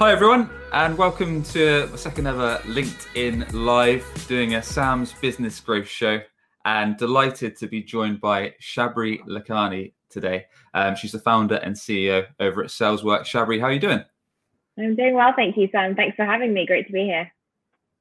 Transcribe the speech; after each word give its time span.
Hi, 0.00 0.12
everyone, 0.12 0.48
and 0.72 0.96
welcome 0.96 1.42
to 1.42 1.86
the 1.86 1.98
second 1.98 2.26
ever 2.26 2.58
LinkedIn 2.64 3.52
Live, 3.52 4.02
doing 4.26 4.54
a 4.54 4.62
Sam's 4.62 5.12
Business 5.12 5.60
Growth 5.60 5.88
Show. 5.88 6.22
And 6.64 6.96
delighted 6.96 7.54
to 7.56 7.66
be 7.66 7.82
joined 7.82 8.18
by 8.18 8.54
Shabri 8.62 9.20
Lakhani 9.26 9.92
today. 10.08 10.46
Um, 10.72 10.96
she's 10.96 11.12
the 11.12 11.18
founder 11.18 11.56
and 11.56 11.74
CEO 11.76 12.24
over 12.40 12.64
at 12.64 12.70
Saleswork. 12.70 13.26
Shabri, 13.26 13.60
how 13.60 13.66
are 13.66 13.72
you 13.72 13.78
doing? 13.78 14.02
I'm 14.78 14.96
doing 14.96 15.12
well, 15.12 15.34
thank 15.36 15.58
you, 15.58 15.68
Sam. 15.70 15.94
Thanks 15.94 16.16
for 16.16 16.24
having 16.24 16.54
me. 16.54 16.64
Great 16.64 16.86
to 16.86 16.94
be 16.94 17.04
here. 17.04 17.30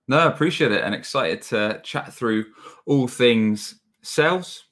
No, 0.07 0.19
I 0.19 0.27
appreciate 0.27 0.71
it 0.71 0.81
and 0.85 0.95
excited 0.95 1.41
to 1.49 1.81
chat 1.83 2.13
through 2.13 2.45
all 2.85 3.09
things 3.09 3.75
sales, 4.03 4.63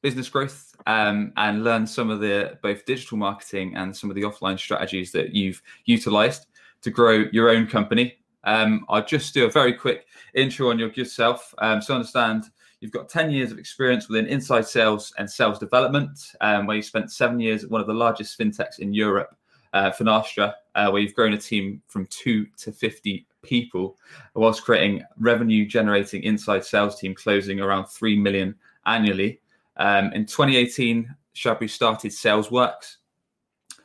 business 0.00 0.28
growth, 0.28 0.76
um, 0.86 1.32
and 1.36 1.64
learn 1.64 1.88
some 1.88 2.08
of 2.08 2.20
the 2.20 2.56
both 2.62 2.84
digital 2.84 3.18
marketing 3.18 3.74
and 3.74 3.96
some 3.96 4.10
of 4.10 4.14
the 4.14 4.22
offline 4.22 4.60
strategies 4.60 5.10
that 5.10 5.34
you've 5.34 5.60
utilized 5.84 6.46
to 6.82 6.90
grow 6.90 7.24
your 7.32 7.50
own 7.50 7.66
company. 7.66 8.18
Um, 8.44 8.84
I'll 8.88 9.04
just 9.04 9.34
do 9.34 9.46
a 9.46 9.50
very 9.50 9.72
quick 9.72 10.06
intro 10.34 10.70
on 10.70 10.78
your 10.78 10.90
yourself. 10.90 11.54
Um, 11.58 11.82
so 11.82 11.94
understand 11.94 12.44
you've 12.80 12.92
got 12.92 13.08
10 13.08 13.30
years 13.30 13.50
of 13.50 13.58
experience 13.58 14.08
within 14.08 14.26
inside 14.26 14.66
sales 14.66 15.12
and 15.18 15.28
sales 15.28 15.58
development, 15.58 16.18
um, 16.40 16.66
where 16.66 16.76
you 16.76 16.82
spent 16.82 17.10
seven 17.10 17.40
years 17.40 17.64
at 17.64 17.70
one 17.70 17.80
of 17.80 17.86
the 17.86 17.94
largest 17.94 18.38
fintechs 18.38 18.78
in 18.78 18.94
Europe, 18.94 19.34
uh, 19.72 19.90
Finastra, 19.90 20.54
uh, 20.74 20.90
where 20.90 21.02
you've 21.02 21.14
grown 21.14 21.32
a 21.32 21.38
team 21.38 21.82
from 21.88 22.06
two 22.06 22.46
to 22.56 22.72
50 22.72 23.26
people, 23.42 23.98
whilst 24.34 24.64
creating 24.64 25.02
revenue 25.18 25.66
generating 25.66 26.22
inside 26.22 26.64
sales 26.64 26.98
team 26.98 27.14
closing 27.14 27.60
around 27.60 27.86
3 27.86 28.18
million 28.18 28.54
annually. 28.86 29.40
Um, 29.76 30.12
in 30.12 30.26
2018, 30.26 31.14
Shabri 31.34 31.70
started 31.70 32.10
SalesWorks, 32.10 32.96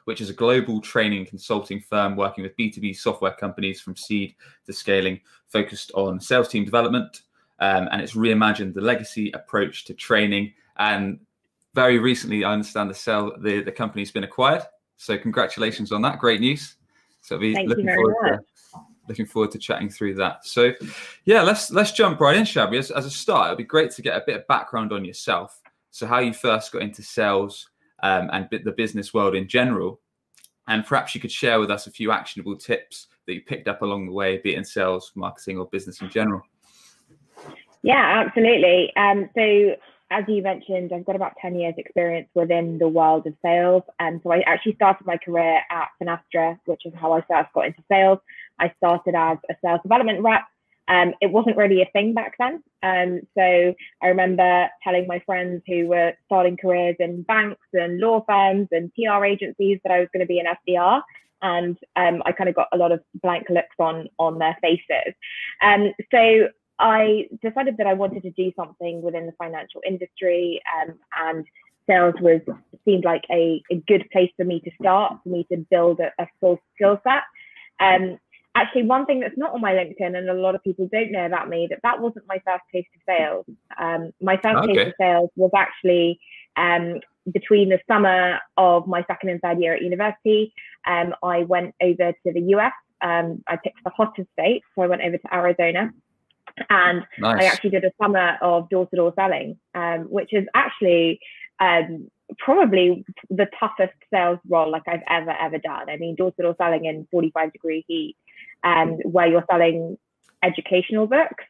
which 0.06 0.22
is 0.22 0.30
a 0.30 0.34
global 0.34 0.82
training 0.82 1.26
consulting 1.26 1.80
firm 1.80 2.16
working 2.16 2.44
with 2.44 2.56
B2B 2.58 2.96
software 2.96 3.34
companies 3.34 3.82
from 3.82 3.96
seed 3.96 4.36
to 4.66 4.74
scaling, 4.74 5.20
focused 5.48 5.92
on 5.96 6.20
sales 6.20 6.48
team 6.48 6.66
development. 6.66 7.24
Um, 7.60 7.88
and 7.92 8.02
it's 8.02 8.14
reimagined 8.14 8.74
the 8.74 8.82
legacy 8.82 9.32
approach 9.32 9.86
to 9.86 9.94
training. 9.94 10.54
And 10.78 11.20
very 11.74 12.00
recently, 12.00 12.44
I 12.44 12.52
understand 12.52 12.90
the 12.90 12.96
sell 12.96 13.32
the, 13.40 13.62
the 13.62 13.72
company's 13.72 14.12
been 14.12 14.24
acquired. 14.24 14.64
So 14.98 15.18
congratulations 15.18 15.92
on 15.92 16.02
that. 16.02 16.20
Great 16.20 16.42
news. 16.42 16.76
So 17.22 17.38
be 17.38 17.54
Thank 17.54 17.70
looking 17.70 17.88
forward 17.88 18.16
to 18.26 18.40
looking 19.08 19.26
forward 19.26 19.52
to 19.52 19.60
chatting 19.60 19.90
through 19.90 20.16
that. 20.16 20.46
So 20.46 20.74
yeah, 21.26 21.42
let's 21.42 21.72
let's 21.72 21.92
jump 21.92 22.20
right 22.20 22.36
in, 22.36 22.44
Shabri. 22.44 22.80
As, 22.80 22.92
as 22.92 23.06
a 23.06 23.12
start, 23.12 23.48
it'd 23.48 23.58
be 23.58 23.64
great 23.64 23.92
to 23.92 24.02
get 24.02 24.18
a 24.18 24.24
bit 24.26 24.38
of 24.38 24.48
background 24.48 24.94
on 24.94 25.06
yourself. 25.06 25.62
So 25.92 26.08
how 26.08 26.20
you 26.20 26.34
first 26.34 26.72
got 26.72 26.82
into 26.82 27.04
sales, 27.04 27.70
um, 28.04 28.30
and 28.34 28.48
the 28.52 28.72
business 28.74 29.14
world 29.14 29.34
in 29.34 29.48
general. 29.48 30.00
And 30.68 30.86
perhaps 30.86 31.16
you 31.16 31.22
could 31.22 31.32
share 31.32 31.60
with 31.60 31.72
us 31.72 31.88
a 31.88 31.92
few 31.92 32.12
actionable 32.12 32.56
tips 32.56 33.08
that 33.26 33.34
you 33.34 33.42
picked 33.42 33.68
up 33.68 33.82
along 33.82 34.06
the 34.06 34.12
way, 34.12 34.38
be 34.38 34.54
it 34.54 34.58
in 34.58 34.66
sales, 34.66 35.12
marketing, 35.16 35.58
or 35.58 35.66
business 35.68 36.02
in 36.02 36.10
general. 36.10 36.42
Yeah, 37.82 38.24
absolutely. 38.26 38.94
Um, 38.96 39.30
so, 39.36 39.76
as 40.12 40.24
you 40.28 40.42
mentioned, 40.42 40.92
I've 40.94 41.06
got 41.06 41.16
about 41.16 41.34
10 41.42 41.56
years 41.56 41.74
experience 41.78 42.30
within 42.34 42.78
the 42.78 42.88
world 42.88 43.26
of 43.26 43.34
sales. 43.42 43.84
And 44.00 44.22
so 44.24 44.32
I 44.32 44.42
actually 44.46 44.76
started 44.76 45.08
my 45.08 45.18
career 45.18 45.62
at 45.72 45.88
Finastra, 46.02 46.60
which 46.66 46.86
is 46.86 46.94
how 46.96 47.14
I 47.14 47.22
first 47.22 47.52
got 47.54 47.66
into 47.66 47.84
sales. 47.92 48.20
I 48.60 48.72
started 48.78 49.16
as 49.16 49.38
a 49.50 49.56
sales 49.64 49.80
development 49.82 50.22
rep 50.22 50.44
um, 50.88 51.14
it 51.22 51.32
wasn't 51.32 51.58
really 51.58 51.82
a 51.82 51.90
thing 51.94 52.14
back 52.14 52.36
then. 52.38 52.62
Um, 52.82 53.22
so 53.38 53.74
I 54.02 54.08
remember 54.08 54.68
telling 54.84 55.08
my 55.08 55.20
friends 55.26 55.62
who 55.66 55.88
were 55.88 56.14
starting 56.26 56.58
careers 56.58 56.98
in 57.00 57.24
banks 57.24 57.66
and 57.74 58.00
law 58.00 58.24
firms 58.28 58.68
and 58.72 58.92
PR 58.94 59.24
agencies 59.24 59.80
that 59.84 59.92
I 59.94 60.00
was 60.00 60.10
going 60.14 60.22
to 60.22 60.28
be 60.28 60.40
an 60.40 60.48
SDR. 60.68 61.02
And 61.42 61.78
um, 61.96 62.24
I 62.26 62.32
kind 62.32 62.50
of 62.50 62.56
got 62.56 62.68
a 62.74 62.78
lot 62.78 62.92
of 62.92 63.02
blank 63.22 63.48
looks 63.50 63.76
on 63.80 64.08
on 64.18 64.40
their 64.40 64.58
faces. 64.62 65.14
Um, 65.62 65.94
so 66.12 66.48
I 66.80 67.28
decided 67.42 67.78
that 67.78 67.88
I 67.88 67.94
wanted 67.94 68.24
to 68.24 68.32
do 68.32 68.52
something 68.56 69.02
within 69.02 69.26
the 69.26 69.34
financial 69.34 69.82
industry, 69.86 70.62
um, 70.82 70.96
and 71.20 71.46
sales 71.88 72.16
was 72.22 72.42
seemed 72.86 73.06
like 73.06 73.24
a, 73.30 73.62
a 73.72 73.76
good 73.88 74.10
place 74.12 74.32
for 74.38 74.46
me 74.46 74.60
to 74.62 74.72
start, 74.80 75.18
for 75.24 75.30
me 75.30 75.46
to 75.52 75.58
build 75.70 76.00
a, 76.00 76.12
a 76.22 76.28
full 76.40 76.60
skill 76.76 77.00
set. 77.04 77.24
Um, 77.80 78.18
actually 78.56 78.84
one 78.84 79.06
thing 79.06 79.20
that's 79.20 79.38
not 79.38 79.54
on 79.54 79.62
my 79.62 79.72
linkedin 79.72 80.18
and 80.18 80.30
a 80.30 80.34
lot 80.34 80.56
of 80.56 80.64
people 80.64 80.88
don't 80.92 81.12
know 81.12 81.26
about 81.26 81.50
me 81.50 81.68
that 81.70 81.80
that 81.84 82.00
wasn't 82.00 82.26
my 82.28 82.40
first 82.46 82.64
taste 82.72 82.88
of 82.96 83.02
sales 83.08 83.46
um, 83.80 84.12
my 84.22 84.38
first 84.38 84.58
okay. 84.58 84.74
taste 84.74 84.88
of 84.88 84.94
sales 85.00 85.30
was 85.36 85.52
actually 85.56 86.20
um, 86.56 87.00
between 87.32 87.70
the 87.70 87.80
summer 87.88 88.40
of 88.58 88.88
my 88.88 89.04
second 89.08 89.30
and 89.30 89.42
third 89.42 89.60
year 89.60 89.74
at 89.76 89.82
university 89.82 90.54
um, 90.88 91.14
i 91.24 91.40
went 91.44 91.74
over 91.82 92.12
to 92.12 92.34
the 92.34 92.42
us 92.42 92.74
um, 93.02 93.44
i 93.48 93.56
picked 93.56 93.84
the 93.84 93.92
hottest 93.92 94.30
state 94.34 94.62
so 94.76 94.84
i 94.84 94.88
went 94.88 95.02
over 95.02 95.18
to 95.18 95.34
arizona 95.34 95.92
and 96.70 97.04
nice. 97.20 97.42
i 97.42 97.46
actually 97.46 97.72
did 97.72 97.84
a 97.84 97.92
summer 98.02 98.38
of 98.42 98.70
door-to-door 98.70 99.14
selling 99.16 99.58
um, 99.76 100.02
which 100.10 100.32
is 100.32 100.46
actually 100.54 101.20
um, 101.60 102.08
probably 102.40 103.06
the 103.30 103.48
toughest 103.60 103.94
sales 104.12 104.40
role 104.50 104.72
like 104.72 104.84
I've 104.88 105.04
ever 105.08 105.32
ever 105.32 105.58
done. 105.60 105.90
I 105.90 105.98
mean, 105.98 106.16
door 106.16 106.32
to 106.32 106.42
door 106.42 106.56
selling 106.58 106.86
in 106.86 107.08
45 107.12 107.54
degree 107.54 107.86
heat 107.88 108.16
um, 108.64 108.98
where 109.04 109.28
you're 109.28 109.46
selling 109.50 109.98
educational 110.44 111.08
books 111.08 111.44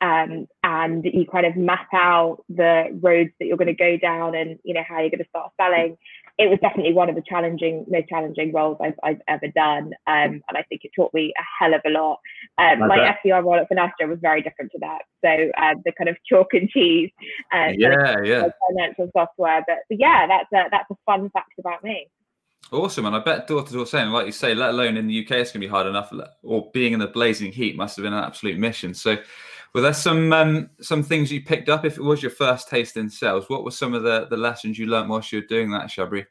um, 0.00 0.46
and 0.64 1.04
you 1.04 1.26
kind 1.30 1.44
of 1.44 1.56
map 1.56 1.88
out 1.92 2.42
the 2.48 2.84
roads 3.02 3.30
that 3.38 3.46
you're 3.46 3.58
going 3.58 3.68
to 3.68 3.74
go 3.74 3.98
down 3.98 4.34
and 4.34 4.58
you 4.64 4.72
know 4.72 4.82
how 4.88 4.98
you're 4.98 5.10
going 5.10 5.22
to 5.22 5.28
start 5.28 5.52
selling. 5.60 5.96
It 6.38 6.48
was 6.48 6.58
definitely 6.62 6.94
one 6.94 7.10
of 7.10 7.16
the 7.16 7.22
challenging 7.28 7.84
most 7.86 8.08
challenging 8.08 8.50
roles 8.50 8.78
i've, 8.80 8.94
I've 9.02 9.20
ever 9.28 9.48
done 9.48 9.92
um, 10.06 10.40
and 10.48 10.56
i 10.56 10.62
think 10.70 10.82
it 10.84 10.92
taught 10.96 11.12
me 11.12 11.34
a 11.38 11.42
hell 11.58 11.74
of 11.74 11.82
a 11.84 11.90
lot. 11.90 12.18
Um, 12.56 12.78
my 12.88 13.14
sdr 13.24 13.44
role 13.44 13.56
at 13.56 13.68
finastra 13.68 14.08
was 14.08 14.18
very 14.22 14.40
different 14.40 14.72
to 14.72 14.78
that. 14.80 15.02
So 15.22 15.50
uh, 15.58 15.74
the 15.84 15.92
kind 15.92 16.08
of 16.08 16.16
chalk 16.24 16.54
and 16.54 16.68
cheese 16.70 17.10
uh, 17.52 17.72
yeah 17.76 18.22
yeah. 18.24 18.48
financial 18.68 19.10
software 19.14 19.62
but, 19.66 19.78
but 19.90 20.00
yeah 20.00 20.26
that's 20.26 20.50
a, 20.54 20.70
that's 20.70 20.90
a 20.90 20.96
fun 21.04 21.28
fact 21.30 21.52
about 21.58 21.84
me 21.84 22.08
Awesome, 22.72 23.06
and 23.06 23.16
I 23.16 23.18
bet 23.18 23.48
door 23.48 23.64
to 23.64 23.72
door 23.72 23.84
selling, 23.84 24.10
like 24.10 24.26
you 24.26 24.32
say, 24.32 24.54
let 24.54 24.70
alone 24.70 24.96
in 24.96 25.08
the 25.08 25.24
UK, 25.24 25.32
it's 25.32 25.50
going 25.50 25.60
to 25.60 25.66
be 25.66 25.70
hard 25.70 25.88
enough. 25.88 26.12
Or 26.44 26.70
being 26.72 26.92
in 26.92 27.00
the 27.00 27.08
blazing 27.08 27.50
heat 27.50 27.76
must 27.76 27.96
have 27.96 28.04
been 28.04 28.12
an 28.12 28.22
absolute 28.22 28.58
mission. 28.58 28.94
So, 28.94 29.16
were 29.74 29.80
there 29.80 29.92
some 29.92 30.32
um, 30.32 30.70
some 30.80 31.02
things 31.02 31.32
you 31.32 31.42
picked 31.42 31.68
up? 31.68 31.84
If 31.84 31.96
it 31.96 32.02
was 32.02 32.22
your 32.22 32.30
first 32.30 32.68
taste 32.68 32.96
in 32.96 33.10
sales, 33.10 33.48
what 33.48 33.64
were 33.64 33.72
some 33.72 33.92
of 33.92 34.04
the 34.04 34.28
the 34.30 34.36
lessons 34.36 34.78
you 34.78 34.86
learned 34.86 35.10
whilst 35.10 35.32
you 35.32 35.40
were 35.40 35.46
doing 35.46 35.70
that, 35.72 35.88
Shabri? 35.88 36.26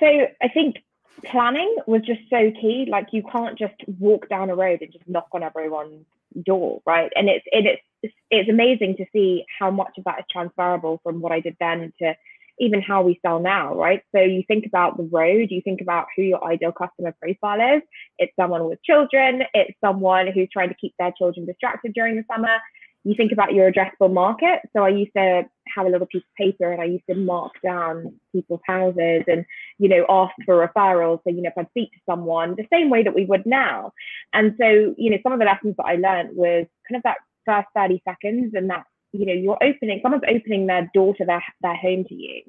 So, 0.00 0.06
I 0.42 0.48
think 0.52 0.76
planning 1.24 1.74
was 1.86 2.02
just 2.02 2.20
so 2.28 2.50
key. 2.60 2.86
Like, 2.90 3.08
you 3.12 3.22
can't 3.32 3.58
just 3.58 3.74
walk 3.98 4.28
down 4.28 4.50
a 4.50 4.54
road 4.54 4.82
and 4.82 4.92
just 4.92 5.08
knock 5.08 5.28
on 5.32 5.42
everyone's 5.42 6.04
door, 6.44 6.82
right? 6.84 7.10
And 7.16 7.30
it's 7.30 7.44
it, 7.52 7.80
it's 8.02 8.14
it's 8.30 8.50
amazing 8.50 8.96
to 8.98 9.06
see 9.14 9.46
how 9.58 9.70
much 9.70 9.96
of 9.96 10.04
that 10.04 10.18
is 10.18 10.24
transferable 10.30 11.00
from 11.02 11.22
what 11.22 11.32
I 11.32 11.40
did 11.40 11.56
then 11.58 11.94
to 12.00 12.14
even 12.58 12.80
how 12.80 13.02
we 13.02 13.20
sell 13.24 13.40
now, 13.40 13.74
right? 13.74 14.02
So 14.14 14.20
you 14.20 14.42
think 14.46 14.66
about 14.66 14.96
the 14.96 15.08
road, 15.12 15.48
you 15.50 15.60
think 15.62 15.80
about 15.80 16.06
who 16.16 16.22
your 16.22 16.44
ideal 16.44 16.72
customer 16.72 17.14
profile 17.20 17.76
is. 17.76 17.82
It's 18.18 18.32
someone 18.36 18.64
with 18.66 18.82
children, 18.82 19.42
it's 19.54 19.78
someone 19.84 20.28
who's 20.32 20.48
trying 20.52 20.70
to 20.70 20.74
keep 20.74 20.94
their 20.98 21.12
children 21.16 21.46
distracted 21.46 21.92
during 21.94 22.16
the 22.16 22.24
summer. 22.30 22.56
You 23.04 23.14
think 23.14 23.30
about 23.30 23.54
your 23.54 23.70
addressable 23.70 24.12
market. 24.12 24.60
So 24.76 24.82
I 24.82 24.88
used 24.88 25.12
to 25.16 25.44
have 25.72 25.86
a 25.86 25.88
little 25.88 26.08
piece 26.08 26.24
of 26.24 26.34
paper 26.36 26.72
and 26.72 26.82
I 26.82 26.86
used 26.86 27.04
to 27.08 27.14
mark 27.14 27.52
down 27.62 28.18
people's 28.32 28.62
houses 28.66 29.22
and, 29.28 29.44
you 29.78 29.88
know, 29.88 30.04
ask 30.08 30.32
for 30.44 30.66
referrals. 30.66 31.20
So, 31.22 31.30
you 31.30 31.42
know, 31.42 31.50
if 31.50 31.58
I'd 31.58 31.70
speak 31.70 31.92
to 31.92 31.98
someone 32.04 32.56
the 32.56 32.66
same 32.72 32.90
way 32.90 33.04
that 33.04 33.14
we 33.14 33.24
would 33.24 33.46
now. 33.46 33.92
And 34.32 34.56
so, 34.60 34.94
you 34.98 35.10
know, 35.10 35.18
some 35.22 35.32
of 35.32 35.38
the 35.38 35.44
lessons 35.44 35.76
that 35.76 35.86
I 35.86 35.94
learned 35.94 36.36
was 36.36 36.66
kind 36.88 36.96
of 36.96 37.02
that 37.04 37.18
first 37.44 37.68
30 37.76 38.02
seconds 38.04 38.54
and 38.54 38.68
that 38.70 38.86
you 39.18 39.26
know 39.26 39.32
you're 39.32 39.62
opening 39.62 40.00
someone's 40.02 40.24
opening 40.28 40.66
their 40.66 40.90
door 40.94 41.14
to 41.16 41.24
their 41.24 41.42
their 41.62 41.76
home 41.76 42.04
to 42.08 42.14
you. 42.14 42.42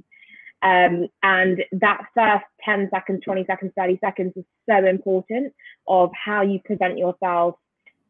Um, 0.63 1.07
and 1.21 1.63
that 1.73 2.01
first 2.15 2.45
10 2.65 2.89
seconds 2.91 3.21
20 3.23 3.45
seconds 3.45 3.73
30 3.77 3.99
seconds 4.03 4.33
is 4.35 4.43
so 4.67 4.85
important 4.87 5.53
of 5.87 6.09
how 6.13 6.41
you 6.41 6.59
present 6.65 6.97
yourself 6.97 7.57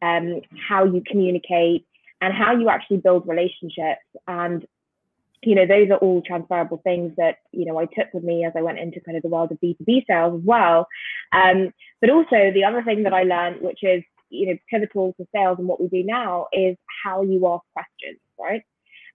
um, 0.02 0.40
how 0.68 0.84
you 0.84 1.02
communicate 1.06 1.86
and 2.20 2.34
how 2.34 2.56
you 2.56 2.68
actually 2.68 2.98
build 2.98 3.26
relationships. 3.26 4.04
And 4.26 4.66
you 5.42 5.54
know 5.54 5.66
those 5.66 5.88
are 5.90 5.98
all 5.98 6.20
transferable 6.22 6.80
things 6.82 7.12
that 7.16 7.36
you 7.52 7.64
know 7.64 7.78
i 7.78 7.84
took 7.84 8.12
with 8.12 8.24
me 8.24 8.44
as 8.44 8.52
i 8.56 8.60
went 8.60 8.80
into 8.80 9.00
kind 9.00 9.16
of 9.16 9.22
the 9.22 9.28
world 9.28 9.52
of 9.52 9.60
b2b 9.60 10.04
sales 10.06 10.40
as 10.40 10.44
well. 10.44 10.88
Um, 11.30 11.72
but 12.00 12.10
also 12.10 12.50
the 12.52 12.64
other 12.64 12.82
thing 12.82 13.04
that 13.04 13.14
i 13.14 13.22
learned 13.22 13.60
which 13.60 13.78
is 13.82 14.02
you 14.30 14.46
know 14.48 14.58
pivotal 14.70 15.14
to 15.14 15.26
sales 15.34 15.58
and 15.58 15.68
what 15.68 15.80
we 15.80 15.88
do 15.88 16.04
now 16.04 16.46
is 16.52 16.76
how 17.04 17.22
you 17.22 17.46
ask 17.46 17.64
questions, 17.74 18.20
right? 18.38 18.62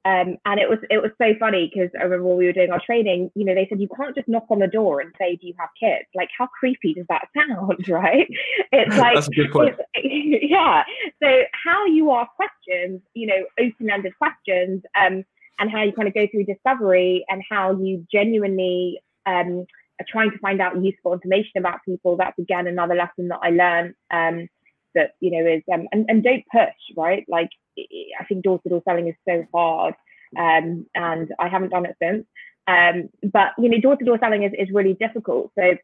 Um, 0.06 0.38
and 0.46 0.60
it 0.60 0.70
was 0.70 0.80
it 0.90 1.02
was 1.02 1.12
so 1.18 1.34
funny 1.40 1.72
because 1.74 1.90
I 1.98 2.04
remember 2.04 2.28
when 2.28 2.38
we 2.38 2.46
were 2.46 2.52
doing 2.52 2.72
our 2.72 2.82
training, 2.86 3.32
you 3.36 3.46
know, 3.46 3.56
they 3.56 3.66
said 3.70 3.80
you 3.80 3.88
can't 3.96 4.14
just 4.14 4.28
knock 4.28 4.46
on 4.50 4.60
the 4.60 4.68
door 4.68 5.00
and 5.00 5.14
say, 5.18 5.38
"Do 5.38 5.48
you 5.48 5.54
have 5.58 5.70
kids?" 5.80 6.10
Like, 6.14 6.28
how 6.38 6.48
creepy 6.48 6.94
does 6.94 7.06
that 7.08 7.30
sound, 7.34 7.88
right? 7.88 8.28
It's 8.74 8.98
like, 8.98 9.16
That's 9.16 9.28
a 9.30 9.32
good 9.32 9.52
point. 9.52 9.76
yeah. 10.04 10.84
So 11.22 11.44
how 11.54 11.86
you 11.86 12.12
ask 12.12 12.30
questions, 12.36 13.02
you 13.14 13.28
know, 13.28 13.46
open-ended 13.58 14.14
questions, 14.18 14.84
um, 15.00 15.24
and 15.60 15.72
how 15.72 15.84
you 15.84 15.94
kind 15.94 16.10
of 16.10 16.14
go 16.14 16.28
through 16.30 16.46
discovery 16.46 17.24
and 17.30 17.42
how 17.50 17.72
you 17.72 18.06
genuinely 18.12 19.02
um, 19.26 19.66
are 20.02 20.06
trying 20.10 20.32
to 20.32 20.38
find 20.40 20.60
out 20.60 20.84
useful 20.84 21.14
information 21.14 21.54
about 21.60 21.80
people. 21.86 22.18
That's 22.18 22.38
again 22.38 22.68
another 22.68 22.96
lesson 22.96 23.30
that 23.30 23.40
I 23.42 23.52
learned. 23.52 24.50
That 24.96 25.12
you 25.20 25.32
know 25.32 25.50
is 25.50 25.64
um, 25.74 25.88
and, 25.92 26.06
and 26.10 26.24
don't 26.24 26.44
push 26.52 26.74
right? 26.96 27.26
Like 27.28 27.50
i 27.78 28.24
think 28.26 28.44
door-to-door 28.44 28.84
selling 28.86 29.08
is 29.08 29.16
so 29.28 29.44
hard 29.52 29.96
um, 30.38 30.86
and 30.94 31.32
i 31.40 31.48
haven't 31.48 31.70
done 31.70 31.86
it 31.86 31.96
since. 32.02 32.26
Um, 32.68 33.10
but 33.32 33.50
you 33.58 33.70
know 33.70 33.80
door-to-door 33.80 34.20
selling 34.20 34.44
is, 34.44 34.54
is 34.58 34.74
really 34.74 34.94
difficult. 34.94 35.52
So 35.58 35.76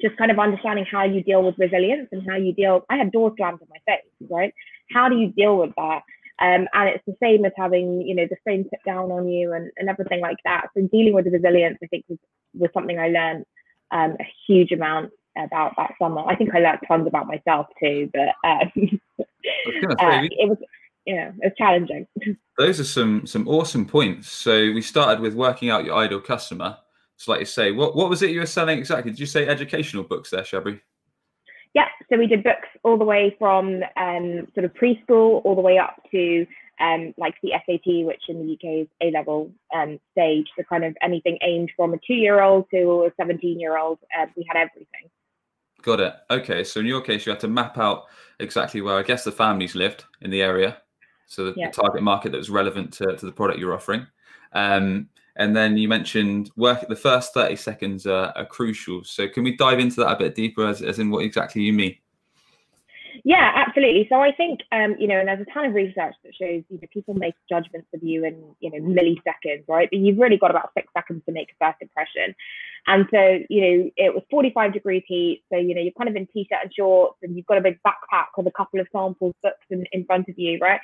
just 0.00 0.16
kind 0.16 0.30
of 0.30 0.38
understanding 0.38 0.86
how 0.90 1.04
you 1.04 1.22
deal 1.22 1.42
with 1.42 1.58
resilience 1.58 2.08
and 2.12 2.28
how 2.28 2.36
you 2.36 2.54
deal 2.54 2.84
i 2.88 2.96
had 2.96 3.12
doors 3.12 3.34
slammed 3.36 3.60
in 3.60 3.68
my 3.68 3.76
face 3.86 4.30
right? 4.30 4.54
How 4.92 5.08
do 5.08 5.16
you 5.16 5.28
deal 5.32 5.56
with 5.58 5.70
that? 5.76 6.02
Um, 6.40 6.66
and 6.72 6.88
it's 6.88 7.04
the 7.06 7.16
same 7.22 7.44
as 7.44 7.52
having 7.56 8.02
you 8.02 8.14
know 8.14 8.26
the 8.28 8.36
phone 8.44 8.64
put 8.64 8.80
down 8.84 9.10
on 9.10 9.28
you 9.28 9.52
and, 9.52 9.70
and 9.76 9.88
everything 9.88 10.20
like 10.20 10.38
that. 10.44 10.68
So 10.74 10.88
dealing 10.90 11.14
with 11.14 11.24
the 11.26 11.30
resilience 11.30 11.78
i 11.82 11.86
think 11.86 12.04
was, 12.08 12.18
was 12.54 12.70
something 12.74 12.98
i 12.98 13.08
learned 13.08 13.44
um, 13.90 14.16
a 14.18 14.26
huge 14.46 14.72
amount 14.72 15.12
about 15.36 15.74
that 15.76 15.92
summer. 16.00 16.22
I 16.26 16.36
think 16.36 16.54
I 16.54 16.58
learned 16.58 16.80
tons 16.86 17.06
about 17.06 17.26
myself 17.26 17.66
too, 17.80 18.10
but 18.12 18.48
um, 18.48 19.00
uh, 19.20 20.26
it 20.30 20.48
was 20.48 20.58
know 21.06 21.32
it 21.40 21.44
was 21.44 21.52
challenging. 21.58 22.06
Those 22.58 22.80
are 22.80 22.84
some 22.84 23.26
some 23.26 23.48
awesome 23.48 23.86
points. 23.86 24.30
So 24.30 24.52
we 24.72 24.82
started 24.82 25.20
with 25.20 25.34
working 25.34 25.70
out 25.70 25.84
your 25.84 25.96
ideal 25.96 26.20
customer. 26.20 26.78
So 27.16 27.32
like 27.32 27.40
you 27.40 27.46
say, 27.46 27.72
what 27.72 27.96
what 27.96 28.08
was 28.08 28.22
it 28.22 28.30
you 28.30 28.40
were 28.40 28.46
selling 28.46 28.78
exactly? 28.78 29.10
Did 29.10 29.20
you 29.20 29.26
say 29.26 29.46
educational 29.46 30.04
books 30.04 30.30
there, 30.30 30.42
Shabri? 30.42 30.80
Yeah, 31.74 31.88
so 32.10 32.18
we 32.18 32.26
did 32.26 32.44
books 32.44 32.68
all 32.82 32.98
the 32.98 33.04
way 33.04 33.34
from 33.38 33.82
um, 33.96 34.46
sort 34.54 34.66
of 34.66 34.74
preschool 34.74 35.42
all 35.44 35.54
the 35.54 35.62
way 35.62 35.78
up 35.78 35.96
to 36.10 36.46
um, 36.80 37.14
like 37.16 37.34
the 37.42 37.52
SAT, 37.64 38.04
which 38.04 38.22
in 38.28 38.46
the 38.46 38.52
UK 38.52 38.82
is 38.82 38.88
A 39.00 39.10
level 39.10 39.50
um, 39.74 39.98
stage. 40.12 40.48
So 40.56 40.64
kind 40.64 40.84
of 40.84 40.94
anything 41.00 41.38
aimed 41.42 41.70
from 41.76 41.94
a 41.94 41.98
two 42.06 42.14
year 42.14 42.42
old 42.42 42.66
to 42.72 43.04
a 43.04 43.12
17 43.16 43.58
year 43.58 43.78
old. 43.78 43.98
Uh, 44.18 44.26
we 44.36 44.44
had 44.48 44.58
everything. 44.60 45.08
Got 45.82 46.00
it. 46.00 46.14
Okay. 46.30 46.64
So 46.64 46.80
in 46.80 46.86
your 46.86 47.00
case, 47.00 47.26
you 47.26 47.30
had 47.30 47.40
to 47.40 47.48
map 47.48 47.76
out 47.76 48.06
exactly 48.38 48.80
where 48.80 48.96
I 48.96 49.02
guess 49.02 49.24
the 49.24 49.32
families 49.32 49.74
lived 49.74 50.04
in 50.20 50.30
the 50.30 50.42
area. 50.42 50.78
So 51.26 51.46
the, 51.46 51.54
yeah. 51.56 51.68
the 51.68 51.82
target 51.82 52.02
market 52.02 52.32
that 52.32 52.38
was 52.38 52.50
relevant 52.50 52.92
to, 52.94 53.16
to 53.16 53.26
the 53.26 53.32
product 53.32 53.58
you're 53.58 53.74
offering. 53.74 54.06
Um, 54.52 55.08
and 55.36 55.56
then 55.56 55.76
you 55.78 55.88
mentioned 55.88 56.50
work 56.56 56.86
the 56.86 56.96
first 56.96 57.32
30 57.32 57.56
seconds 57.56 58.06
are, 58.06 58.32
are, 58.36 58.44
crucial. 58.44 59.02
So 59.02 59.28
can 59.28 59.44
we 59.44 59.56
dive 59.56 59.78
into 59.78 59.96
that 60.00 60.12
a 60.12 60.16
bit 60.16 60.34
deeper 60.34 60.66
as, 60.66 60.82
as 60.82 60.98
in 60.98 61.10
what 61.10 61.24
exactly 61.24 61.62
you 61.62 61.72
mean? 61.72 61.96
Yeah, 63.24 63.52
absolutely. 63.66 64.06
So 64.08 64.16
I 64.20 64.32
think 64.32 64.60
um, 64.72 64.96
you 64.98 65.06
know, 65.06 65.18
and 65.18 65.28
there's 65.28 65.40
a 65.40 65.52
ton 65.52 65.66
of 65.66 65.74
research 65.74 66.14
that 66.24 66.34
shows 66.40 66.62
you 66.68 66.78
know 66.80 66.88
people 66.92 67.14
make 67.14 67.34
judgments 67.48 67.88
of 67.94 68.02
you 68.02 68.24
in 68.24 68.42
you 68.60 68.70
know 68.70 68.78
milliseconds, 68.78 69.64
right? 69.68 69.88
But 69.90 69.98
you've 70.00 70.18
really 70.18 70.38
got 70.38 70.50
about 70.50 70.70
six 70.76 70.88
seconds 70.96 71.22
to 71.26 71.32
make 71.32 71.48
a 71.50 71.64
first 71.64 71.80
impression. 71.80 72.34
And 72.86 73.06
so 73.12 73.38
you 73.48 73.60
know, 73.60 73.90
it 73.96 74.14
was 74.14 74.22
45 74.30 74.72
degrees 74.72 75.02
heat, 75.06 75.42
so 75.52 75.58
you 75.58 75.74
know 75.74 75.80
you're 75.80 75.92
kind 75.92 76.08
of 76.10 76.16
in 76.16 76.26
t-shirt 76.32 76.58
and 76.62 76.72
shorts, 76.74 77.18
and 77.22 77.36
you've 77.36 77.46
got 77.46 77.58
a 77.58 77.62
big 77.62 77.78
backpack 77.86 78.26
with 78.36 78.46
a 78.46 78.52
couple 78.52 78.80
of 78.80 78.86
samples 78.92 79.34
books 79.42 79.66
in, 79.70 79.84
in 79.92 80.04
front 80.04 80.28
of 80.28 80.38
you, 80.38 80.58
right? 80.60 80.80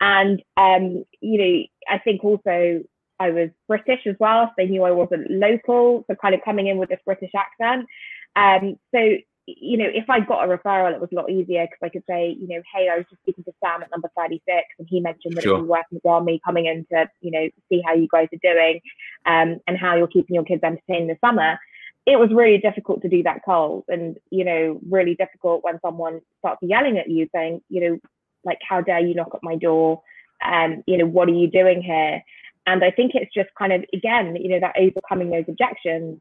And 0.00 0.42
um, 0.56 1.04
you 1.20 1.38
know, 1.38 1.62
I 1.94 1.98
think 1.98 2.24
also 2.24 2.82
I 3.20 3.30
was 3.30 3.50
British 3.68 4.06
as 4.06 4.16
well, 4.20 4.46
so 4.46 4.52
they 4.56 4.66
knew 4.66 4.84
I 4.84 4.90
wasn't 4.92 5.30
local, 5.30 6.04
so 6.08 6.14
kind 6.20 6.34
of 6.34 6.40
coming 6.44 6.68
in 6.68 6.78
with 6.78 6.88
this 6.88 7.00
British 7.04 7.32
accent. 7.36 7.86
Um, 8.34 8.78
so 8.94 9.16
you 9.46 9.76
know, 9.76 9.88
if 9.92 10.08
I 10.08 10.20
got 10.20 10.44
a 10.44 10.56
referral, 10.56 10.92
it 10.92 11.00
was 11.00 11.10
a 11.12 11.16
lot 11.16 11.30
easier 11.30 11.66
because 11.66 11.78
I 11.82 11.88
could 11.88 12.04
say, 12.08 12.36
you 12.38 12.46
know, 12.46 12.62
hey, 12.74 12.88
I 12.88 12.96
was 12.96 13.06
just 13.10 13.22
speaking 13.22 13.44
to 13.44 13.52
Sam 13.60 13.82
at 13.82 13.90
number 13.90 14.08
36 14.16 14.46
and 14.78 14.86
he 14.88 15.00
mentioned 15.00 15.36
that 15.36 15.42
sure. 15.42 15.56
he 15.56 15.62
was 15.62 15.68
working 15.68 15.96
with 15.96 16.06
Army 16.06 16.40
coming 16.44 16.66
in 16.66 16.86
to, 16.92 17.08
you 17.20 17.32
know, 17.32 17.48
see 17.68 17.82
how 17.84 17.94
you 17.94 18.06
guys 18.10 18.28
are 18.32 18.54
doing 18.54 18.80
um, 19.26 19.60
and 19.66 19.76
how 19.76 19.96
you're 19.96 20.06
keeping 20.06 20.34
your 20.34 20.44
kids 20.44 20.62
entertained 20.62 21.02
in 21.02 21.06
the 21.08 21.18
summer. 21.20 21.58
It 22.06 22.18
was 22.18 22.30
really 22.32 22.58
difficult 22.58 23.02
to 23.02 23.08
do 23.08 23.22
that 23.24 23.40
cold 23.44 23.84
and, 23.88 24.16
you 24.30 24.44
know, 24.44 24.80
really 24.88 25.16
difficult 25.16 25.64
when 25.64 25.80
someone 25.80 26.20
starts 26.38 26.60
yelling 26.62 26.98
at 26.98 27.10
you 27.10 27.28
saying, 27.34 27.62
you 27.68 27.80
know, 27.80 27.98
like, 28.44 28.58
how 28.68 28.80
dare 28.80 29.00
you 29.00 29.14
knock 29.14 29.30
at 29.34 29.42
my 29.42 29.56
door? 29.56 30.02
Um, 30.44 30.82
you 30.86 30.98
know, 30.98 31.06
what 31.06 31.28
are 31.28 31.32
you 31.32 31.48
doing 31.48 31.82
here? 31.82 32.22
And 32.66 32.84
I 32.84 32.92
think 32.92 33.12
it's 33.14 33.32
just 33.34 33.50
kind 33.58 33.72
of, 33.72 33.84
again, 33.92 34.36
you 34.36 34.48
know, 34.48 34.60
that 34.60 34.76
overcoming 34.78 35.30
those 35.30 35.44
objections 35.48 36.20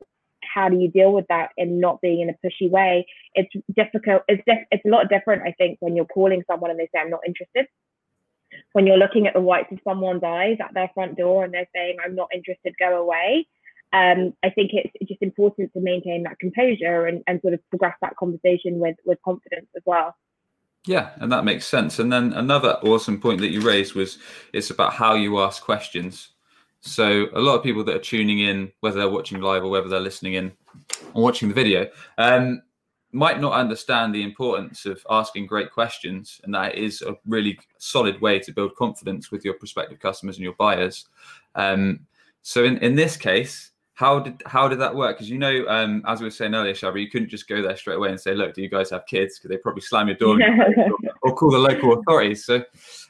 how 0.53 0.69
do 0.69 0.77
you 0.77 0.89
deal 0.89 1.13
with 1.13 1.25
that 1.29 1.51
and 1.57 1.79
not 1.79 2.01
being 2.01 2.21
in 2.21 2.29
a 2.29 2.33
pushy 2.45 2.69
way? 2.69 3.05
It's 3.35 3.53
difficult. 3.75 4.23
It's 4.27 4.43
diff- 4.45 4.67
it's 4.71 4.85
a 4.85 4.89
lot 4.89 5.09
different, 5.09 5.43
I 5.43 5.53
think, 5.57 5.77
when 5.79 5.95
you're 5.95 6.05
calling 6.05 6.43
someone 6.47 6.71
and 6.71 6.79
they 6.79 6.89
say 6.93 6.99
I'm 6.99 7.09
not 7.09 7.21
interested. 7.25 7.67
When 8.73 8.85
you're 8.85 8.97
looking 8.97 9.27
at 9.27 9.33
the 9.33 9.41
whites 9.41 9.71
of 9.71 9.79
someone's 9.83 10.23
eyes 10.23 10.57
at 10.61 10.73
their 10.73 10.89
front 10.93 11.17
door 11.17 11.43
and 11.43 11.53
they're 11.53 11.69
saying 11.73 11.97
I'm 12.03 12.15
not 12.15 12.29
interested, 12.33 12.75
go 12.79 13.01
away. 13.01 13.47
Um, 13.93 14.33
I 14.43 14.49
think 14.49 14.71
it's 14.73 14.93
just 15.07 15.21
important 15.21 15.73
to 15.73 15.81
maintain 15.81 16.23
that 16.23 16.39
composure 16.39 17.05
and, 17.05 17.23
and 17.27 17.41
sort 17.41 17.53
of 17.53 17.59
progress 17.69 17.95
that 18.01 18.15
conversation 18.15 18.79
with 18.79 18.95
with 19.05 19.19
confidence 19.23 19.67
as 19.75 19.83
well. 19.85 20.15
Yeah, 20.87 21.11
and 21.17 21.31
that 21.31 21.45
makes 21.45 21.67
sense. 21.67 21.99
And 21.99 22.11
then 22.11 22.33
another 22.33 22.79
awesome 22.83 23.19
point 23.19 23.39
that 23.41 23.51
you 23.51 23.61
raised 23.61 23.93
was 23.93 24.17
it's 24.53 24.69
about 24.69 24.93
how 24.93 25.13
you 25.13 25.39
ask 25.39 25.61
questions. 25.61 26.29
So 26.81 27.27
a 27.33 27.39
lot 27.39 27.55
of 27.55 27.63
people 27.63 27.83
that 27.83 27.95
are 27.95 27.99
tuning 27.99 28.39
in, 28.39 28.71
whether 28.79 28.99
they're 28.99 29.09
watching 29.09 29.39
live 29.39 29.63
or 29.63 29.69
whether 29.69 29.87
they're 29.87 29.99
listening 29.99 30.33
in 30.33 30.51
or 31.13 31.23
watching 31.23 31.47
the 31.47 31.53
video, 31.53 31.87
um, 32.17 32.61
might 33.11 33.39
not 33.39 33.53
understand 33.53 34.15
the 34.15 34.23
importance 34.23 34.85
of 34.85 35.05
asking 35.09 35.45
great 35.45 35.71
questions, 35.71 36.39
and 36.43 36.53
that 36.55 36.75
is 36.75 37.01
a 37.01 37.15
really 37.27 37.59
solid 37.77 38.19
way 38.21 38.39
to 38.39 38.53
build 38.53 38.75
confidence 38.75 39.31
with 39.31 39.43
your 39.43 39.53
prospective 39.55 39.99
customers 39.99 40.37
and 40.37 40.43
your 40.43 40.53
buyers. 40.53 41.07
Um, 41.55 42.07
so 42.41 42.63
in, 42.63 42.77
in 42.77 42.95
this 42.95 43.17
case, 43.17 43.70
how 44.01 44.17
did 44.17 44.41
how 44.47 44.67
did 44.67 44.79
that 44.79 44.95
work? 44.95 45.15
Because 45.15 45.29
you 45.29 45.37
know, 45.37 45.63
um, 45.67 46.01
as 46.07 46.19
we 46.19 46.25
were 46.25 46.31
saying 46.31 46.55
earlier, 46.55 46.73
Shabri, 46.73 47.01
you 47.01 47.09
couldn't 47.09 47.29
just 47.29 47.47
go 47.47 47.61
there 47.61 47.77
straight 47.77 47.97
away 47.97 48.09
and 48.09 48.19
say, 48.19 48.33
"Look, 48.33 48.55
do 48.55 48.63
you 48.63 48.67
guys 48.67 48.89
have 48.89 49.05
kids?" 49.05 49.37
Because 49.37 49.49
they 49.49 49.57
probably 49.57 49.83
slam 49.83 50.07
your 50.07 50.17
door 50.17 50.39
or, 50.41 51.09
or 51.21 51.35
call 51.35 51.51
the 51.51 51.59
local 51.59 51.93
authorities. 51.93 52.43
So, 52.43 52.63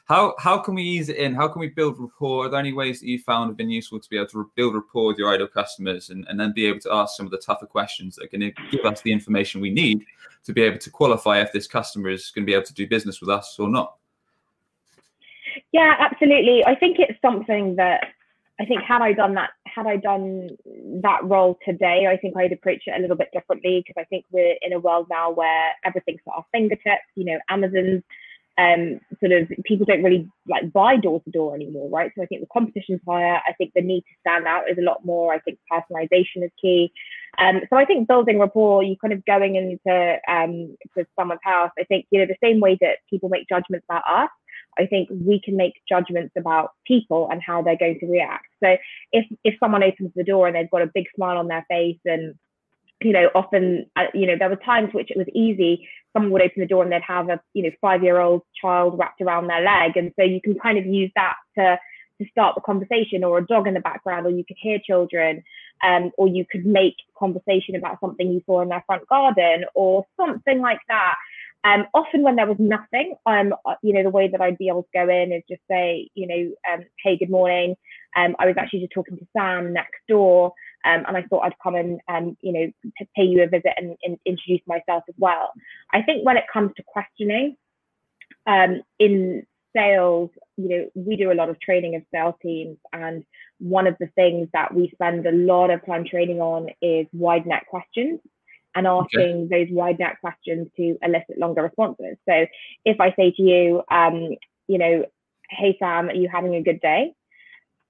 how 0.04 0.34
how 0.38 0.58
can 0.58 0.74
we 0.74 0.82
ease 0.82 1.08
it 1.08 1.16
in? 1.16 1.34
How 1.34 1.48
can 1.48 1.60
we 1.60 1.68
build 1.68 1.98
rapport? 1.98 2.44
Are 2.44 2.48
there 2.50 2.60
any 2.60 2.74
ways 2.74 3.00
that 3.00 3.08
you 3.08 3.18
found 3.18 3.48
have 3.48 3.56
been 3.56 3.70
useful 3.70 4.00
to 4.00 4.10
be 4.10 4.18
able 4.18 4.26
to 4.28 4.50
build 4.54 4.74
rapport 4.74 5.06
with 5.06 5.16
your 5.16 5.32
ideal 5.32 5.48
customers 5.48 6.10
and, 6.10 6.26
and 6.28 6.38
then 6.38 6.52
be 6.52 6.66
able 6.66 6.80
to 6.80 6.92
ask 6.92 7.16
some 7.16 7.24
of 7.24 7.32
the 7.32 7.38
tougher 7.38 7.66
questions 7.66 8.16
that 8.16 8.24
are 8.24 8.38
going 8.38 8.52
to 8.52 8.62
give 8.70 8.84
us 8.84 9.00
the 9.00 9.12
information 9.12 9.62
we 9.62 9.70
need 9.70 10.04
to 10.44 10.52
be 10.52 10.60
able 10.60 10.78
to 10.78 10.90
qualify 10.90 11.40
if 11.40 11.52
this 11.52 11.66
customer 11.66 12.10
is 12.10 12.30
going 12.34 12.44
to 12.44 12.50
be 12.50 12.54
able 12.54 12.66
to 12.66 12.74
do 12.74 12.86
business 12.86 13.22
with 13.22 13.30
us 13.30 13.56
or 13.58 13.70
not? 13.70 13.94
Yeah, 15.72 15.94
absolutely. 15.98 16.66
I 16.66 16.74
think 16.74 16.98
it's 16.98 17.18
something 17.22 17.76
that 17.76 18.08
I 18.60 18.64
think 18.64 18.82
had 18.82 19.02
I 19.02 19.12
done 19.12 19.34
that, 19.34 19.50
had 19.74 19.86
I 19.86 19.96
done 19.96 20.50
that 21.02 21.24
role 21.24 21.58
today, 21.64 22.06
I 22.08 22.16
think 22.16 22.36
I'd 22.36 22.52
approach 22.52 22.82
it 22.86 22.94
a 22.96 23.00
little 23.00 23.16
bit 23.16 23.30
differently 23.32 23.84
because 23.84 24.00
I 24.00 24.04
think 24.04 24.24
we're 24.30 24.56
in 24.62 24.72
a 24.72 24.80
world 24.80 25.06
now 25.10 25.30
where 25.30 25.72
everything's 25.84 26.20
at 26.26 26.34
our 26.34 26.44
fingertips. 26.52 27.06
You 27.14 27.24
know, 27.24 27.38
Amazon's 27.48 28.02
um, 28.58 29.00
sort 29.18 29.32
of 29.32 29.48
people 29.64 29.86
don't 29.86 30.02
really 30.02 30.28
like 30.46 30.72
buy 30.72 30.96
door 30.96 31.20
to 31.22 31.30
door 31.30 31.54
anymore, 31.54 31.88
right? 31.88 32.12
So 32.14 32.22
I 32.22 32.26
think 32.26 32.42
the 32.42 32.48
competition's 32.52 33.00
higher. 33.06 33.40
I 33.46 33.52
think 33.56 33.72
the 33.74 33.82
need 33.82 34.02
to 34.02 34.20
stand 34.20 34.46
out 34.46 34.70
is 34.70 34.76
a 34.78 34.82
lot 34.82 35.04
more. 35.04 35.32
I 35.32 35.38
think 35.40 35.58
personalization 35.70 36.44
is 36.44 36.50
key. 36.60 36.92
Um, 37.38 37.62
so 37.70 37.76
I 37.76 37.86
think 37.86 38.08
building 38.08 38.38
rapport, 38.38 38.82
you 38.82 38.96
kind 39.00 39.14
of 39.14 39.24
going 39.24 39.56
into 39.56 40.18
um, 40.28 40.76
to 40.96 41.06
someone's 41.18 41.40
house. 41.42 41.70
I 41.78 41.84
think 41.84 42.06
you 42.10 42.20
know 42.20 42.26
the 42.26 42.46
same 42.46 42.60
way 42.60 42.76
that 42.80 42.98
people 43.08 43.30
make 43.30 43.48
judgments 43.48 43.86
about 43.88 44.02
us. 44.06 44.30
I 44.78 44.86
think 44.86 45.08
we 45.10 45.40
can 45.44 45.56
make 45.56 45.74
judgments 45.88 46.34
about 46.36 46.72
people 46.86 47.28
and 47.30 47.42
how 47.42 47.62
they're 47.62 47.76
going 47.76 47.98
to 48.00 48.06
react. 48.06 48.46
So 48.62 48.76
if 49.12 49.26
if 49.44 49.54
someone 49.60 49.82
opens 49.82 50.12
the 50.14 50.24
door 50.24 50.46
and 50.46 50.56
they've 50.56 50.70
got 50.70 50.82
a 50.82 50.90
big 50.94 51.06
smile 51.14 51.38
on 51.38 51.48
their 51.48 51.66
face 51.68 51.98
and 52.04 52.34
you 53.04 53.12
know, 53.12 53.30
often, 53.34 53.86
uh, 53.96 54.04
you 54.14 54.26
know, 54.26 54.36
there 54.38 54.48
were 54.48 54.56
times 54.56 54.90
which 54.92 55.10
it 55.10 55.16
was 55.16 55.26
easy. 55.34 55.88
Someone 56.12 56.30
would 56.32 56.42
open 56.42 56.60
the 56.60 56.66
door 56.66 56.84
and 56.84 56.92
they'd 56.92 57.02
have 57.02 57.28
a, 57.28 57.40
you 57.52 57.64
know, 57.64 57.70
five-year-old 57.80 58.42
child 58.60 58.98
wrapped 58.98 59.20
around 59.20 59.48
their 59.48 59.62
leg, 59.62 59.96
and 59.96 60.12
so 60.16 60.24
you 60.24 60.40
can 60.40 60.58
kind 60.58 60.78
of 60.78 60.86
use 60.86 61.10
that 61.16 61.34
to 61.58 61.78
to 62.20 62.30
start 62.30 62.54
the 62.54 62.60
conversation, 62.60 63.24
or 63.24 63.38
a 63.38 63.46
dog 63.46 63.66
in 63.66 63.74
the 63.74 63.80
background, 63.80 64.26
or 64.26 64.30
you 64.30 64.44
could 64.44 64.56
hear 64.60 64.78
children, 64.78 65.42
um, 65.82 66.12
or 66.16 66.28
you 66.28 66.44
could 66.48 66.64
make 66.64 66.94
conversation 67.18 67.74
about 67.74 67.98
something 68.00 68.30
you 68.30 68.42
saw 68.46 68.60
in 68.60 68.68
their 68.68 68.84
front 68.86 69.06
garden, 69.08 69.64
or 69.74 70.06
something 70.16 70.60
like 70.60 70.80
that. 70.88 71.16
Um, 71.64 71.86
often 71.94 72.22
when 72.22 72.36
there 72.36 72.46
was 72.46 72.56
nothing, 72.58 73.14
um, 73.24 73.54
uh, 73.64 73.74
you 73.82 73.92
know, 73.92 74.02
the 74.02 74.10
way 74.10 74.28
that 74.28 74.40
I'd 74.40 74.58
be 74.58 74.68
able 74.68 74.82
to 74.82 74.88
go 74.92 75.08
in 75.08 75.32
is 75.32 75.44
just 75.48 75.62
say, 75.70 76.08
you 76.14 76.26
know, 76.26 76.72
um, 76.72 76.84
hey, 77.04 77.16
good 77.16 77.30
morning. 77.30 77.76
Um, 78.16 78.34
I 78.40 78.46
was 78.46 78.56
actually 78.58 78.80
just 78.80 78.92
talking 78.92 79.16
to 79.16 79.26
Sam 79.36 79.72
next 79.72 80.00
door, 80.08 80.54
um, 80.84 81.04
and 81.06 81.16
I 81.16 81.22
thought 81.22 81.44
I'd 81.44 81.54
come 81.62 81.76
and, 81.76 82.00
um, 82.08 82.36
you 82.40 82.52
know, 82.52 82.92
pay 83.16 83.22
you 83.22 83.42
a 83.44 83.46
visit 83.46 83.72
and, 83.76 83.96
and, 84.02 84.18
introduce 84.26 84.60
myself 84.66 85.04
as 85.08 85.14
well. 85.18 85.52
I 85.92 86.02
think 86.02 86.26
when 86.26 86.36
it 86.36 86.44
comes 86.52 86.72
to 86.76 86.82
questioning, 86.84 87.56
um, 88.46 88.82
in 88.98 89.46
sales, 89.74 90.30
you 90.56 90.68
know, 90.68 90.90
we 90.96 91.16
do 91.16 91.30
a 91.30 91.34
lot 91.34 91.48
of 91.48 91.60
training 91.60 91.94
of 91.94 92.02
sales 92.12 92.34
teams, 92.42 92.76
and 92.92 93.24
one 93.60 93.86
of 93.86 93.96
the 94.00 94.08
things 94.16 94.48
that 94.52 94.74
we 94.74 94.90
spend 94.92 95.24
a 95.26 95.32
lot 95.32 95.70
of 95.70 95.86
time 95.86 96.04
training 96.04 96.40
on 96.40 96.70
is 96.82 97.06
wide 97.12 97.46
net 97.46 97.66
questions 97.68 98.18
and 98.74 98.86
asking 98.86 99.48
okay. 99.52 99.64
those 99.64 99.74
wide 99.74 99.98
net 99.98 100.16
questions 100.20 100.68
to 100.76 100.96
elicit 101.02 101.38
longer 101.38 101.62
responses. 101.62 102.16
So 102.28 102.46
if 102.84 103.00
I 103.00 103.12
say 103.16 103.32
to 103.32 103.42
you, 103.42 103.82
um, 103.90 104.30
you 104.68 104.78
know, 104.78 105.04
hey 105.50 105.76
Sam, 105.78 106.08
are 106.08 106.14
you 106.14 106.28
having 106.28 106.54
a 106.54 106.62
good 106.62 106.80
day? 106.80 107.12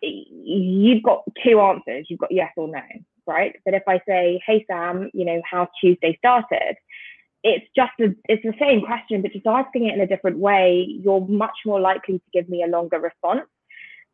You've 0.01 1.03
got 1.03 1.23
two 1.45 1.61
answers. 1.61 2.07
You've 2.09 2.19
got 2.19 2.33
yes 2.33 2.51
or 2.57 2.69
no, 2.69 2.83
right? 3.27 3.55
But 3.65 3.75
if 3.75 3.85
I 3.87 4.01
say, 4.07 4.43
hey 4.47 4.65
Sam, 4.69 5.11
you 5.15 5.25
know, 5.25 5.41
how's 5.49 5.69
Tuesday 5.81 6.17
started? 6.19 6.77
It's 7.45 7.67
just 7.75 7.93
a, 8.01 8.15
it's 8.29 8.43
the 8.43 8.55
same 8.61 8.83
question, 8.83 9.23
but 9.23 9.33
just 9.33 9.47
asking 9.47 9.87
it 9.87 9.95
in 9.95 10.01
a 10.01 10.07
different 10.07 10.39
way, 10.39 10.87
you're 10.89 11.27
much 11.27 11.57
more 11.67 11.81
likely 11.81 12.19
to 12.19 12.25
give 12.33 12.49
me 12.49 12.63
a 12.63 12.69
longer 12.69 13.01
response. 13.01 13.43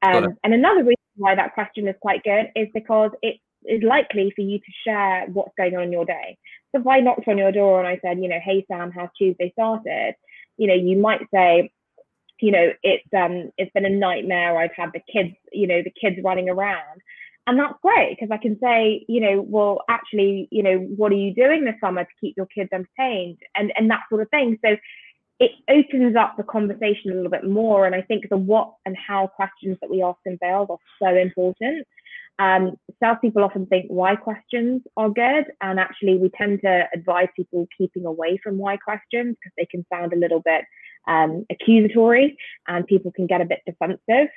Um, 0.01 0.29
and 0.45 0.55
another 0.55 0.81
reason 0.81 0.97
why 1.17 1.35
that 1.35 1.55
question 1.55 1.89
is 1.89 1.97
quite 2.01 2.23
good 2.23 2.51
is 2.55 2.69
because 2.73 3.11
it 3.23 3.41
is 3.65 3.83
likely 3.83 4.33
for 4.35 4.43
you 4.43 4.59
to 4.59 4.73
share 4.87 5.27
what's 5.33 5.55
going 5.57 5.77
on 5.77 5.85
in 5.85 5.93
your 5.93 6.05
day. 6.05 6.39
So 6.73 6.81
if 6.81 6.87
I 6.87 7.01
knocked 7.01 7.29
on 7.29 7.39
your 7.39 7.53
door 7.53 7.79
and 7.79 7.89
I 7.89 7.99
said, 8.03 8.19
you 8.19 8.29
know, 8.29 8.41
hey 8.45 8.65
Sam, 8.71 8.91
how's 8.91 9.11
Tuesday 9.17 9.53
started? 9.53 10.15
You 10.57 10.69
know, 10.69 10.75
you 10.75 10.99
might 10.99 11.23
say, 11.33 11.71
you 12.41 12.53
know, 12.53 12.73
it's 12.83 13.09
um 13.17 13.51
it's 13.57 13.73
been 13.73 13.85
a 13.85 13.91
nightmare. 13.91 14.59
I've 14.59 14.75
had 14.77 14.91
the 14.93 15.03
kids, 15.13 15.35
you 15.53 15.67
know, 15.67 15.83
the 15.83 15.93
kids 16.01 16.17
running 16.23 16.49
around. 16.49 17.01
And 17.47 17.59
that's 17.59 17.79
great 17.81 18.11
because 18.11 18.31
I 18.31 18.37
can 18.37 18.59
say, 18.61 19.07
you 19.09 19.21
know, 19.21 19.41
well, 19.41 19.81
actually, 19.89 20.49
you 20.51 20.63
know, 20.63 20.79
what 20.79 21.13
are 21.13 21.17
you 21.17 21.35
doing 21.35 21.65
this 21.65 21.77
summer 21.81 22.05
to 22.05 22.11
keep 22.21 22.37
your 22.37 22.47
kids 22.47 22.69
entertained 22.75 23.39
and, 23.57 23.73
and 23.75 23.91
that 23.91 24.03
sort 24.11 24.21
of 24.21 24.29
thing. 24.29 24.59
So 24.63 24.77
it 25.41 25.53
opens 25.71 26.15
up 26.15 26.37
the 26.37 26.43
conversation 26.43 27.11
a 27.11 27.15
little 27.15 27.31
bit 27.31 27.49
more. 27.49 27.87
And 27.87 27.95
I 27.95 28.03
think 28.03 28.29
the 28.29 28.37
what 28.37 28.75
and 28.85 28.97
how 28.97 29.29
questions 29.29 29.79
that 29.81 29.91
we 29.91 30.03
ask 30.03 30.19
in 30.27 30.37
sales 30.43 30.69
are 30.69 30.79
so 31.01 31.17
important. 31.17 31.87
Um, 32.39 32.77
salespeople 33.01 33.43
often 33.43 33.67
think 33.67 33.87
why 33.89 34.17
questions 34.17 34.83
are 34.97 35.11
good, 35.11 35.47
and 35.61 35.81
actually, 35.81 36.17
we 36.19 36.31
tend 36.31 36.61
to 36.63 36.85
advise 36.95 37.29
people 37.35 37.67
keeping 37.77 38.05
away 38.05 38.39
from 38.43 38.59
why 38.59 38.77
questions 38.77 39.37
because 39.41 39.53
they 39.57 39.67
can 39.67 39.85
sound 39.93 40.13
a 40.13 40.17
little 40.17 40.41
bit 40.41 40.65
um, 41.09 41.47
accusatory 41.51 42.37
and 42.67 42.87
people 42.87 43.11
can 43.11 43.27
get 43.27 43.41
a 43.41 43.47
bit 43.47 43.63
defensive. 43.67 44.29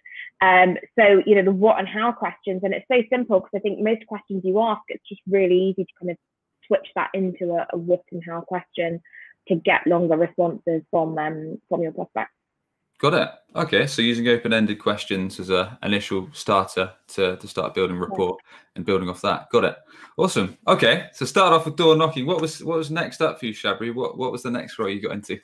Um, 0.41 0.77
so, 0.97 1.21
you 1.25 1.35
know, 1.35 1.43
the 1.43 1.51
what 1.51 1.77
and 1.77 1.87
how 1.87 2.11
questions, 2.11 2.61
and 2.63 2.73
it's 2.73 2.85
so 2.91 3.03
simple 3.11 3.39
because 3.39 3.51
I 3.55 3.59
think 3.59 3.79
most 3.79 4.05
questions 4.07 4.41
you 4.43 4.59
ask, 4.61 4.81
it's 4.87 5.07
just 5.07 5.21
really 5.29 5.55
easy 5.55 5.83
to 5.83 5.93
kind 5.99 6.11
of 6.11 6.17
switch 6.67 6.87
that 6.95 7.09
into 7.13 7.53
a, 7.53 7.67
a 7.73 7.77
what 7.77 8.03
and 8.11 8.23
how 8.25 8.41
question 8.41 9.01
to 9.47 9.55
get 9.55 9.85
longer 9.85 10.17
responses 10.17 10.81
from 10.89 11.17
um, 11.17 11.59
from 11.69 11.81
your 11.81 11.91
prospects. 11.91 12.33
Got 13.01 13.13
it. 13.15 13.29
Okay, 13.55 13.87
so 13.87 14.03
using 14.03 14.27
open-ended 14.27 14.77
questions 14.77 15.39
as 15.39 15.49
a 15.49 15.75
initial 15.81 16.29
starter 16.33 16.91
to, 17.07 17.35
to 17.35 17.47
start 17.47 17.73
building 17.73 17.97
rapport 17.97 18.37
and 18.75 18.85
building 18.85 19.09
off 19.09 19.21
that. 19.21 19.49
Got 19.49 19.63
it. 19.63 19.75
Awesome. 20.17 20.55
Okay, 20.67 21.07
so 21.11 21.25
start 21.25 21.51
off 21.51 21.65
with 21.65 21.77
door 21.77 21.95
knocking. 21.95 22.27
What 22.27 22.39
was 22.39 22.63
what 22.63 22.77
was 22.77 22.91
next 22.91 23.19
up 23.19 23.39
for 23.39 23.47
you, 23.47 23.53
Shabri? 23.55 23.93
What 23.93 24.19
what 24.19 24.31
was 24.31 24.43
the 24.43 24.51
next 24.51 24.77
role 24.77 24.87
you 24.87 25.01
got 25.01 25.13
into? 25.13 25.39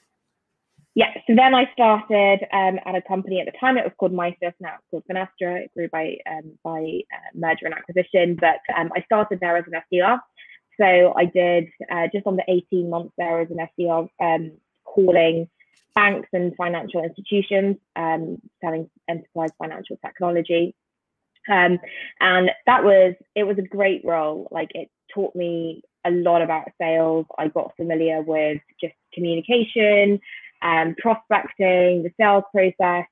Yeah, 0.93 1.11
so 1.25 1.33
then 1.35 1.55
I 1.55 1.67
started 1.73 2.45
um, 2.53 2.79
at 2.85 2.95
a 2.95 3.01
company 3.07 3.39
at 3.39 3.47
the 3.47 3.57
time. 3.59 3.77
It 3.77 3.83
was 3.83 3.93
called 3.99 4.13
Misys. 4.13 4.53
Now 4.59 4.75
it's 4.75 4.85
called 4.91 5.03
Finastra. 5.09 5.63
It 5.63 5.71
grew 5.75 5.89
by 5.89 6.15
um, 6.29 6.57
by 6.63 7.01
uh, 7.11 7.29
merger 7.33 7.65
and 7.65 7.73
acquisition. 7.73 8.37
But 8.39 8.59
um, 8.77 8.91
I 8.95 9.01
started 9.01 9.39
there 9.39 9.57
as 9.57 9.65
an 9.65 9.81
SDR. 9.91 10.19
So 10.79 11.13
I 11.17 11.25
did 11.25 11.69
uh, 11.91 12.07
just 12.13 12.27
under 12.27 12.43
18 12.47 12.87
months 12.87 13.13
there 13.17 13.41
as 13.41 13.49
an 13.49 13.67
SDR, 13.79 14.07
um, 14.21 14.51
calling 14.85 15.49
banks 15.97 16.29
and 16.31 16.55
financial 16.55 17.03
institutions, 17.03 17.75
um, 17.95 18.39
selling 18.63 18.87
enterprise 19.09 19.49
financial 19.57 19.97
technology. 20.05 20.75
Um, 21.49 21.79
and 22.19 22.51
that 22.67 22.83
was 22.83 23.15
it 23.33 23.45
was 23.45 23.57
a 23.57 23.63
great 23.63 24.01
role. 24.05 24.47
Like 24.51 24.69
it 24.75 24.89
taught 25.11 25.35
me 25.35 25.81
a 26.05 26.11
lot 26.11 26.43
about 26.43 26.67
sales. 26.79 27.25
I 27.35 27.47
got 27.47 27.75
familiar 27.77 28.21
with 28.21 28.59
just 28.79 28.93
communication 29.11 30.19
um, 30.61 30.95
prospecting, 30.99 32.03
the 32.03 32.11
sales 32.19 32.43
process. 32.51 33.07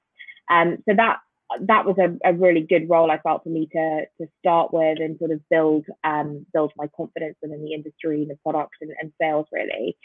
Um, 0.52 0.78
so 0.88 0.96
that 0.96 1.18
that 1.62 1.86
was 1.86 1.96
a, 1.98 2.30
a, 2.30 2.34
really 2.34 2.62
good 2.62 2.90
role 2.90 3.10
I 3.10 3.20
felt 3.20 3.44
for 3.44 3.50
me 3.50 3.68
to 3.72 4.06
to 4.20 4.28
start 4.40 4.74
with 4.74 5.00
and 5.00 5.18
sort 5.18 5.32
of 5.32 5.42
build 5.50 5.86
um, 6.04 6.46
build 6.54 6.72
my 6.78 6.88
confidence 6.96 7.38
within 7.42 7.64
the 7.64 7.74
industry 7.74 8.26
the 8.30 8.38
product 8.44 8.76
and, 8.82 8.92
and 9.02 9.12
sales 9.20 9.48
really. 9.52 9.98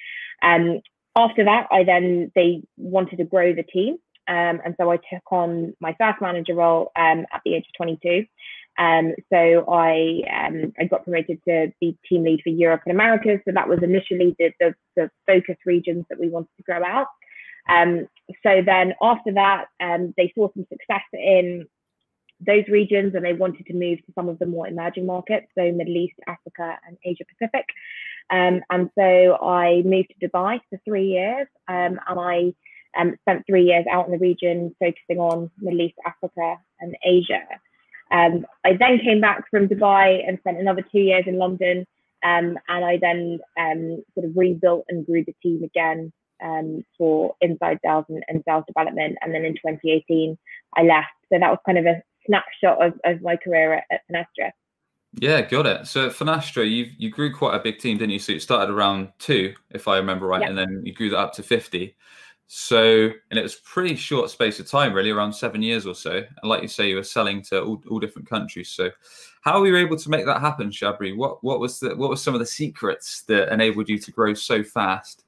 Um, 0.42 0.80
after 1.16 1.44
that, 1.44 1.66
I 1.70 1.84
then 1.84 2.30
they 2.34 2.62
wanted 2.76 3.16
to 3.16 3.24
grow 3.24 3.54
the 3.54 3.62
team, 3.62 3.98
um, 4.28 4.60
and 4.64 4.74
so 4.80 4.90
I 4.90 4.96
took 4.96 5.32
on 5.32 5.74
my 5.80 5.94
first 5.98 6.20
manager 6.20 6.54
role 6.54 6.92
um, 6.96 7.26
at 7.32 7.40
the 7.44 7.54
age 7.54 7.64
of 7.68 7.84
22. 7.84 8.26
Um, 8.78 9.12
so 9.32 9.70
I 9.70 10.22
um, 10.32 10.72
I 10.78 10.84
got 10.84 11.04
promoted 11.04 11.40
to 11.48 11.72
be 11.80 11.98
team 12.08 12.24
lead 12.24 12.40
for 12.42 12.50
Europe 12.50 12.82
and 12.86 12.94
Americas. 12.94 13.40
So 13.44 13.52
that 13.52 13.68
was 13.68 13.80
initially 13.82 14.36
the, 14.38 14.52
the, 14.60 14.74
the 14.96 15.10
focus 15.26 15.56
regions 15.66 16.04
that 16.08 16.20
we 16.20 16.28
wanted 16.28 16.50
to 16.56 16.62
grow 16.62 16.82
out. 16.84 17.08
Um, 17.68 18.06
so 18.42 18.62
then 18.64 18.94
after 19.02 19.32
that, 19.34 19.66
um, 19.80 20.14
they 20.16 20.32
saw 20.34 20.48
some 20.54 20.66
success 20.70 21.02
in 21.12 21.66
those 22.40 22.64
regions 22.68 23.14
and 23.14 23.24
they 23.24 23.34
wanted 23.34 23.66
to 23.66 23.74
move 23.74 23.98
to 23.98 24.12
some 24.14 24.28
of 24.28 24.38
the 24.38 24.46
more 24.46 24.66
emerging 24.66 25.06
markets, 25.06 25.46
so 25.58 25.70
Middle 25.70 25.96
East, 25.96 26.14
Africa, 26.26 26.78
and 26.86 26.96
Asia 27.04 27.24
Pacific. 27.28 27.66
Um, 28.30 28.60
and 28.70 28.90
so 28.96 29.36
I 29.42 29.82
moved 29.84 30.12
to 30.20 30.28
Dubai 30.28 30.60
for 30.70 30.78
three 30.84 31.08
years 31.08 31.48
um, 31.68 31.98
and 32.08 32.20
I 32.20 32.54
um, 32.98 33.16
spent 33.22 33.44
three 33.46 33.64
years 33.64 33.84
out 33.90 34.06
in 34.06 34.12
the 34.12 34.18
region 34.18 34.74
focusing 34.78 35.18
on 35.18 35.50
Middle 35.58 35.80
East, 35.80 35.96
Africa, 36.06 36.56
and 36.80 36.96
Asia. 37.04 37.42
Um, 38.12 38.46
I 38.64 38.76
then 38.78 39.00
came 39.04 39.20
back 39.20 39.44
from 39.50 39.68
Dubai 39.68 40.26
and 40.26 40.38
spent 40.40 40.58
another 40.58 40.82
two 40.82 41.00
years 41.00 41.24
in 41.26 41.38
London. 41.38 41.86
Um, 42.22 42.58
and 42.68 42.84
I 42.84 42.98
then 43.00 43.38
um, 43.58 44.02
sort 44.14 44.26
of 44.26 44.36
rebuilt 44.36 44.84
and 44.88 45.06
grew 45.06 45.24
the 45.24 45.34
team 45.42 45.62
again 45.64 46.12
for 46.96 47.34
inside 47.40 47.78
sales 47.84 48.06
and, 48.08 48.22
and, 48.28 48.42
sales 48.46 48.64
development. 48.66 49.16
And 49.20 49.34
then 49.34 49.44
in 49.44 49.52
2018, 49.54 50.38
I 50.74 50.82
left. 50.82 51.08
So 51.32 51.38
that 51.38 51.50
was 51.50 51.58
kind 51.66 51.78
of 51.78 51.86
a 51.86 52.02
snapshot 52.26 52.84
of, 52.84 52.94
of 53.04 53.22
my 53.22 53.36
career 53.36 53.74
at, 53.74 54.00
at. 54.10 54.54
Yeah, 55.14 55.42
got 55.42 55.66
it. 55.66 55.86
So 55.86 56.06
at 56.06 56.12
Finastra, 56.12 56.70
you 56.70 56.90
you 56.96 57.10
grew 57.10 57.34
quite 57.34 57.56
a 57.56 57.62
big 57.62 57.78
team, 57.78 57.98
didn't 57.98 58.12
you? 58.12 58.18
So 58.18 58.32
it 58.32 58.42
started 58.42 58.72
around 58.72 59.08
two, 59.18 59.54
if 59.70 59.88
I 59.88 59.96
remember 59.96 60.26
right, 60.26 60.48
and 60.48 60.56
then 60.56 60.82
you 60.84 60.94
grew 60.94 61.10
that 61.10 61.18
up 61.18 61.32
to 61.34 61.42
50. 61.42 61.96
So, 62.52 63.10
and 63.30 63.38
it 63.38 63.42
was 63.42 63.54
pretty 63.56 63.94
short 63.94 64.28
space 64.28 64.58
of 64.58 64.68
time, 64.68 64.92
really, 64.92 65.10
around 65.10 65.32
seven 65.32 65.62
years 65.62 65.86
or 65.86 65.94
so. 65.94 66.16
And 66.16 66.50
like 66.50 66.62
you 66.62 66.68
say, 66.68 66.88
you 66.88 66.96
were 66.96 67.04
selling 67.04 67.42
to 67.42 67.62
all, 67.62 67.80
all 67.88 68.00
different 68.00 68.28
countries. 68.28 68.70
So, 68.70 68.90
how 69.42 69.60
were 69.60 69.68
you 69.68 69.76
able 69.76 69.96
to 69.96 70.10
make 70.10 70.26
that 70.26 70.40
happen, 70.40 70.70
Shabri? 70.70 71.16
What 71.16 71.42
what 71.44 71.60
was 71.60 71.80
the 71.80 71.94
what 71.96 72.10
were 72.10 72.16
some 72.16 72.34
of 72.34 72.40
the 72.40 72.46
secrets 72.46 73.22
that 73.28 73.52
enabled 73.52 73.88
you 73.88 73.98
to 73.98 74.10
grow 74.10 74.34
so 74.34 74.62
fast? 74.64 75.24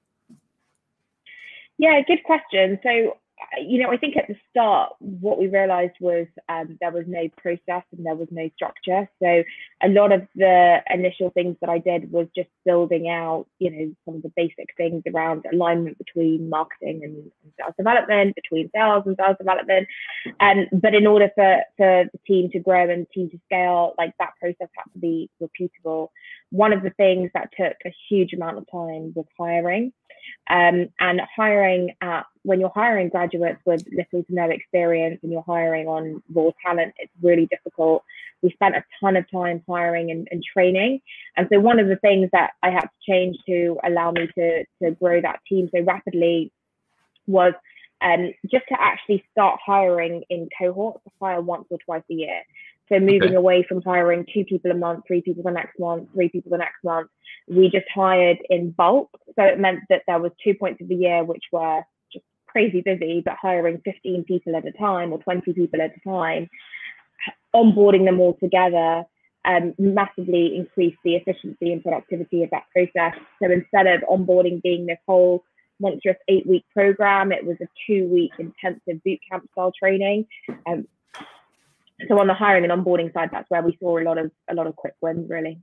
Yeah, 1.78 2.00
good 2.06 2.22
question. 2.24 2.78
So 2.82 3.18
you 3.66 3.82
know, 3.82 3.90
I 3.90 3.96
think 3.96 4.16
at 4.16 4.28
the 4.28 4.36
start, 4.50 4.94
what 4.98 5.38
we 5.38 5.46
realized 5.46 5.94
was 6.00 6.26
um, 6.48 6.78
there 6.80 6.90
was 6.90 7.04
no 7.06 7.28
process 7.36 7.84
and 7.96 8.04
there 8.04 8.14
was 8.14 8.28
no 8.30 8.48
structure. 8.54 9.08
So 9.22 9.42
a 9.82 9.88
lot 9.88 10.12
of 10.12 10.26
the 10.34 10.78
initial 10.92 11.30
things 11.30 11.56
that 11.60 11.70
I 11.70 11.78
did 11.78 12.10
was 12.10 12.26
just 12.34 12.48
building 12.64 13.08
out, 13.08 13.46
you 13.58 13.70
know, 13.70 13.94
some 14.04 14.16
of 14.16 14.22
the 14.22 14.32
basic 14.36 14.68
things 14.76 15.02
around 15.12 15.44
alignment 15.52 15.98
between 15.98 16.48
marketing 16.48 17.00
and, 17.04 17.30
sales 17.60 17.74
development, 17.76 18.34
between 18.34 18.70
sales 18.74 19.02
and 19.06 19.16
sales 19.18 19.36
development. 19.38 19.86
Um, 20.40 20.66
but 20.72 20.94
in 20.94 21.06
order 21.06 21.30
for, 21.34 21.62
for 21.76 22.04
the 22.12 22.18
team 22.26 22.50
to 22.50 22.58
grow 22.58 22.88
and 22.88 23.06
team 23.10 23.28
to 23.30 23.38
scale, 23.44 23.94
like 23.98 24.14
that 24.18 24.32
process 24.40 24.68
had 24.76 24.92
to 24.92 24.98
be 24.98 25.28
repeatable. 25.42 26.08
One 26.50 26.72
of 26.72 26.82
the 26.82 26.90
things 26.90 27.30
that 27.34 27.50
took 27.58 27.76
a 27.84 27.94
huge 28.08 28.32
amount 28.32 28.58
of 28.58 28.66
time 28.70 29.12
was 29.14 29.26
hiring. 29.38 29.92
Um, 30.50 30.88
and 30.98 31.20
hiring 31.34 31.94
at 32.00 32.24
when 32.42 32.58
you're 32.58 32.72
hiring 32.74 33.08
graduates 33.08 33.60
with 33.64 33.84
little 33.92 34.24
to 34.24 34.34
no 34.34 34.50
experience 34.50 35.20
and 35.22 35.30
you're 35.30 35.44
hiring 35.46 35.86
on 35.86 36.22
raw 36.34 36.50
talent, 36.64 36.94
it's 36.98 37.12
really 37.22 37.46
difficult. 37.46 38.02
We 38.42 38.50
spent 38.50 38.74
a 38.74 38.84
ton 39.00 39.16
of 39.16 39.30
time 39.30 39.62
hiring 39.68 40.10
and, 40.10 40.26
and 40.30 40.42
training. 40.52 41.00
And 41.36 41.48
so 41.52 41.60
one 41.60 41.78
of 41.78 41.86
the 41.86 41.96
things 41.96 42.28
that 42.32 42.50
I 42.62 42.70
had 42.70 42.82
to 42.82 42.90
change 43.08 43.36
to 43.46 43.78
allow 43.84 44.10
me 44.10 44.28
to, 44.36 44.64
to 44.82 44.90
grow 45.00 45.20
that 45.20 45.40
team 45.48 45.70
so 45.72 45.82
rapidly 45.82 46.50
was 47.26 47.54
um, 48.02 48.32
just 48.50 48.64
to 48.68 48.80
actually 48.80 49.24
start 49.30 49.60
hiring 49.64 50.24
in 50.28 50.48
cohorts, 50.58 51.04
hire 51.20 51.40
once 51.40 51.66
or 51.70 51.78
twice 51.84 52.02
a 52.10 52.14
year. 52.14 52.40
So 52.92 53.00
moving 53.00 53.22
okay. 53.22 53.34
away 53.34 53.64
from 53.66 53.82
hiring 53.82 54.26
two 54.32 54.44
people 54.44 54.70
a 54.70 54.74
month, 54.74 55.04
three 55.06 55.22
people 55.22 55.42
the 55.42 55.50
next 55.50 55.78
month, 55.78 56.08
three 56.12 56.28
people 56.28 56.50
the 56.50 56.58
next 56.58 56.84
month, 56.84 57.08
we 57.48 57.70
just 57.70 57.86
hired 57.94 58.38
in 58.50 58.70
bulk. 58.72 59.10
So 59.34 59.44
it 59.44 59.58
meant 59.58 59.80
that 59.88 60.02
there 60.06 60.18
was 60.18 60.32
two 60.44 60.54
points 60.54 60.80
of 60.82 60.88
the 60.88 60.94
year 60.94 61.24
which 61.24 61.44
were 61.50 61.82
just 62.12 62.24
crazy 62.48 62.82
busy, 62.82 63.22
but 63.24 63.36
hiring 63.40 63.80
15 63.84 64.24
people 64.24 64.54
at 64.56 64.66
a 64.66 64.72
time 64.72 65.12
or 65.12 65.18
20 65.22 65.52
people 65.54 65.80
at 65.80 65.92
a 65.96 66.08
time, 66.08 66.50
onboarding 67.54 68.04
them 68.04 68.20
all 68.20 68.36
together 68.42 69.04
um, 69.44 69.74
massively 69.78 70.54
increased 70.56 70.98
the 71.02 71.16
efficiency 71.16 71.72
and 71.72 71.82
productivity 71.82 72.42
of 72.44 72.50
that 72.50 72.64
process. 72.72 73.18
So 73.42 73.50
instead 73.50 73.86
of 73.86 74.02
onboarding 74.02 74.62
being 74.62 74.86
this 74.86 74.98
whole 75.06 75.44
monstrous 75.82 76.16
eight 76.28 76.46
week 76.46 76.64
program. 76.72 77.32
It 77.32 77.44
was 77.44 77.56
a 77.60 77.66
two 77.86 78.06
week 78.06 78.30
intensive 78.38 79.02
bootcamp 79.06 79.50
style 79.52 79.72
training. 79.78 80.26
Um, 80.66 80.86
so 82.08 82.18
on 82.18 82.26
the 82.26 82.34
hiring 82.34 82.68
and 82.68 82.72
onboarding 82.72 83.12
side, 83.12 83.30
that's 83.32 83.48
where 83.50 83.62
we 83.62 83.76
saw 83.80 83.98
a 83.98 84.04
lot 84.04 84.18
of 84.18 84.30
a 84.48 84.54
lot 84.54 84.66
of 84.66 84.76
quick 84.76 84.94
wins 85.00 85.28
really. 85.28 85.60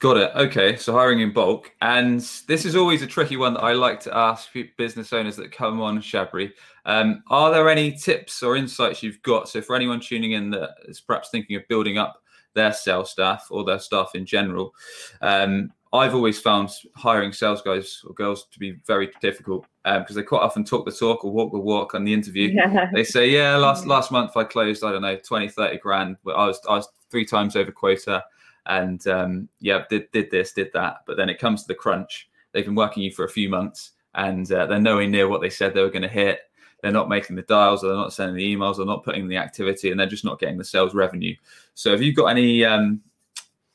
Got 0.00 0.16
it. 0.16 0.30
Okay, 0.36 0.76
so 0.76 0.92
hiring 0.92 1.18
in 1.18 1.32
bulk, 1.32 1.72
and 1.80 2.20
this 2.46 2.64
is 2.64 2.76
always 2.76 3.02
a 3.02 3.06
tricky 3.06 3.36
one 3.36 3.54
that 3.54 3.64
I 3.64 3.72
like 3.72 3.98
to 4.00 4.16
ask 4.16 4.48
business 4.76 5.12
owners 5.12 5.34
that 5.36 5.50
come 5.50 5.80
on 5.80 5.98
Shabri. 5.98 6.52
Um, 6.84 7.24
are 7.30 7.50
there 7.50 7.68
any 7.68 7.90
tips 7.92 8.40
or 8.44 8.54
insights 8.54 9.02
you've 9.02 9.20
got? 9.22 9.48
So 9.48 9.60
for 9.60 9.74
anyone 9.74 9.98
tuning 9.98 10.32
in 10.32 10.50
that 10.50 10.76
is 10.84 11.00
perhaps 11.00 11.30
thinking 11.30 11.56
of 11.56 11.66
building 11.68 11.98
up 11.98 12.22
their 12.54 12.72
sales 12.72 13.10
staff 13.10 13.48
or 13.50 13.64
their 13.64 13.80
staff 13.80 14.12
in 14.14 14.24
general, 14.24 14.72
um, 15.20 15.72
I've 15.92 16.14
always 16.14 16.38
found 16.38 16.70
hiring 16.94 17.32
sales 17.32 17.62
guys 17.62 18.00
or 18.06 18.14
girls 18.14 18.46
to 18.52 18.58
be 18.60 18.78
very 18.86 19.10
difficult 19.20 19.66
because 19.98 20.10
um, 20.10 20.16
they 20.16 20.22
quite 20.22 20.42
often 20.42 20.64
talk 20.64 20.84
the 20.84 20.92
talk 20.92 21.24
or 21.24 21.30
walk 21.30 21.52
the 21.52 21.58
walk 21.58 21.94
on 21.94 22.04
the 22.04 22.12
interview. 22.12 22.52
Yeah. 22.54 22.90
They 22.92 23.04
say, 23.04 23.30
"Yeah, 23.30 23.56
last 23.56 23.86
last 23.86 24.10
month 24.10 24.36
I 24.36 24.44
closed 24.44 24.84
I 24.84 24.92
don't 24.92 25.02
know 25.02 25.16
20, 25.16 25.48
30 25.48 25.78
grand, 25.78 26.16
I 26.26 26.46
was 26.46 26.60
I 26.68 26.76
was 26.76 26.88
three 27.10 27.24
times 27.24 27.56
over 27.56 27.70
quota." 27.70 28.24
and 28.68 29.06
um, 29.06 29.48
yeah, 29.60 29.84
did 29.90 30.10
did 30.12 30.30
this, 30.30 30.52
did 30.52 30.70
that. 30.74 30.98
But 31.06 31.16
then 31.16 31.28
it 31.28 31.38
comes 31.38 31.62
to 31.62 31.68
the 31.68 31.74
crunch. 31.74 32.28
They've 32.52 32.64
been 32.64 32.74
working 32.74 33.02
you 33.02 33.10
for 33.10 33.24
a 33.24 33.28
few 33.30 33.48
months, 33.48 33.92
and 34.14 34.50
uh, 34.52 34.66
they're 34.66 34.78
nowhere 34.78 35.08
near 35.08 35.28
what 35.28 35.40
they 35.40 35.50
said 35.50 35.74
they 35.74 35.82
were 35.82 35.90
going 35.90 36.02
to 36.02 36.08
hit. 36.08 36.40
They're 36.82 36.92
not 36.92 37.08
making 37.08 37.34
the 37.34 37.42
dials, 37.42 37.82
or 37.82 37.88
they're 37.88 37.96
not 37.96 38.12
sending 38.12 38.36
the 38.36 38.56
emails, 38.56 38.78
or 38.78 38.84
not 38.84 39.04
putting 39.04 39.22
in 39.22 39.28
the 39.28 39.36
activity, 39.36 39.90
and 39.90 39.98
they're 39.98 40.06
just 40.06 40.24
not 40.24 40.38
getting 40.38 40.58
the 40.58 40.64
sales 40.64 40.94
revenue. 40.94 41.34
So, 41.74 41.90
have 41.90 42.02
you 42.02 42.14
got 42.14 42.26
any 42.26 42.64
um, 42.64 43.00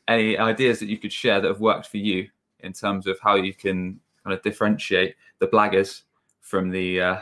any 0.07 0.37
ideas 0.37 0.79
that 0.79 0.87
you 0.89 0.97
could 0.97 1.11
share 1.11 1.41
that 1.41 1.47
have 1.47 1.59
worked 1.59 1.87
for 1.87 1.97
you 1.97 2.29
in 2.59 2.71
terms 2.71 3.07
of 3.07 3.19
how 3.19 3.35
you 3.35 3.53
can 3.53 3.99
kind 4.23 4.35
of 4.35 4.41
differentiate 4.41 5.15
the 5.39 5.47
blaggers 5.47 6.03
from 6.41 6.69
the 6.69 7.01
uh, 7.01 7.19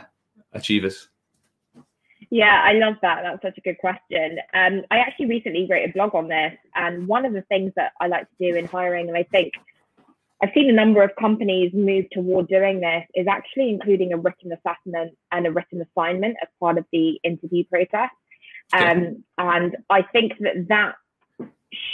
achievers? 0.52 1.08
Yeah, 2.30 2.62
I 2.64 2.72
love 2.74 2.94
that. 3.02 3.20
That's 3.22 3.42
such 3.42 3.58
a 3.58 3.60
good 3.60 3.78
question. 3.78 4.38
Um, 4.54 4.82
I 4.90 4.98
actually 4.98 5.26
recently 5.26 5.66
wrote 5.68 5.88
a 5.88 5.92
blog 5.92 6.14
on 6.14 6.28
this, 6.28 6.54
and 6.74 7.06
one 7.06 7.26
of 7.26 7.34
the 7.34 7.42
things 7.42 7.72
that 7.76 7.92
I 8.00 8.06
like 8.06 8.26
to 8.30 8.52
do 8.52 8.56
in 8.56 8.66
hiring, 8.66 9.08
and 9.08 9.16
I 9.16 9.24
think 9.24 9.52
I've 10.42 10.50
seen 10.54 10.70
a 10.70 10.72
number 10.72 11.02
of 11.02 11.10
companies 11.20 11.72
move 11.74 12.06
toward 12.10 12.48
doing 12.48 12.80
this, 12.80 13.04
is 13.14 13.26
actually 13.26 13.70
including 13.70 14.12
a 14.12 14.16
written 14.16 14.50
assessment 14.52 15.12
and 15.30 15.46
a 15.46 15.52
written 15.52 15.82
assignment 15.82 16.36
as 16.42 16.48
part 16.58 16.78
of 16.78 16.86
the 16.92 17.20
interview 17.22 17.64
process. 17.64 18.10
Um, 18.72 19.24
and 19.36 19.76
I 19.90 20.02
think 20.02 20.32
that 20.40 20.68
that 20.68 20.94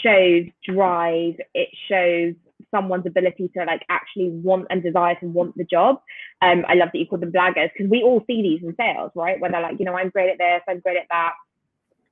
shows 0.03 0.47
drive. 0.65 1.35
It 1.55 1.69
shows 1.89 2.35
someone's 2.71 3.07
ability 3.07 3.51
to 3.57 3.65
like 3.65 3.83
actually 3.89 4.31
want 4.31 4.67
and 4.71 4.83
desire 4.83 5.17
to 5.17 5.27
want 5.27 5.57
the 5.57 5.65
job. 5.65 6.01
Um, 6.43 6.65
I 6.69 6.75
love 6.75 6.91
that 6.93 6.99
you 6.99 7.07
call 7.07 7.19
them 7.19 7.33
blaggers 7.33 7.71
because 7.73 7.91
we 7.91 8.03
all 8.03 8.23
see 8.27 8.43
these 8.43 8.63
in 8.63 8.75
sales, 8.77 9.13
right? 9.15 9.41
Where 9.41 9.51
they're 9.51 9.63
like, 9.63 9.79
you 9.79 9.85
know, 9.85 9.95
I'm 9.95 10.11
great 10.11 10.31
at 10.31 10.39
this, 10.39 10.63
I'm 10.69 10.81
great 10.81 10.99
at 10.99 11.07
that. 11.11 11.33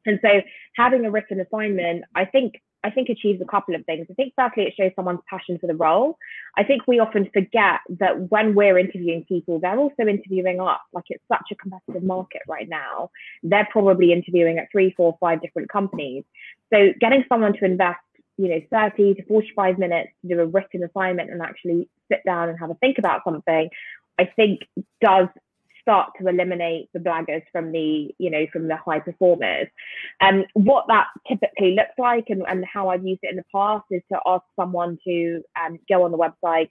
And 0.06 0.20
so 0.22 0.28
having 0.76 1.04
a 1.04 1.10
written 1.10 1.40
assignment, 1.40 2.04
I 2.14 2.24
think 2.24 2.62
I 2.84 2.90
think 2.90 3.08
achieves 3.08 3.42
a 3.42 3.44
couple 3.44 3.74
of 3.74 3.84
things. 3.84 4.06
I 4.08 4.14
think 4.14 4.32
firstly 4.36 4.62
it 4.62 4.74
shows 4.76 4.92
someone's 4.94 5.20
passion 5.28 5.58
for 5.58 5.66
the 5.66 5.74
role. 5.74 6.16
I 6.56 6.62
think 6.62 6.86
we 6.86 7.00
often 7.00 7.28
forget 7.32 7.80
that 7.98 8.30
when 8.30 8.54
we're 8.54 8.78
interviewing 8.78 9.24
people, 9.24 9.58
they're 9.58 9.78
also 9.78 10.04
interviewing 10.06 10.60
us. 10.60 10.78
Like 10.92 11.04
it's 11.08 11.24
such 11.26 11.48
a 11.50 11.56
competitive 11.56 12.04
market 12.04 12.42
right 12.46 12.68
now. 12.68 13.10
They're 13.42 13.66
probably 13.72 14.12
interviewing 14.12 14.58
at 14.58 14.68
three, 14.70 14.94
four, 14.96 15.16
five 15.18 15.42
different 15.42 15.68
companies. 15.68 16.22
So 16.72 16.90
getting 17.00 17.24
someone 17.28 17.54
to 17.54 17.64
invest 17.64 17.98
you 18.36 18.48
know 18.48 18.60
30 18.70 19.14
to 19.14 19.24
45 19.24 19.78
minutes 19.78 20.10
to 20.22 20.28
do 20.28 20.40
a 20.40 20.46
written 20.46 20.82
assignment 20.84 21.30
and 21.30 21.42
actually 21.42 21.88
sit 22.10 22.22
down 22.24 22.48
and 22.48 22.58
have 22.58 22.70
a 22.70 22.74
think 22.74 22.98
about 22.98 23.22
something 23.24 23.68
i 24.18 24.24
think 24.36 24.60
does 25.00 25.28
start 25.80 26.10
to 26.20 26.26
eliminate 26.26 26.88
the 26.92 26.98
blaggers 26.98 27.42
from 27.52 27.70
the 27.72 28.14
you 28.18 28.30
know 28.30 28.46
from 28.52 28.68
the 28.68 28.76
high 28.76 28.98
performers 28.98 29.68
and 30.20 30.40
um, 30.40 30.46
what 30.54 30.84
that 30.88 31.06
typically 31.28 31.74
looks 31.74 31.96
like 31.98 32.24
and, 32.28 32.42
and 32.48 32.64
how 32.64 32.88
i've 32.88 33.06
used 33.06 33.20
it 33.22 33.30
in 33.30 33.36
the 33.36 33.44
past 33.54 33.84
is 33.90 34.02
to 34.10 34.18
ask 34.26 34.42
someone 34.56 34.98
to 35.04 35.42
um, 35.60 35.78
go 35.88 36.02
on 36.04 36.10
the 36.10 36.18
website 36.18 36.70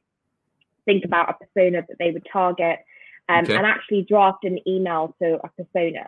think 0.85 1.05
about 1.05 1.29
a 1.29 1.45
persona 1.45 1.83
that 1.87 1.97
they 1.97 2.11
would 2.11 2.27
target 2.31 2.79
um, 3.27 3.43
okay. 3.43 3.55
and 3.55 3.65
actually 3.65 4.05
draft 4.07 4.43
an 4.43 4.59
email 4.67 5.15
to 5.19 5.39
a 5.43 5.49
persona 5.49 6.05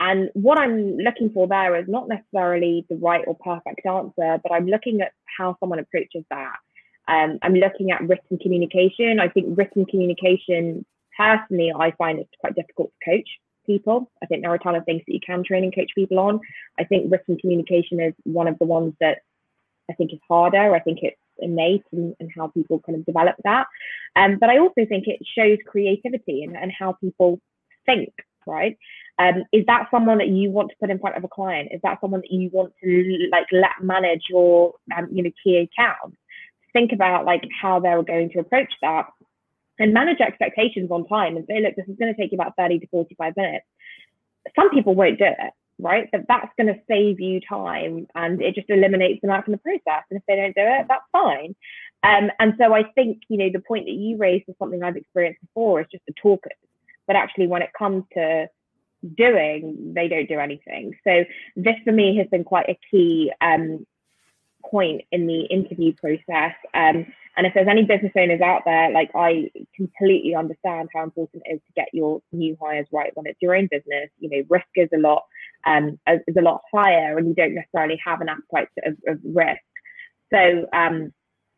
and 0.00 0.30
what 0.34 0.58
I'm 0.58 0.96
looking 0.98 1.30
for 1.30 1.46
there 1.46 1.76
is 1.76 1.86
not 1.88 2.08
necessarily 2.08 2.84
the 2.88 2.96
right 2.96 3.24
or 3.26 3.36
perfect 3.36 3.86
answer, 3.86 4.40
but 4.42 4.52
I'm 4.52 4.66
looking 4.66 5.00
at 5.00 5.12
how 5.38 5.56
someone 5.60 5.78
approaches 5.78 6.24
that. 6.30 6.56
Um, 7.06 7.38
I'm 7.42 7.54
looking 7.54 7.90
at 7.90 8.02
written 8.02 8.38
communication. 8.38 9.20
I 9.20 9.28
think 9.28 9.56
written 9.56 9.86
communication, 9.86 10.84
personally, 11.16 11.72
I 11.78 11.92
find 11.92 12.18
it's 12.18 12.30
quite 12.40 12.54
difficult 12.54 12.90
to 12.90 13.10
coach 13.10 13.28
people. 13.66 14.10
I 14.22 14.26
think 14.26 14.42
there 14.42 14.50
are 14.50 14.56
a 14.56 14.58
ton 14.58 14.74
of 14.74 14.84
things 14.84 15.02
that 15.06 15.12
you 15.12 15.20
can 15.24 15.44
train 15.44 15.64
and 15.64 15.74
coach 15.74 15.90
people 15.94 16.18
on. 16.18 16.40
I 16.78 16.84
think 16.84 17.10
written 17.10 17.38
communication 17.38 18.00
is 18.00 18.14
one 18.24 18.48
of 18.48 18.58
the 18.58 18.66
ones 18.66 18.94
that 19.00 19.18
I 19.90 19.92
think 19.94 20.12
is 20.12 20.18
harder. 20.28 20.74
I 20.74 20.80
think 20.80 21.00
it's 21.02 21.16
innate 21.38 21.84
and, 21.92 22.14
and 22.20 22.30
how 22.34 22.48
people 22.48 22.80
kind 22.80 22.98
of 22.98 23.06
develop 23.06 23.36
that. 23.44 23.66
Um, 24.16 24.38
but 24.40 24.50
I 24.50 24.58
also 24.58 24.86
think 24.88 25.06
it 25.06 25.20
shows 25.36 25.58
creativity 25.66 26.42
and, 26.42 26.56
and 26.56 26.72
how 26.76 26.92
people 26.92 27.40
think, 27.86 28.12
right? 28.46 28.76
Um, 29.18 29.44
is 29.52 29.64
that 29.66 29.88
someone 29.90 30.18
that 30.18 30.28
you 30.28 30.50
want 30.50 30.70
to 30.70 30.76
put 30.80 30.90
in 30.90 30.98
front 30.98 31.16
of 31.16 31.24
a 31.24 31.28
client? 31.28 31.68
Is 31.72 31.80
that 31.82 32.00
someone 32.00 32.20
that 32.20 32.32
you 32.32 32.50
want 32.52 32.72
to 32.82 33.28
like 33.30 33.46
let 33.52 33.82
manage 33.82 34.22
your 34.28 34.74
um, 34.96 35.08
you 35.12 35.22
know 35.22 35.30
key 35.42 35.56
accounts? 35.56 36.16
Think 36.72 36.92
about 36.92 37.24
like 37.24 37.42
how 37.60 37.78
they're 37.78 38.02
going 38.02 38.30
to 38.30 38.40
approach 38.40 38.72
that 38.82 39.06
and 39.78 39.92
manage 39.92 40.20
expectations 40.20 40.90
on 40.90 41.06
time 41.06 41.36
and 41.36 41.46
say, 41.48 41.60
look, 41.60 41.74
this 41.76 41.88
is 41.88 41.98
going 41.98 42.14
to 42.14 42.20
take 42.20 42.32
you 42.32 42.38
about 42.38 42.56
30 42.56 42.80
to 42.80 42.86
45 42.88 43.36
minutes. 43.36 43.66
Some 44.56 44.70
people 44.70 44.94
won't 44.94 45.18
do 45.18 45.24
it, 45.24 45.52
right? 45.78 46.08
But 46.12 46.22
that's 46.28 46.52
going 46.56 46.72
to 46.72 46.80
save 46.88 47.20
you 47.20 47.40
time 47.48 48.06
and 48.14 48.40
it 48.40 48.54
just 48.54 48.70
eliminates 48.70 49.20
them 49.20 49.30
out 49.30 49.44
from 49.44 49.52
the 49.52 49.58
process. 49.58 50.04
And 50.10 50.18
if 50.18 50.22
they 50.26 50.36
don't 50.36 50.54
do 50.54 50.62
it, 50.62 50.86
that's 50.88 51.04
fine. 51.10 51.54
Um, 52.02 52.30
and 52.38 52.54
so 52.58 52.74
I 52.74 52.84
think, 52.94 53.22
you 53.28 53.38
know, 53.38 53.48
the 53.52 53.62
point 53.66 53.86
that 53.86 53.92
you 53.92 54.16
raised 54.16 54.44
is 54.48 54.54
something 54.58 54.82
I've 54.82 54.96
experienced 54.96 55.40
before 55.40 55.80
is 55.80 55.86
just 55.90 56.04
the 56.06 56.14
talkers. 56.20 56.52
But 57.06 57.16
actually, 57.16 57.46
when 57.46 57.62
it 57.62 57.70
comes 57.78 58.04
to 58.14 58.48
doing, 59.16 59.92
they 59.94 60.08
don't 60.08 60.28
do 60.28 60.38
anything. 60.38 60.94
So 61.04 61.24
this 61.56 61.76
for 61.84 61.92
me 61.92 62.16
has 62.18 62.26
been 62.28 62.44
quite 62.44 62.68
a 62.68 62.78
key 62.90 63.32
um, 63.40 63.86
point 64.64 65.02
in 65.12 65.26
the 65.26 65.42
interview 65.42 65.92
process. 65.94 66.54
Um, 66.72 67.06
and 67.36 67.46
if 67.46 67.54
there's 67.54 67.68
any 67.68 67.82
business 67.82 68.12
owners 68.16 68.40
out 68.40 68.62
there, 68.64 68.90
like 68.92 69.10
I 69.14 69.50
completely 69.74 70.34
understand 70.34 70.88
how 70.94 71.02
important 71.02 71.42
it 71.44 71.54
is 71.54 71.60
to 71.66 71.72
get 71.74 71.88
your 71.92 72.20
new 72.32 72.56
hires 72.60 72.86
right 72.92 73.10
when 73.14 73.26
it's 73.26 73.42
your 73.42 73.56
own 73.56 73.68
business. 73.70 74.08
You 74.18 74.30
know, 74.30 74.42
risk 74.48 74.66
is 74.76 74.88
a 74.94 74.98
lot 74.98 75.24
um, 75.66 75.98
is 76.06 76.36
a 76.38 76.42
lot 76.42 76.62
higher, 76.72 77.18
and 77.18 77.26
you 77.28 77.34
don't 77.34 77.54
necessarily 77.54 78.00
have 78.04 78.20
an 78.20 78.28
appetite 78.28 78.68
of, 78.84 78.96
of 79.08 79.18
risk. 79.24 79.60
So 80.32 80.66
um, 80.72 81.12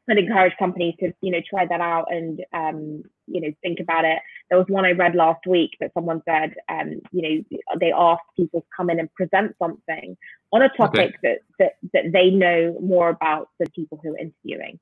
I'd 0.08 0.18
encourage 0.18 0.56
companies 0.58 0.94
to, 1.00 1.12
you 1.20 1.32
know, 1.32 1.40
try 1.48 1.66
that 1.66 1.80
out 1.80 2.12
and, 2.12 2.44
um, 2.52 3.02
you 3.26 3.40
know, 3.40 3.52
think 3.62 3.80
about 3.80 4.04
it. 4.04 4.18
There 4.48 4.58
was 4.58 4.68
one 4.68 4.84
I 4.84 4.92
read 4.92 5.14
last 5.14 5.46
week 5.46 5.72
that 5.80 5.92
someone 5.94 6.22
said, 6.28 6.54
um, 6.68 7.00
you 7.12 7.22
know, 7.22 7.58
they 7.80 7.92
asked 7.92 8.22
people 8.36 8.60
to 8.60 8.66
come 8.76 8.90
in 8.90 9.00
and 9.00 9.12
present 9.14 9.56
something 9.60 10.16
on 10.52 10.62
a 10.62 10.68
topic 10.76 11.16
okay. 11.18 11.18
that, 11.22 11.38
that 11.58 11.72
that 11.92 12.12
they 12.12 12.30
know 12.30 12.76
more 12.80 13.08
about 13.08 13.48
than 13.58 13.68
people 13.70 13.98
who 14.00 14.14
are 14.14 14.18
interviewing, 14.18 14.78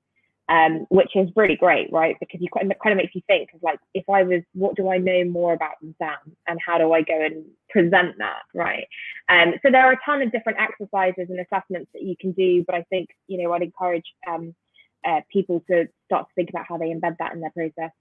um, 0.51 0.85
which 0.91 1.17
is 1.17 1.31
really 1.37 1.57
great, 1.57 1.91
right? 1.91 2.17
Because 2.21 2.43
you 2.43 2.49
kind 2.55 2.71
of, 2.71 2.79
kind 2.81 2.93
of 2.93 2.99
makes 2.99 3.15
you 3.15 3.23
think 3.27 3.49
of 3.55 3.63
like, 3.63 3.79
if 3.95 4.05
I 4.11 4.25
was, 4.25 4.43
what 4.53 4.77
do 4.77 4.91
I 4.91 4.99
know 4.99 5.25
more 5.25 5.55
about 5.55 5.81
them, 5.81 5.95
Sam, 5.99 6.37
and 6.47 6.59
how 6.65 6.77
do 6.77 6.93
I 6.93 7.01
go 7.01 7.19
and 7.19 7.47
present 7.71 8.19
that, 8.19 8.43
right? 8.55 8.87
Um, 9.31 9.55
so 9.63 9.71
there 9.71 9.87
are 9.87 9.93
a 9.93 10.01
ton 10.05 10.21
of 10.21 10.31
different 10.31 10.59
exercises 10.61 11.29
and 11.31 11.41
assessments 11.41 11.91
that 11.95 12.03
you 12.03 12.15
can 12.21 12.33
do, 12.33 12.63
but 12.67 12.75
I 12.75 12.83
think, 12.91 13.09
you 13.27 13.43
know, 13.43 13.55
I'd 13.55 13.63
encourage 13.63 14.05
um, 14.29 14.55
uh, 15.05 15.21
people 15.33 15.62
to 15.69 15.88
start 16.07 16.29
to 16.29 16.35
think 16.35 16.51
about 16.51 16.67
how 16.69 16.79
they 16.79 16.88
embed 16.88 17.17
that 17.19 17.33
in 17.33 17.40
their 17.40 17.51
process. 17.51 17.93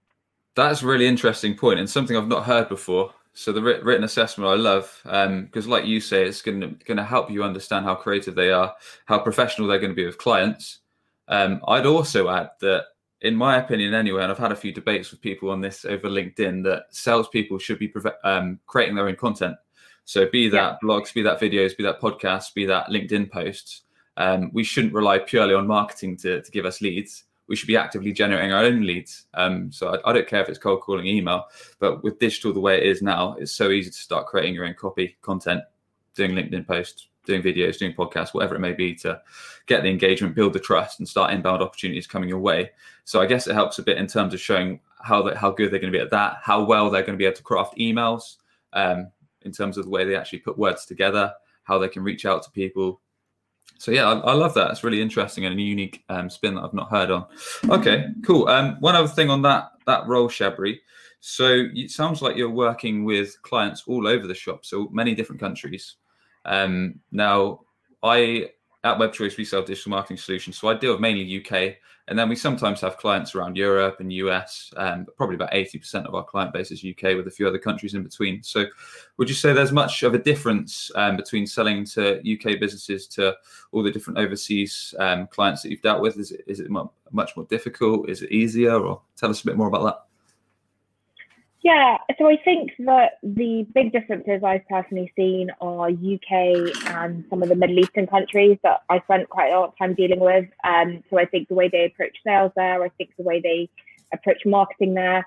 That's 0.56 0.82
a 0.82 0.86
really 0.86 1.06
interesting 1.06 1.56
point 1.56 1.80
and 1.80 1.90
something 1.90 2.16
I've 2.16 2.28
not 2.28 2.44
heard 2.44 2.68
before. 2.68 3.12
So 3.36 3.52
the 3.52 3.62
written 3.62 4.04
assessment 4.04 4.48
I 4.48 4.54
love 4.54 5.00
because, 5.02 5.64
um, 5.64 5.70
like 5.70 5.86
you 5.86 6.00
say, 6.00 6.24
it's 6.24 6.40
going 6.40 6.60
to 6.60 6.68
going 6.84 6.98
to 6.98 7.04
help 7.04 7.30
you 7.30 7.42
understand 7.42 7.84
how 7.84 7.96
creative 7.96 8.36
they 8.36 8.52
are, 8.52 8.72
how 9.06 9.18
professional 9.18 9.66
they're 9.66 9.80
going 9.80 9.90
to 9.90 9.96
be 9.96 10.06
with 10.06 10.18
clients. 10.18 10.78
Um, 11.26 11.60
I'd 11.66 11.86
also 11.86 12.28
add 12.28 12.50
that, 12.60 12.84
in 13.22 13.34
my 13.34 13.56
opinion, 13.56 13.92
anyway, 13.92 14.22
and 14.22 14.30
I've 14.30 14.38
had 14.38 14.52
a 14.52 14.56
few 14.56 14.72
debates 14.72 15.10
with 15.10 15.20
people 15.20 15.50
on 15.50 15.60
this 15.60 15.84
over 15.84 16.08
LinkedIn, 16.08 16.62
that 16.64 16.84
salespeople 16.90 17.58
should 17.58 17.80
be 17.80 17.92
um, 18.22 18.60
creating 18.66 18.94
their 18.94 19.08
own 19.08 19.16
content. 19.16 19.56
So 20.04 20.28
be 20.30 20.48
that 20.50 20.78
yeah. 20.80 20.88
blogs, 20.88 21.12
be 21.12 21.22
that 21.22 21.40
videos, 21.40 21.76
be 21.76 21.82
that 21.84 22.00
podcasts, 22.00 22.54
be 22.54 22.66
that 22.66 22.88
LinkedIn 22.88 23.32
posts 23.32 23.83
um, 24.16 24.50
we 24.52 24.64
shouldn't 24.64 24.94
rely 24.94 25.18
purely 25.18 25.54
on 25.54 25.66
marketing 25.66 26.16
to, 26.18 26.42
to 26.42 26.50
give 26.50 26.64
us 26.64 26.80
leads. 26.80 27.24
We 27.46 27.56
should 27.56 27.66
be 27.66 27.76
actively 27.76 28.12
generating 28.12 28.52
our 28.52 28.64
own 28.64 28.86
leads. 28.86 29.26
Um, 29.34 29.70
so 29.70 29.88
I, 29.88 30.10
I, 30.10 30.12
don't 30.12 30.26
care 30.26 30.40
if 30.40 30.48
it's 30.48 30.58
cold 30.58 30.80
calling, 30.80 31.06
email, 31.06 31.44
but 31.78 32.02
with 32.02 32.18
digital 32.18 32.52
the 32.52 32.60
way 32.60 32.78
it 32.78 32.84
is 32.84 33.02
now, 33.02 33.34
it's 33.34 33.52
so 33.52 33.70
easy 33.70 33.90
to 33.90 33.96
start 33.96 34.26
creating 34.26 34.54
your 34.54 34.64
own 34.64 34.74
copy 34.74 35.16
content, 35.20 35.62
doing 36.14 36.32
LinkedIn 36.32 36.66
posts, 36.66 37.08
doing 37.26 37.42
videos, 37.42 37.78
doing 37.78 37.92
podcasts, 37.92 38.32
whatever 38.32 38.54
it 38.54 38.60
may 38.60 38.72
be, 38.72 38.94
to 38.94 39.20
get 39.66 39.82
the 39.82 39.90
engagement, 39.90 40.34
build 40.34 40.52
the 40.52 40.60
trust, 40.60 41.00
and 41.00 41.08
start 41.08 41.32
inbound 41.32 41.62
opportunities 41.62 42.06
coming 42.06 42.28
your 42.28 42.38
way. 42.38 42.70
So 43.04 43.20
I 43.20 43.26
guess 43.26 43.46
it 43.46 43.54
helps 43.54 43.78
a 43.78 43.82
bit 43.82 43.98
in 43.98 44.06
terms 44.06 44.32
of 44.32 44.40
showing 44.40 44.80
how 45.02 45.34
how 45.34 45.50
good 45.50 45.70
they're 45.70 45.80
going 45.80 45.92
to 45.92 45.98
be 45.98 46.02
at 46.02 46.10
that, 46.10 46.38
how 46.42 46.64
well 46.64 46.90
they're 46.90 47.02
going 47.02 47.18
to 47.18 47.22
be 47.22 47.26
able 47.26 47.36
to 47.36 47.42
craft 47.42 47.76
emails 47.76 48.36
um, 48.72 49.10
in 49.42 49.52
terms 49.52 49.76
of 49.76 49.84
the 49.84 49.90
way 49.90 50.04
they 50.04 50.16
actually 50.16 50.38
put 50.38 50.58
words 50.58 50.86
together, 50.86 51.32
how 51.64 51.78
they 51.78 51.88
can 51.88 52.02
reach 52.02 52.24
out 52.24 52.42
to 52.42 52.50
people. 52.50 53.00
So 53.78 53.90
yeah, 53.90 54.06
I, 54.08 54.18
I 54.18 54.32
love 54.32 54.54
that. 54.54 54.70
It's 54.70 54.84
really 54.84 55.02
interesting 55.02 55.44
and 55.44 55.58
a 55.58 55.62
unique 55.62 56.04
um, 56.08 56.30
spin 56.30 56.54
that 56.54 56.62
I've 56.62 56.74
not 56.74 56.90
heard 56.90 57.10
on. 57.10 57.26
Okay, 57.68 58.06
cool. 58.24 58.48
Um, 58.48 58.76
one 58.80 58.94
other 58.94 59.08
thing 59.08 59.30
on 59.30 59.42
that 59.42 59.72
that 59.86 60.06
role, 60.06 60.28
Shabri. 60.28 60.78
So 61.20 61.64
it 61.74 61.90
sounds 61.90 62.22
like 62.22 62.36
you're 62.36 62.50
working 62.50 63.04
with 63.04 63.40
clients 63.42 63.84
all 63.86 64.06
over 64.06 64.26
the 64.26 64.34
shop, 64.34 64.64
so 64.64 64.88
many 64.92 65.14
different 65.14 65.40
countries. 65.40 65.96
Um, 66.44 67.00
now, 67.12 67.60
I 68.02 68.50
at 68.84 68.98
WebChoice 68.98 69.38
we 69.38 69.44
sell 69.44 69.62
digital 69.62 69.90
marketing 69.90 70.18
solutions, 70.18 70.58
so 70.58 70.68
I 70.68 70.74
deal 70.74 70.92
with 70.92 71.00
mainly 71.00 71.44
UK, 71.44 71.76
and 72.06 72.18
then 72.18 72.28
we 72.28 72.36
sometimes 72.36 72.82
have 72.82 72.98
clients 72.98 73.34
around 73.34 73.56
Europe 73.56 73.96
and 74.00 74.12
US. 74.12 74.70
Um, 74.76 75.06
probably 75.16 75.36
about 75.36 75.54
eighty 75.54 75.78
percent 75.78 76.06
of 76.06 76.14
our 76.14 76.22
client 76.22 76.52
base 76.52 76.70
is 76.70 76.84
UK, 76.84 77.16
with 77.16 77.26
a 77.26 77.30
few 77.30 77.48
other 77.48 77.58
countries 77.58 77.94
in 77.94 78.02
between. 78.02 78.42
So, 78.42 78.66
would 79.16 79.28
you 79.28 79.34
say 79.34 79.52
there's 79.52 79.72
much 79.72 80.02
of 80.02 80.12
a 80.12 80.18
difference 80.18 80.90
um, 80.94 81.16
between 81.16 81.46
selling 81.46 81.84
to 81.86 82.18
UK 82.20 82.60
businesses 82.60 83.06
to 83.08 83.34
all 83.72 83.82
the 83.82 83.90
different 83.90 84.18
overseas 84.18 84.94
um, 84.98 85.26
clients 85.28 85.62
that 85.62 85.70
you've 85.70 85.82
dealt 85.82 86.02
with? 86.02 86.18
Is 86.18 86.32
it 86.32 86.44
is 86.46 86.60
it 86.60 86.70
much 86.70 87.36
more 87.36 87.46
difficult? 87.46 88.10
Is 88.10 88.22
it 88.22 88.30
easier? 88.30 88.74
Or 88.74 89.00
tell 89.16 89.30
us 89.30 89.42
a 89.42 89.46
bit 89.46 89.56
more 89.56 89.68
about 89.68 89.84
that. 89.84 90.13
Yeah, 91.64 91.96
so 92.18 92.28
I 92.28 92.36
think 92.44 92.72
that 92.80 93.12
the 93.22 93.66
big 93.74 93.90
differences 93.90 94.44
I've 94.44 94.68
personally 94.68 95.10
seen 95.16 95.50
are 95.62 95.88
UK 95.88 96.92
and 96.92 97.24
some 97.30 97.42
of 97.42 97.48
the 97.48 97.54
Middle 97.54 97.78
Eastern 97.78 98.06
countries 98.06 98.58
that 98.62 98.82
I 98.90 99.00
spent 99.00 99.30
quite 99.30 99.50
a 99.50 99.58
lot 99.58 99.70
of 99.70 99.78
time 99.78 99.94
dealing 99.94 100.20
with. 100.20 100.44
Um, 100.62 101.02
so 101.08 101.18
I 101.18 101.24
think 101.24 101.48
the 101.48 101.54
way 101.54 101.70
they 101.70 101.86
approach 101.86 102.18
sales 102.22 102.52
there, 102.54 102.84
I 102.84 102.90
think 102.90 103.16
the 103.16 103.22
way 103.22 103.40
they 103.40 103.70
approach 104.12 104.42
marketing 104.44 104.92
there, 104.92 105.26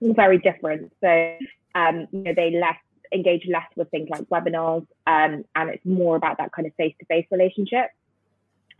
very 0.00 0.38
different. 0.38 0.92
So 1.00 1.36
um, 1.74 2.06
you 2.12 2.22
know, 2.22 2.34
they 2.34 2.52
less 2.52 2.78
engage 3.12 3.44
less 3.48 3.66
with 3.74 3.90
things 3.90 4.08
like 4.10 4.22
webinars, 4.28 4.86
um, 5.08 5.44
and 5.56 5.70
it's 5.70 5.84
more 5.84 6.14
about 6.14 6.38
that 6.38 6.52
kind 6.52 6.68
of 6.68 6.74
face-to-face 6.74 7.26
relationship. 7.32 7.90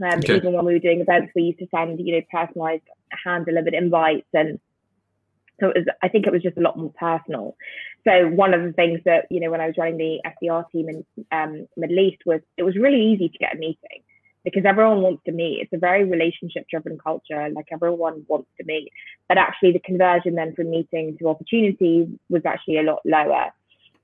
Um, 0.01 0.21
okay. 0.21 0.37
Even 0.37 0.53
when 0.53 0.65
we 0.65 0.75
were 0.75 0.79
doing 0.79 1.01
events, 1.01 1.33
we 1.35 1.43
used 1.43 1.59
to 1.59 1.67
send 1.75 1.99
you 1.99 2.15
know 2.15 2.23
personalized 2.31 2.85
hand-delivered 3.25 3.75
invites 3.75 4.29
and 4.33 4.61
so 5.61 5.69
it 5.69 5.77
was, 5.77 5.87
I 6.03 6.09
think 6.09 6.27
it 6.27 6.33
was 6.33 6.43
just 6.43 6.57
a 6.57 6.61
lot 6.61 6.79
more 6.79 6.93
personal. 6.99 7.57
So 8.05 8.29
one 8.29 8.55
of 8.55 8.63
the 8.63 8.73
things 8.73 9.01
that, 9.05 9.27
you 9.31 9.41
know, 9.41 9.51
when 9.51 9.61
I 9.61 9.67
was 9.67 9.77
running 9.77 9.99
the 9.99 10.21
SDR 10.25 10.65
team 10.71 10.89
in 10.89 11.05
um, 11.33 11.67
Middle 11.77 11.99
East 11.99 12.23
was 12.25 12.41
it 12.57 12.63
was 12.63 12.77
really 12.77 13.03
easy 13.03 13.29
to 13.29 13.39
get 13.39 13.55
a 13.55 13.59
meeting 13.59 14.03
because 14.45 14.65
everyone 14.65 15.03
wants 15.03 15.23
to 15.27 15.33
meet. 15.33 15.61
It's 15.63 15.73
a 15.73 15.79
very 15.79 16.05
relationship 16.05 16.67
driven 16.71 16.99
culture. 16.99 17.49
Like 17.51 17.67
everyone 17.73 18.25
wants 18.29 18.49
to 18.59 18.65
meet, 18.65 18.93
but 19.29 19.37
actually 19.37 19.73
the 19.73 19.81
conversion 19.81 20.35
then 20.35 20.55
from 20.55 20.71
meeting 20.71 21.17
to 21.19 21.29
opportunity 21.29 22.09
was 22.29 22.43
actually 22.47 22.79
a 22.79 22.83
lot 22.83 23.01
lower. 23.05 23.53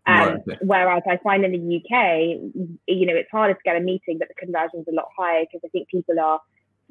Um, 0.07 0.43
right. 0.47 0.59
Whereas 0.61 1.03
I 1.09 1.17
find 1.19 1.45
in 1.45 1.53
the 1.53 1.77
UK, 1.77 2.77
you 2.87 3.07
know, 3.07 3.15
it's 3.15 3.31
harder 3.31 3.55
to 3.55 3.61
get 3.65 3.77
a 3.77 3.81
meeting, 3.81 4.19
but 4.19 4.29
the 4.29 4.35
conversion 4.35 4.81
is 4.81 4.87
a 4.89 4.95
lot 4.95 5.07
higher 5.17 5.45
because 5.45 5.63
I 5.65 5.69
think 5.69 5.89
people 5.89 6.19
are 6.21 6.41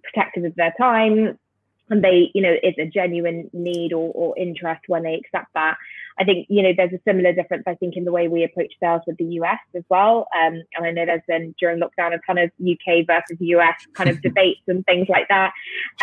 protective 0.04 0.45
of 0.45 0.56
their 0.56 0.73
time 0.80 1.38
and 1.89 2.04
they, 2.04 2.32
you 2.34 2.41
know, 2.41 2.54
it's 2.63 2.78
a 2.80 2.86
genuine 2.86 3.50
need 3.54 3.93
or, 3.93 4.12
or 4.13 4.38
interest 4.38 4.82
when 4.88 5.04
they 5.04 5.15
accept 5.15 5.54
that. 5.54 5.78
I 6.17 6.24
think, 6.24 6.48
you 6.50 6.62
know, 6.62 6.72
there's 6.76 6.93
a 6.93 7.00
similar 7.06 7.34
difference, 7.34 7.63
I 7.65 7.76
think, 7.76 7.96
in 7.98 8.06
the 8.06 8.12
way 8.12 8.28
we 8.28 8.43
approach 8.43 8.74
sales 8.80 9.02
with 9.08 9.17
the 9.17 9.26
US 9.26 9.60
as 9.76 9.84
well. 9.89 10.28
Um, 10.36 10.63
and 10.76 10.86
I 10.86 10.91
know 10.91 11.06
there's 11.06 11.22
been 11.28 11.56
during 11.60 11.82
lockdown 11.82 12.13
a 12.13 12.19
ton 12.26 12.38
of 12.38 12.52
UK 12.62 13.06
versus 13.06 13.38
US 13.39 13.76
kind 13.93 14.10
of 14.10 14.22
debates 14.22 14.62
and 14.67 14.86
things 14.86 15.08
like 15.10 15.28
that. 15.30 15.54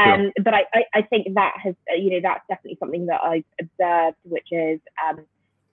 Um, 0.01 0.21
sure. 0.21 0.45
But 0.45 0.55
I, 0.55 0.65
I, 0.75 0.85
I, 0.95 1.03
think 1.03 1.35
that 1.35 1.55
has, 1.63 1.75
you 1.97 2.11
know, 2.11 2.21
that's 2.23 2.45
definitely 2.49 2.79
something 2.81 3.07
that 3.07 3.21
I've 3.23 3.45
observed, 3.61 4.17
which 4.25 4.49
is, 4.51 4.81
um, 5.09 5.25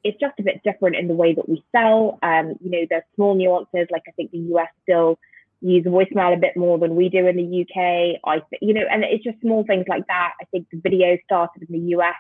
it's 0.03 0.19
just 0.19 0.39
a 0.39 0.43
bit 0.43 0.61
different 0.63 0.95
in 0.95 1.07
the 1.07 1.15
way 1.15 1.33
that 1.33 1.49
we 1.49 1.63
sell. 1.71 2.19
Um, 2.21 2.55
you 2.61 2.69
know, 2.69 2.85
there's 2.89 3.03
small 3.15 3.35
nuances, 3.35 3.87
like 3.91 4.03
I 4.07 4.11
think 4.11 4.31
the 4.31 4.53
US 4.55 4.69
still 4.83 5.19
use 5.61 5.85
voicemail 5.85 6.33
a 6.33 6.39
bit 6.39 6.55
more 6.55 6.77
than 6.77 6.95
we 6.95 7.09
do 7.09 7.27
in 7.27 7.35
the 7.35 7.61
UK. 7.61 8.19
I 8.25 8.41
you 8.61 8.73
know, 8.73 8.83
and 8.91 9.03
it's 9.03 9.23
just 9.23 9.39
small 9.41 9.63
things 9.65 9.85
like 9.87 10.05
that. 10.07 10.33
I 10.41 10.45
think 10.45 10.67
the 10.71 10.79
video 10.79 11.17
started 11.25 11.63
in 11.67 11.73
the 11.73 11.95
US 11.95 12.15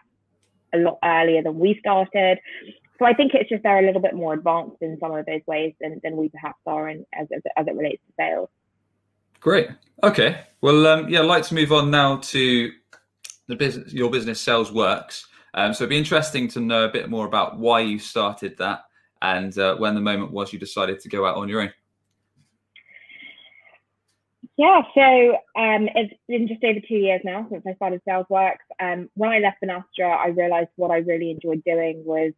a 0.73 0.77
lot 0.77 0.99
earlier 1.03 1.43
than 1.43 1.59
we 1.59 1.77
started. 1.79 2.39
So 2.99 3.05
I 3.05 3.13
think 3.13 3.33
it's 3.33 3.49
just 3.49 3.63
they're 3.63 3.79
a 3.79 3.85
little 3.85 4.01
bit 4.01 4.15
more 4.15 4.33
advanced 4.33 4.77
in 4.81 4.97
some 4.99 5.11
of 5.13 5.25
those 5.25 5.41
ways 5.45 5.73
than, 5.79 5.99
than 6.03 6.17
we 6.17 6.29
perhaps 6.29 6.59
are 6.65 6.89
in, 6.89 7.05
as, 7.13 7.27
as, 7.33 7.41
as 7.55 7.67
it 7.67 7.75
relates 7.75 8.01
to 8.07 8.13
sales. 8.19 8.49
Great. 9.39 9.69
Okay. 10.03 10.41
Well, 10.61 10.87
um, 10.87 11.07
yeah, 11.07 11.19
I'd 11.19 11.25
like 11.25 11.43
to 11.43 11.53
move 11.53 11.71
on 11.71 11.91
now 11.91 12.17
to 12.17 12.71
the 13.47 13.55
business, 13.55 13.93
your 13.93 14.09
business 14.09 14.43
SalesWorks. 14.43 15.25
Um, 15.53 15.73
so 15.73 15.83
it'd 15.83 15.91
be 15.91 15.97
interesting 15.97 16.47
to 16.49 16.59
know 16.59 16.85
a 16.85 16.91
bit 16.91 17.09
more 17.09 17.27
about 17.27 17.59
why 17.59 17.81
you 17.81 17.99
started 17.99 18.57
that 18.57 18.85
and 19.21 19.57
uh, 19.57 19.75
when 19.77 19.95
the 19.95 20.01
moment 20.01 20.31
was 20.31 20.51
you 20.51 20.59
decided 20.59 20.99
to 20.99 21.09
go 21.09 21.25
out 21.25 21.35
on 21.35 21.49
your 21.49 21.61
own. 21.61 21.71
Yeah, 24.57 24.81
so 24.95 25.01
um, 25.55 25.87
it's 25.93 26.13
been 26.27 26.47
just 26.47 26.63
over 26.63 26.79
two 26.87 26.95
years 26.95 27.21
now 27.23 27.45
since 27.51 27.63
I 27.67 27.75
started 27.75 28.01
SalesWorks. 28.07 28.65
Um, 28.79 29.07
when 29.13 29.29
I 29.29 29.37
left 29.39 29.57
Finastra, 29.63 30.17
I 30.17 30.29
realized 30.29 30.69
what 30.77 30.89
I 30.89 30.97
really 30.97 31.29
enjoyed 31.29 31.63
doing 31.63 32.03
was 32.03 32.33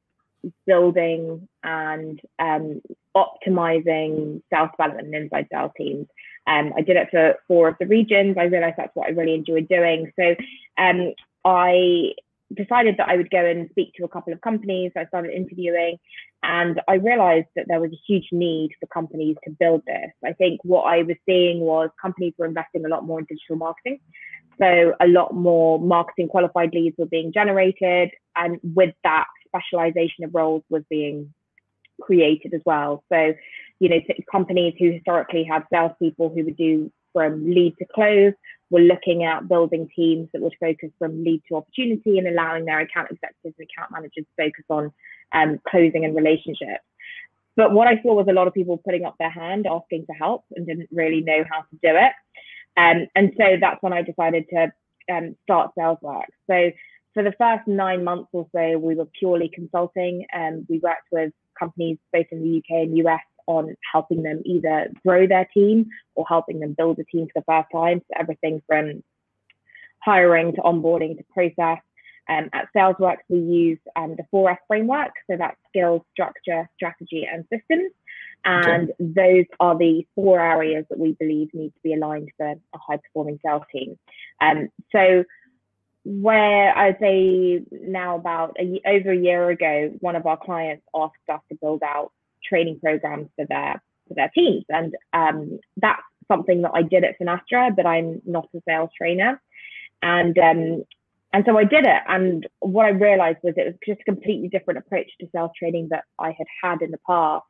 building 0.68 1.48
and 1.64 2.20
um, 2.38 2.82
optimizing 3.16 4.42
sales 4.52 4.70
development 4.78 5.08
and 5.08 5.16
inside 5.16 5.48
sales 5.52 5.72
teams. 5.78 6.08
Um, 6.46 6.74
I 6.76 6.82
did 6.82 6.98
it 6.98 7.08
for 7.10 7.36
four 7.48 7.70
of 7.70 7.76
the 7.80 7.88
regions. 7.88 8.36
I 8.38 8.44
realized 8.44 8.76
that's 8.78 8.96
what 8.96 9.08
I 9.08 9.12
really 9.12 9.36
enjoyed 9.36 9.70
doing. 9.70 10.12
So 10.20 10.36
um, 10.78 11.14
I 11.46 12.12
decided 12.56 12.96
that 12.98 13.10
I 13.10 13.16
would 13.16 13.30
go 13.30 13.46
and 13.46 13.70
speak 13.70 13.94
to 13.96 14.06
a 14.06 14.08
couple 14.08 14.34
of 14.34 14.42
companies. 14.42 14.92
I 14.98 15.06
started 15.06 15.34
interviewing 15.34 15.98
and 16.44 16.82
I 16.88 16.96
realized 16.96 17.48
that 17.56 17.66
there 17.68 17.80
was 17.80 17.92
a 17.92 18.00
huge 18.08 18.28
need 18.32 18.72
for 18.80 18.88
companies 18.88 19.38
to 19.44 19.52
build 19.52 19.84
this. 19.86 20.12
I 20.26 20.34
think 20.34 20.62
what 20.64 20.84
I 20.84 21.04
was 21.04 21.18
seeing 21.26 21.60
was 21.60 21.90
companies 22.02 22.34
were 22.38 22.46
investing 22.46 22.86
a 22.86 22.90
lot 22.90 23.06
more 23.06 23.20
in 23.20 23.26
digital 23.26 23.58
marketing. 23.58 24.00
So 24.60 24.94
a 25.00 25.08
lot 25.08 25.34
more 25.34 25.80
marketing 25.80 26.28
qualified 26.28 26.74
leads 26.74 26.98
were 26.98 27.06
being 27.06 27.32
generated. 27.32 28.12
And 28.36 28.60
with 28.64 28.94
that, 29.04 29.26
specialization 29.48 30.24
of 30.24 30.34
roles 30.34 30.64
was 30.70 30.84
being 30.90 31.34
created 32.02 32.54
as 32.54 32.62
well. 32.66 33.04
So, 33.12 33.34
you 33.80 33.90
know, 33.90 34.00
companies 34.32 34.76
who 34.80 34.92
historically 34.92 35.44
had 35.44 35.64
salespeople 35.72 36.30
who 36.30 36.46
would 36.46 36.58
do 36.58 36.92
from 37.14 37.50
lead 37.50 37.76
to 37.80 37.86
close 37.86 38.34
were 38.70 38.82
looking 38.82 39.24
at 39.24 39.48
building 39.48 39.90
teams 39.96 40.30
that 40.34 40.42
would 40.42 40.56
focus 40.60 40.90
from 41.00 41.24
lead 41.24 41.42
to 41.50 41.56
opportunity 41.56 42.18
and 42.18 42.28
allowing 42.28 42.66
their 42.66 42.80
account 42.80 43.10
executives 43.12 43.56
and 43.58 43.68
account 43.68 43.92
managers 43.92 44.26
to 44.26 44.44
focus 44.46 44.66
on 44.70 44.92
um, 45.32 45.60
closing 45.70 46.06
and 46.06 46.16
relationships. 46.16 46.84
But 47.56 47.74
what 47.74 47.88
I 47.88 48.02
saw 48.02 48.14
was 48.14 48.28
a 48.30 48.34
lot 48.34 48.48
of 48.48 48.54
people 48.54 48.78
putting 48.78 49.06
up 49.06 49.16
their 49.20 49.30
hand 49.30 49.68
asking 49.70 50.06
for 50.06 50.14
help 50.14 50.46
and 50.56 50.66
didn't 50.66 50.90
really 50.92 51.22
know 51.22 51.44
how 51.52 51.62
to 51.62 51.76
do 51.84 51.98
it. 51.98 52.14
Um, 52.78 53.08
and 53.16 53.34
so 53.38 53.58
that's 53.60 53.82
when 53.82 53.92
I 53.92 54.02
decided 54.02 54.46
to 54.50 54.72
um, 55.12 55.36
start 55.44 55.72
SalesWorks. 55.78 56.32
So 56.48 56.72
for 57.14 57.24
the 57.24 57.34
first 57.38 57.68
nine 57.68 58.04
months 58.04 58.30
or 58.32 58.48
so, 58.56 58.78
we 58.78 58.96
were 58.96 59.08
purely 59.20 59.50
consulting. 59.54 60.26
and 60.32 60.66
we 60.70 60.80
worked 60.80 61.08
with 61.12 61.34
companies 61.60 61.98
both 62.14 62.28
in 62.32 62.42
the 62.42 62.58
UK 62.60 62.84
and 62.84 62.98
US 63.00 63.20
on 63.50 63.76
helping 63.92 64.22
them 64.22 64.44
either 64.46 64.92
grow 65.04 65.26
their 65.26 65.48
team 65.52 65.90
or 66.14 66.24
helping 66.30 66.60
them 66.60 66.76
build 66.78 67.00
a 67.00 67.04
team 67.04 67.28
for 67.34 67.42
the 67.42 67.46
first 67.46 67.68
time. 67.74 68.00
So 68.08 68.20
everything 68.20 68.62
from 68.68 69.04
hiring 70.04 70.54
to 70.54 70.62
onboarding 70.62 71.18
to 71.18 71.24
process. 71.34 71.84
Um, 72.30 72.48
at 72.54 72.68
SalesWorks, 72.78 73.26
we 73.28 73.40
use 73.40 73.80
um, 73.96 74.16
the 74.16 74.24
4S 74.32 74.58
framework. 74.68 75.10
So 75.30 75.36
that's 75.36 75.58
skills, 75.70 76.04
structure, 76.12 76.70
strategy, 76.76 77.28
and 77.32 77.44
systems. 77.52 77.92
And 78.46 78.92
okay. 78.92 78.94
those 79.00 79.46
are 79.60 79.76
the 79.76 80.06
four 80.14 80.40
areas 80.40 80.86
that 80.92 81.00
we 81.00 81.14
believe 81.20 81.50
need 81.54 81.70
to 81.70 81.80
be 81.84 81.96
aligned 81.96 82.30
for 82.38 82.52
a 82.52 82.78
high 82.78 82.98
performing 82.98 83.40
sales 83.44 83.64
team. 83.72 83.98
Um, 84.40 84.70
so 84.92 85.24
where 86.06 86.78
I'd 86.78 87.00
say 87.02 87.62
now 87.72 88.16
about 88.16 88.56
a, 88.60 88.80
over 88.88 89.12
a 89.12 89.18
year 89.18 89.50
ago, 89.50 89.92
one 90.00 90.16
of 90.16 90.28
our 90.28 90.38
clients 90.38 90.86
asked 90.96 91.16
us 91.34 91.42
to 91.50 91.58
build 91.60 91.82
out 91.84 92.12
training 92.48 92.80
programs 92.80 93.30
for 93.36 93.46
their 93.46 93.82
for 94.08 94.14
their 94.16 94.32
teams, 94.34 94.66
and 94.70 94.96
um, 95.14 95.60
that's 95.78 96.02
something 96.28 96.62
that 96.62 96.72
I 96.74 96.82
did 96.82 97.04
at 97.04 97.20
Finastra, 97.20 97.76
but 97.76 97.86
I'm 97.86 98.22
not 98.26 98.48
a 98.56 98.62
sales 98.68 98.90
trainer, 98.98 99.42
and 100.02 100.38
um, 100.38 100.84
and 101.34 101.44
so 101.46 101.58
I 101.58 101.64
did 101.64 101.86
it. 101.86 102.02
And 102.08 102.48
what 102.60 102.86
I 102.86 102.90
realized 102.90 103.40
was 103.44 103.54
it 103.56 103.66
was 103.66 103.76
just 103.86 104.02
a 104.02 104.06
completely 104.06 104.48
different 104.48 104.80
approach 104.80 105.10
to 105.20 105.30
sales 105.34 105.52
training 105.58 105.90
that 105.92 106.06
I 106.18 106.30
had 106.32 106.48
had 106.62 106.82
in 106.82 106.92
the 106.92 107.00
past. 107.06 107.46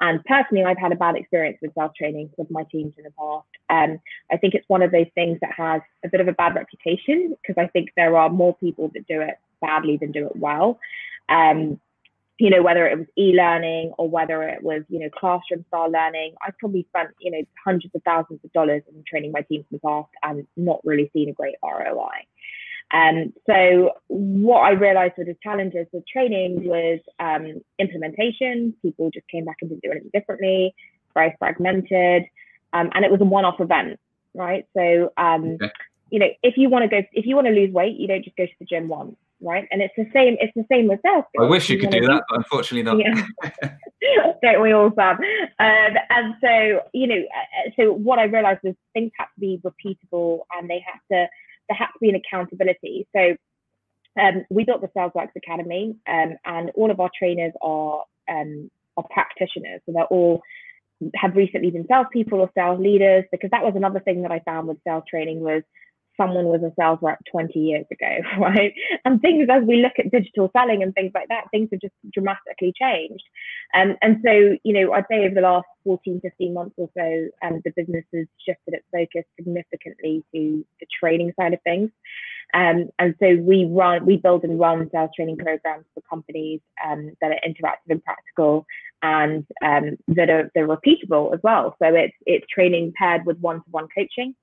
And 0.00 0.24
personally, 0.24 0.64
I've 0.64 0.78
had 0.78 0.92
a 0.92 0.96
bad 0.96 1.16
experience 1.16 1.58
with 1.60 1.72
sales 1.76 1.90
training 1.98 2.30
with 2.38 2.50
my 2.50 2.64
teams 2.70 2.94
in 2.96 3.04
the 3.04 3.10
past. 3.10 3.48
Um, 3.68 3.98
I 4.30 4.36
think 4.36 4.54
it's 4.54 4.68
one 4.68 4.82
of 4.82 4.92
those 4.92 5.08
things 5.14 5.38
that 5.40 5.52
has 5.56 5.82
a 6.04 6.08
bit 6.08 6.20
of 6.20 6.28
a 6.28 6.32
bad 6.32 6.54
reputation 6.54 7.34
because 7.42 7.60
I 7.60 7.66
think 7.68 7.90
there 7.96 8.16
are 8.16 8.30
more 8.30 8.54
people 8.56 8.90
that 8.94 9.06
do 9.08 9.20
it 9.20 9.34
badly 9.60 9.96
than 9.96 10.12
do 10.12 10.26
it 10.26 10.36
well. 10.36 10.78
Um, 11.28 11.80
you 12.38 12.50
know, 12.50 12.62
whether 12.62 12.86
it 12.86 12.96
was 12.96 13.06
e-learning 13.18 13.92
or 13.98 14.08
whether 14.08 14.42
it 14.44 14.62
was, 14.62 14.82
you 14.88 15.00
know, 15.00 15.10
classroom 15.10 15.64
style 15.68 15.90
learning, 15.90 16.34
I've 16.40 16.56
probably 16.58 16.86
spent, 16.88 17.10
you 17.20 17.32
know, 17.32 17.42
hundreds 17.64 17.92
of 17.94 18.02
thousands 18.04 18.40
of 18.44 18.52
dollars 18.52 18.82
in 18.88 19.02
training 19.08 19.32
my 19.32 19.42
teams 19.42 19.64
in 19.70 19.76
the 19.76 19.80
past 19.80 20.08
and 20.22 20.46
not 20.56 20.80
really 20.84 21.10
seen 21.12 21.28
a 21.28 21.32
great 21.32 21.56
ROI. 21.64 22.26
Um, 22.92 23.32
so 23.46 23.90
what 24.06 24.60
I 24.60 24.70
realized 24.70 25.14
with 25.18 25.26
the 25.26 25.36
challenges 25.42 25.88
with 25.92 26.06
training 26.06 26.64
was 26.64 27.00
um, 27.18 27.60
implementation. 27.78 28.72
People 28.82 29.10
just 29.10 29.26
came 29.28 29.44
back 29.44 29.56
and 29.60 29.70
didn't 29.70 29.82
do 29.82 29.90
anything 29.90 30.10
differently, 30.14 30.74
very 31.14 31.34
fragmented, 31.40 32.22
um, 32.72 32.90
and 32.94 33.04
it 33.04 33.10
was 33.10 33.20
a 33.20 33.24
one-off 33.24 33.60
event, 33.60 33.98
right? 34.32 34.64
So 34.74 35.12
um, 35.18 35.58
okay. 35.60 35.70
you 36.10 36.18
know, 36.18 36.28
if 36.42 36.56
you 36.56 36.70
want 36.70 36.84
to 36.84 36.88
go, 36.88 37.06
if 37.12 37.26
you 37.26 37.34
want 37.34 37.48
to 37.48 37.52
lose 37.52 37.72
weight, 37.72 37.96
you 37.96 38.06
don't 38.08 38.24
just 38.24 38.36
go 38.36 38.46
to 38.46 38.52
the 38.58 38.64
gym 38.64 38.88
once 38.88 39.16
right? 39.40 39.66
And 39.70 39.82
it's 39.82 39.94
the 39.96 40.08
same. 40.12 40.36
It's 40.40 40.52
the 40.54 40.64
same 40.70 40.88
with 40.88 41.00
sales. 41.04 41.24
I 41.38 41.44
wish 41.44 41.68
you, 41.68 41.76
you 41.76 41.82
could 41.82 41.90
do 41.90 42.06
that, 42.06 42.24
but 42.28 42.38
unfortunately 42.38 42.82
not. 42.82 42.98
Yeah. 42.98 43.70
Don't 44.42 44.62
we 44.62 44.72
all, 44.72 44.90
Sam? 44.94 45.16
Um, 45.58 45.96
and 46.10 46.34
so, 46.40 46.80
you 46.92 47.06
know, 47.06 47.16
uh, 47.16 47.70
so 47.76 47.92
what 47.92 48.18
I 48.18 48.24
realized 48.24 48.60
was 48.62 48.74
things 48.92 49.12
have 49.18 49.28
to 49.34 49.40
be 49.40 49.60
repeatable, 49.64 50.40
and 50.56 50.68
they 50.68 50.82
have 50.86 51.00
to 51.12 51.28
there 51.68 51.76
has 51.76 51.88
to 51.88 51.98
be 52.00 52.08
an 52.08 52.16
accountability. 52.16 53.06
So. 53.14 53.36
Um, 54.18 54.44
we 54.50 54.64
built 54.64 54.80
the 54.80 54.88
SalesWorks 54.88 55.36
Academy, 55.36 55.94
um, 56.08 56.38
and 56.44 56.72
all 56.74 56.90
of 56.90 56.98
our 56.98 57.10
trainers 57.16 57.52
are 57.62 58.02
um, 58.28 58.68
are 58.96 59.04
practitioners. 59.08 59.80
So 59.86 59.92
they're 59.92 60.06
all 60.06 60.42
have 61.14 61.36
recently 61.36 61.70
been 61.70 61.86
salespeople 61.86 62.40
or 62.40 62.50
sales 62.54 62.80
leaders 62.80 63.24
because 63.30 63.50
that 63.50 63.62
was 63.62 63.74
another 63.76 64.00
thing 64.00 64.22
that 64.22 64.32
I 64.32 64.40
found 64.40 64.68
with 64.68 64.78
sales 64.84 65.04
training 65.08 65.40
was 65.40 65.62
someone 66.18 66.46
was 66.46 66.62
a 66.62 66.72
sales 66.78 66.98
rep 67.00 67.18
20 67.30 67.58
years 67.58 67.86
ago, 67.90 68.18
right? 68.38 68.74
And 69.04 69.20
things 69.20 69.48
as 69.50 69.62
we 69.64 69.82
look 69.82 69.92
at 69.98 70.10
digital 70.10 70.50
selling 70.56 70.82
and 70.82 70.94
things 70.94 71.12
like 71.14 71.28
that, 71.28 71.44
things 71.50 71.68
have 71.72 71.80
just 71.80 71.94
dramatically 72.12 72.74
changed. 72.78 73.24
Um, 73.74 73.96
and 74.02 74.20
so, 74.24 74.56
you 74.64 74.72
know, 74.72 74.92
I'd 74.92 75.06
say 75.10 75.24
over 75.24 75.34
the 75.34 75.40
last 75.40 75.66
14, 75.84 76.20
15 76.20 76.54
months 76.54 76.74
or 76.76 76.90
so, 76.96 77.28
um, 77.42 77.62
the 77.64 77.72
business 77.74 78.04
has 78.14 78.26
shifted 78.44 78.74
its 78.74 78.84
focus 78.92 79.24
significantly 79.36 80.24
to 80.34 80.64
the 80.80 80.86
training 81.00 81.32
side 81.40 81.54
of 81.54 81.62
things. 81.62 81.90
Um, 82.54 82.88
and 82.98 83.14
so 83.20 83.36
we 83.40 83.66
run, 83.70 84.06
we 84.06 84.16
build 84.16 84.44
and 84.44 84.58
run 84.58 84.88
sales 84.92 85.10
training 85.14 85.36
programs 85.36 85.84
for 85.94 86.00
companies 86.08 86.60
um, 86.84 87.12
that 87.20 87.30
are 87.30 87.40
interactive 87.46 87.90
and 87.90 88.02
practical 88.02 88.66
and 89.02 89.46
um, 89.62 89.96
that 90.08 90.30
are 90.30 90.50
they're 90.54 90.66
repeatable 90.66 91.32
as 91.34 91.40
well. 91.42 91.76
So 91.80 91.94
it's 91.94 92.14
it's 92.26 92.46
training 92.52 92.92
paired 92.98 93.26
with 93.26 93.38
one-to-one 93.38 93.88
coaching. 93.94 94.34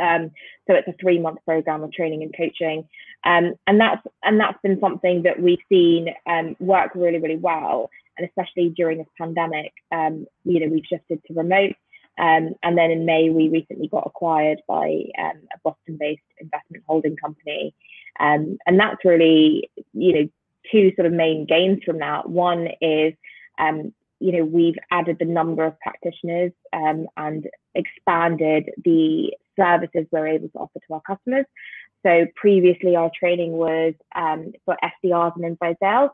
Um, 0.00 0.30
so 0.66 0.74
it's 0.74 0.88
a 0.88 0.94
three 1.00 1.18
month 1.18 1.38
program 1.44 1.82
of 1.82 1.92
training 1.92 2.22
and 2.22 2.34
coaching. 2.36 2.88
Um, 3.24 3.54
and 3.66 3.80
that's 3.80 4.06
and 4.22 4.38
that's 4.38 4.58
been 4.62 4.80
something 4.80 5.22
that 5.22 5.40
we've 5.40 5.58
seen 5.68 6.08
um, 6.26 6.56
work 6.60 6.92
really, 6.94 7.18
really 7.18 7.36
well. 7.36 7.90
And 8.16 8.26
especially 8.26 8.70
during 8.70 8.98
this 8.98 9.06
pandemic, 9.16 9.72
um, 9.92 10.26
you 10.44 10.60
know, 10.60 10.68
we've 10.68 10.84
shifted 10.88 11.22
to 11.26 11.34
remote. 11.34 11.74
Um, 12.18 12.54
and 12.64 12.76
then 12.76 12.90
in 12.90 13.06
May, 13.06 13.30
we 13.30 13.48
recently 13.48 13.86
got 13.86 14.04
acquired 14.04 14.58
by 14.66 15.04
um, 15.16 15.40
a 15.54 15.58
Boston-based 15.62 16.20
investment 16.40 16.82
holding 16.88 17.16
company. 17.16 17.74
and 18.18 18.58
that's 18.66 19.04
really, 19.04 19.70
you 19.92 20.12
know, 20.14 20.28
two 20.72 20.92
sort 20.96 21.06
of 21.06 21.12
main 21.12 21.46
gains 21.46 21.84
from 21.84 22.00
that. 22.00 22.28
One 22.28 22.68
is 22.80 23.14
you 24.20 24.32
know, 24.32 24.44
we've 24.44 24.78
added 24.90 25.16
the 25.18 25.24
number 25.24 25.64
of 25.64 25.78
practitioners 25.80 26.52
um, 26.72 27.06
and 27.16 27.46
expanded 27.74 28.70
the 28.84 29.32
services 29.58 30.06
we're 30.10 30.28
able 30.28 30.48
to 30.48 30.58
offer 30.58 30.78
to 30.86 30.94
our 30.94 31.02
customers. 31.02 31.46
So 32.06 32.26
previously, 32.36 32.96
our 32.96 33.10
training 33.18 33.52
was 33.52 33.94
um, 34.14 34.52
for 34.64 34.76
SDRs 35.04 35.36
and 35.36 35.44
inside 35.44 35.76
sales, 35.82 36.10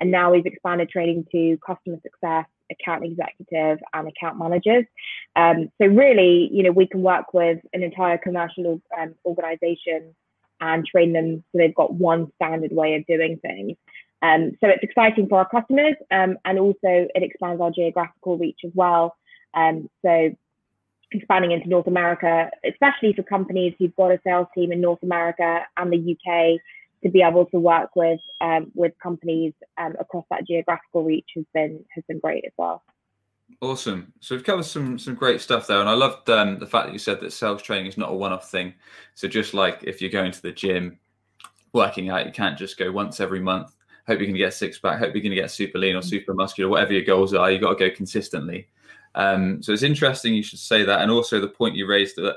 and 0.00 0.10
now 0.10 0.32
we've 0.32 0.46
expanded 0.46 0.88
training 0.88 1.26
to 1.32 1.58
customer 1.66 1.98
success, 2.02 2.46
account 2.70 3.04
executive, 3.04 3.78
and 3.92 4.08
account 4.08 4.38
managers. 4.38 4.84
Um, 5.36 5.70
so 5.80 5.88
really, 5.88 6.48
you 6.52 6.62
know, 6.62 6.70
we 6.70 6.86
can 6.86 7.02
work 7.02 7.34
with 7.34 7.58
an 7.72 7.82
entire 7.82 8.18
commercial 8.18 8.80
um, 8.98 9.14
organization 9.24 10.14
and 10.60 10.86
train 10.86 11.12
them 11.12 11.44
so 11.50 11.58
they've 11.58 11.74
got 11.74 11.92
one 11.92 12.30
standard 12.36 12.72
way 12.72 12.94
of 12.94 13.06
doing 13.06 13.38
things. 13.42 13.76
Um, 14.22 14.52
so 14.60 14.68
it's 14.68 14.82
exciting 14.82 15.28
for 15.28 15.38
our 15.38 15.48
customers, 15.48 15.96
um, 16.10 16.38
and 16.44 16.58
also 16.58 16.78
it 16.82 17.22
expands 17.22 17.60
our 17.60 17.70
geographical 17.70 18.38
reach 18.38 18.60
as 18.64 18.72
well. 18.74 19.16
Um, 19.52 19.88
so 20.04 20.30
expanding 21.12 21.52
into 21.52 21.68
North 21.68 21.86
America, 21.86 22.50
especially 22.68 23.12
for 23.12 23.22
companies 23.22 23.74
who've 23.78 23.94
got 23.96 24.10
a 24.10 24.20
sales 24.24 24.46
team 24.54 24.72
in 24.72 24.80
North 24.80 25.02
America 25.02 25.60
and 25.76 25.92
the 25.92 26.12
UK, 26.12 26.60
to 27.02 27.10
be 27.10 27.22
able 27.22 27.44
to 27.46 27.58
work 27.58 27.90
with 27.94 28.20
um, 28.40 28.72
with 28.74 28.92
companies 29.02 29.52
um, 29.78 29.94
across 30.00 30.24
that 30.30 30.46
geographical 30.46 31.04
reach 31.04 31.28
has 31.36 31.44
been 31.52 31.84
has 31.94 32.02
been 32.08 32.18
great 32.18 32.44
as 32.46 32.52
well. 32.56 32.82
Awesome. 33.60 34.12
So 34.20 34.34
we've 34.34 34.44
covered 34.44 34.64
some 34.64 34.98
some 34.98 35.14
great 35.14 35.40
stuff 35.40 35.66
there, 35.66 35.80
and 35.80 35.88
I 35.88 35.94
loved 35.94 36.28
um, 36.30 36.58
the 36.58 36.66
fact 36.66 36.86
that 36.86 36.92
you 36.92 36.98
said 36.98 37.20
that 37.20 37.32
sales 37.32 37.62
training 37.62 37.86
is 37.86 37.98
not 37.98 38.10
a 38.10 38.14
one-off 38.14 38.50
thing. 38.50 38.74
So 39.14 39.28
just 39.28 39.54
like 39.54 39.84
if 39.84 40.00
you're 40.00 40.10
going 40.10 40.32
to 40.32 40.42
the 40.42 40.52
gym, 40.52 40.98
working 41.72 42.08
out, 42.08 42.26
you 42.26 42.32
can't 42.32 42.58
just 42.58 42.78
go 42.78 42.90
once 42.90 43.20
every 43.20 43.40
month. 43.40 43.74
Hope 44.06 44.18
you're 44.18 44.26
going 44.26 44.34
to 44.34 44.38
get 44.38 44.54
six 44.54 44.78
pack. 44.78 44.98
Hope 44.98 45.14
you're 45.14 45.22
going 45.22 45.34
to 45.34 45.40
get 45.40 45.50
super 45.50 45.78
lean 45.78 45.96
or 45.96 46.02
super 46.02 46.34
muscular, 46.34 46.70
whatever 46.70 46.92
your 46.92 47.04
goals 47.04 47.32
are. 47.34 47.50
You 47.50 47.58
got 47.58 47.78
to 47.78 47.88
go 47.88 47.94
consistently. 47.94 48.68
Um, 49.14 49.62
so 49.62 49.72
it's 49.72 49.82
interesting 49.82 50.34
you 50.34 50.42
should 50.42 50.58
say 50.58 50.84
that, 50.84 51.00
and 51.00 51.10
also 51.10 51.40
the 51.40 51.48
point 51.48 51.76
you 51.76 51.86
raised 51.86 52.16
that 52.16 52.36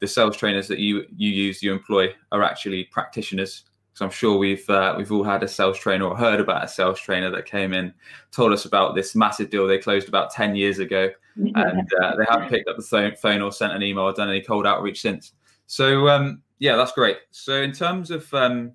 the 0.00 0.06
sales 0.06 0.36
trainers 0.36 0.68
that 0.68 0.78
you 0.78 1.06
you 1.16 1.30
use 1.30 1.62
you 1.62 1.72
employ 1.72 2.14
are 2.32 2.42
actually 2.42 2.84
practitioners. 2.84 3.64
So 3.94 4.04
I'm 4.04 4.10
sure 4.10 4.36
we've 4.36 4.68
uh, 4.68 4.94
we've 4.96 5.12
all 5.12 5.24
had 5.24 5.42
a 5.42 5.48
sales 5.48 5.78
trainer 5.78 6.04
or 6.06 6.16
heard 6.16 6.40
about 6.40 6.64
a 6.64 6.68
sales 6.68 7.00
trainer 7.00 7.30
that 7.30 7.46
came 7.46 7.72
in, 7.72 7.94
told 8.32 8.52
us 8.52 8.64
about 8.64 8.94
this 8.94 9.14
massive 9.14 9.50
deal 9.50 9.66
they 9.66 9.78
closed 9.78 10.08
about 10.08 10.30
ten 10.30 10.56
years 10.56 10.78
ago, 10.78 11.10
and 11.36 11.88
uh, 12.02 12.16
they 12.16 12.24
haven't 12.28 12.48
picked 12.48 12.68
up 12.68 12.76
the 12.76 13.16
phone 13.20 13.40
or 13.40 13.52
sent 13.52 13.72
an 13.72 13.82
email 13.82 14.04
or 14.04 14.12
done 14.12 14.28
any 14.28 14.40
cold 14.42 14.66
outreach 14.66 15.00
since. 15.00 15.32
So 15.66 16.08
um, 16.08 16.42
yeah, 16.58 16.76
that's 16.76 16.92
great. 16.92 17.18
So 17.30 17.62
in 17.62 17.72
terms 17.72 18.10
of 18.10 18.32
um, 18.34 18.72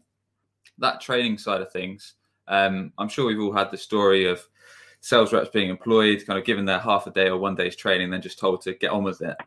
that 0.77 1.01
training 1.01 1.37
side 1.37 1.61
of 1.61 1.71
things, 1.71 2.13
um, 2.47 2.93
I'm 2.97 3.09
sure 3.09 3.25
we've 3.25 3.39
all 3.39 3.53
had 3.53 3.71
the 3.71 3.77
story 3.77 4.25
of 4.25 4.41
sales 5.01 5.31
reps 5.33 5.49
being 5.49 5.69
employed, 5.69 6.23
kind 6.25 6.37
of 6.37 6.45
given 6.45 6.65
their 6.65 6.79
half 6.79 7.07
a 7.07 7.11
day 7.11 7.29
or 7.29 7.37
one 7.37 7.55
day's 7.55 7.75
training, 7.75 8.09
then 8.09 8.21
just 8.21 8.39
told 8.39 8.61
to 8.61 8.73
get 8.73 8.91
on 8.91 9.03
with 9.03 9.21
it. 9.21 9.37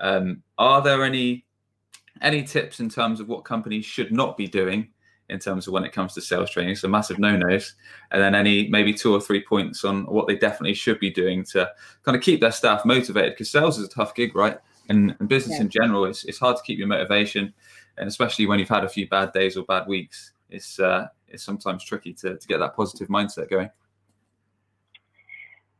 Um, 0.00 0.42
are 0.58 0.82
there 0.82 1.04
any 1.04 1.44
any 2.20 2.42
tips 2.42 2.80
in 2.80 2.88
terms 2.88 3.20
of 3.20 3.28
what 3.28 3.44
companies 3.44 3.84
should 3.84 4.12
not 4.12 4.36
be 4.36 4.48
doing 4.48 4.88
in 5.28 5.38
terms 5.38 5.66
of 5.66 5.72
when 5.72 5.84
it 5.84 5.92
comes 5.92 6.14
to 6.14 6.20
sales 6.20 6.50
training? 6.50 6.76
So 6.76 6.88
massive 6.88 7.18
no-nos, 7.18 7.74
and 8.10 8.22
then 8.22 8.34
any 8.34 8.68
maybe 8.68 8.92
two 8.92 9.14
or 9.14 9.20
three 9.20 9.42
points 9.42 9.84
on 9.84 10.04
what 10.06 10.26
they 10.26 10.36
definitely 10.36 10.74
should 10.74 11.00
be 11.00 11.10
doing 11.10 11.44
to 11.46 11.70
kind 12.04 12.16
of 12.16 12.22
keep 12.22 12.40
their 12.40 12.52
staff 12.52 12.84
motivated 12.84 13.32
because 13.32 13.50
sales 13.50 13.78
is 13.78 13.86
a 13.86 13.90
tough 13.90 14.14
gig, 14.14 14.34
right? 14.34 14.58
And, 14.88 15.14
and 15.20 15.28
business 15.28 15.56
yeah. 15.56 15.62
in 15.62 15.68
general, 15.68 16.04
it's 16.04 16.24
it's 16.24 16.38
hard 16.38 16.56
to 16.56 16.62
keep 16.62 16.78
your 16.78 16.88
motivation, 16.88 17.52
and 17.96 18.08
especially 18.08 18.46
when 18.46 18.58
you've 18.58 18.68
had 18.68 18.84
a 18.84 18.88
few 18.88 19.08
bad 19.08 19.32
days 19.32 19.56
or 19.56 19.64
bad 19.64 19.86
weeks, 19.86 20.32
it's 20.50 20.78
uh, 20.80 21.08
it's 21.28 21.42
sometimes 21.42 21.84
tricky 21.84 22.12
to 22.14 22.36
to 22.36 22.46
get 22.46 22.58
that 22.58 22.76
positive 22.76 23.08
mindset 23.08 23.50
going. 23.50 23.70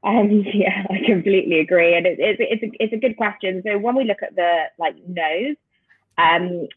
Um, 0.04 0.44
yeah, 0.54 0.84
I 0.90 1.04
completely 1.06 1.60
agree, 1.60 1.96
and 1.96 2.06
it, 2.06 2.18
it, 2.18 2.36
it's 2.38 2.62
a, 2.62 2.82
it's 2.82 2.92
a 2.92 2.96
good 2.98 3.16
question. 3.16 3.62
So 3.66 3.78
when 3.78 3.96
we 3.96 4.04
look 4.04 4.22
at 4.22 4.34
the 4.36 4.64
like 4.78 4.94
no's, 5.06 5.56
um, 6.16 6.68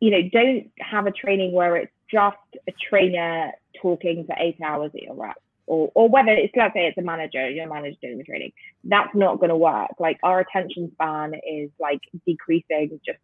you 0.00 0.10
know, 0.10 0.28
don't 0.32 0.70
have 0.80 1.06
a 1.06 1.12
training 1.12 1.52
where 1.52 1.76
it's 1.76 1.92
just 2.10 2.36
a 2.68 2.72
trainer 2.88 3.52
talking 3.80 4.24
for 4.26 4.34
eight 4.38 4.58
hours 4.64 4.90
at 4.94 5.02
your 5.02 5.14
rep, 5.14 5.36
or 5.66 5.90
or 5.94 6.08
whether 6.08 6.32
it's 6.32 6.52
let's 6.56 6.74
say 6.74 6.86
it's 6.86 6.98
a 6.98 7.02
manager, 7.02 7.48
your 7.50 7.68
manager 7.68 7.96
doing 8.02 8.18
the 8.18 8.24
training. 8.24 8.52
That's 8.84 9.14
not 9.14 9.38
going 9.38 9.50
to 9.50 9.56
work. 9.56 9.92
Like 9.98 10.18
our 10.22 10.40
attention 10.40 10.90
span 10.94 11.34
is 11.34 11.70
like 11.78 12.00
decreasing 12.26 13.00
just 13.04 13.18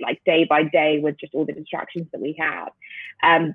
like 0.00 0.20
day 0.24 0.44
by 0.44 0.64
day 0.64 0.98
with 0.98 1.16
just 1.18 1.34
all 1.34 1.46
the 1.46 1.52
distractions 1.52 2.08
that 2.12 2.20
we 2.20 2.36
have. 2.38 2.68
Um, 3.22 3.54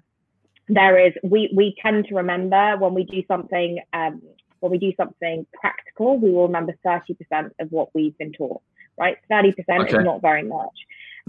there 0.69 1.05
is 1.05 1.13
we 1.23 1.51
we 1.55 1.75
tend 1.81 2.05
to 2.07 2.15
remember 2.15 2.77
when 2.77 2.93
we 2.93 3.03
do 3.03 3.23
something 3.27 3.79
um, 3.91 4.21
when 4.61 4.71
we 4.71 4.77
do 4.77 4.93
something 4.95 5.45
practical, 5.53 6.17
we 6.17 6.31
will 6.31 6.47
remember 6.47 6.73
30% 6.85 7.51
of 7.59 7.71
what 7.71 7.93
we've 7.93 8.17
been 8.17 8.31
taught, 8.31 8.61
right? 8.97 9.17
30% 9.29 9.53
okay. 9.67 9.97
is 9.97 10.03
not 10.03 10.21
very 10.21 10.43
much. 10.43 10.77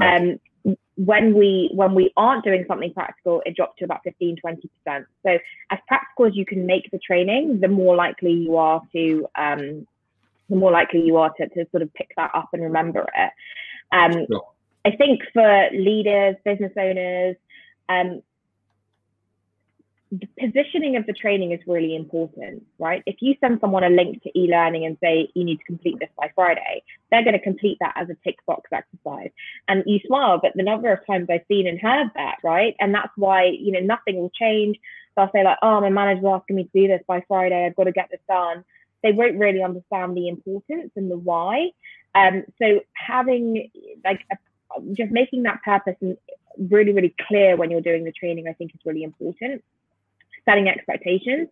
Um, 0.01 0.39
when 0.97 1.35
we 1.35 1.71
when 1.75 1.95
we 1.95 2.13
aren't 2.17 2.45
doing 2.45 2.65
something 2.69 2.93
practical, 2.93 3.43
it 3.45 3.57
drops 3.57 3.79
to 3.79 3.85
about 3.85 4.01
15, 4.05 4.37
20%. 4.45 5.05
So 5.25 5.39
as 5.71 5.79
practical 5.89 6.27
as 6.27 6.37
you 6.37 6.47
can 6.47 6.67
make 6.67 6.91
the 6.91 6.99
training, 6.99 7.61
the 7.61 7.69
more 7.69 7.97
likely 7.97 8.33
you 8.33 8.57
are 8.57 8.81
to 8.93 9.27
um, 9.35 9.87
the 10.49 10.57
more 10.57 10.71
likely 10.71 11.01
you 11.01 11.17
are 11.17 11.33
to, 11.39 11.49
to 11.49 11.67
sort 11.71 11.83
of 11.83 11.93
pick 11.95 12.13
that 12.17 12.31
up 12.35 12.51
and 12.53 12.63
remember 12.63 13.07
it. 13.17 13.33
Um, 13.91 14.27
sure. 14.31 14.49
I 14.85 14.91
think 14.97 15.21
for 15.33 15.69
leaders, 15.73 16.37
business 16.45 16.73
owners, 16.77 17.37
um, 17.89 18.23
the 20.13 20.29
positioning 20.39 20.97
of 20.97 21.07
the 21.07 21.15
training 21.15 21.53
is 21.53 21.61
really 21.67 21.97
important, 21.97 22.63
right? 22.79 23.03
If 23.07 23.17
you 23.21 23.35
send 23.41 23.61
someone 23.63 23.83
a 23.83 23.89
link 23.89 24.23
to 24.23 24.39
e-learning 24.39 24.85
and 24.85 24.99
say 25.03 25.31
you 25.33 25.43
need 25.43 25.57
to 25.57 25.65
complete 25.65 25.99
this 26.01 26.11
by 26.19 26.31
Friday, 26.35 26.83
they're 27.11 27.25
going 27.25 27.33
to 27.33 27.43
complete 27.43 27.79
that 27.81 27.95
as 27.97 28.11
a 28.11 28.17
tick 28.23 28.37
box 28.47 28.69
exercise. 28.73 29.31
And 29.69 29.83
you 29.87 30.01
smile, 30.07 30.39
but 30.39 30.53
the 30.55 30.65
number 30.65 30.93
of 30.93 30.99
times 31.07 31.29
I've 31.31 31.47
seen 31.49 31.67
and 31.67 31.81
heard 31.81 32.09
that, 32.15 32.37
right? 32.45 32.77
And 32.79 32.95
that's 32.95 33.13
why, 33.17 33.45
you 33.47 33.73
know, 33.73 33.81
nothing 33.81 34.17
will 34.17 34.31
change. 34.31 34.79
They'll 35.17 35.31
say 35.33 35.45
like, 35.45 35.59
oh, 35.63 35.81
my 35.81 35.89
manager's 35.89 36.27
asking 36.27 36.57
me 36.57 36.65
to 36.65 36.71
do 36.75 36.89
this 36.89 37.03
by 37.07 37.25
Friday. 37.27 37.65
I've 37.65 37.77
got 37.77 37.85
to 37.85 37.93
get 37.93 38.11
this 38.11 38.21
done. 38.29 38.65
They 39.03 39.13
won't 39.13 39.39
really 39.39 39.63
understand 39.63 40.15
the 40.15 40.29
importance 40.29 40.91
and 40.95 41.11
the 41.11 41.17
why. 41.17 41.71
Um, 42.15 42.45
so 42.61 42.81
having 42.93 43.71
like 44.05 44.21
a, 44.31 44.37
just 44.93 45.11
making 45.11 45.45
that 45.45 45.63
purpose 45.63 45.97
and 46.03 46.19
really, 46.59 46.93
really 46.93 47.15
clear 47.29 47.57
when 47.57 47.71
you're 47.71 47.81
doing 47.81 48.05
the 48.05 48.13
training, 48.13 48.47
I 48.47 48.53
think 48.53 48.75
is 48.75 48.81
really 48.85 49.05
important. 49.05 49.65
Setting 50.45 50.69
expectations 50.69 51.49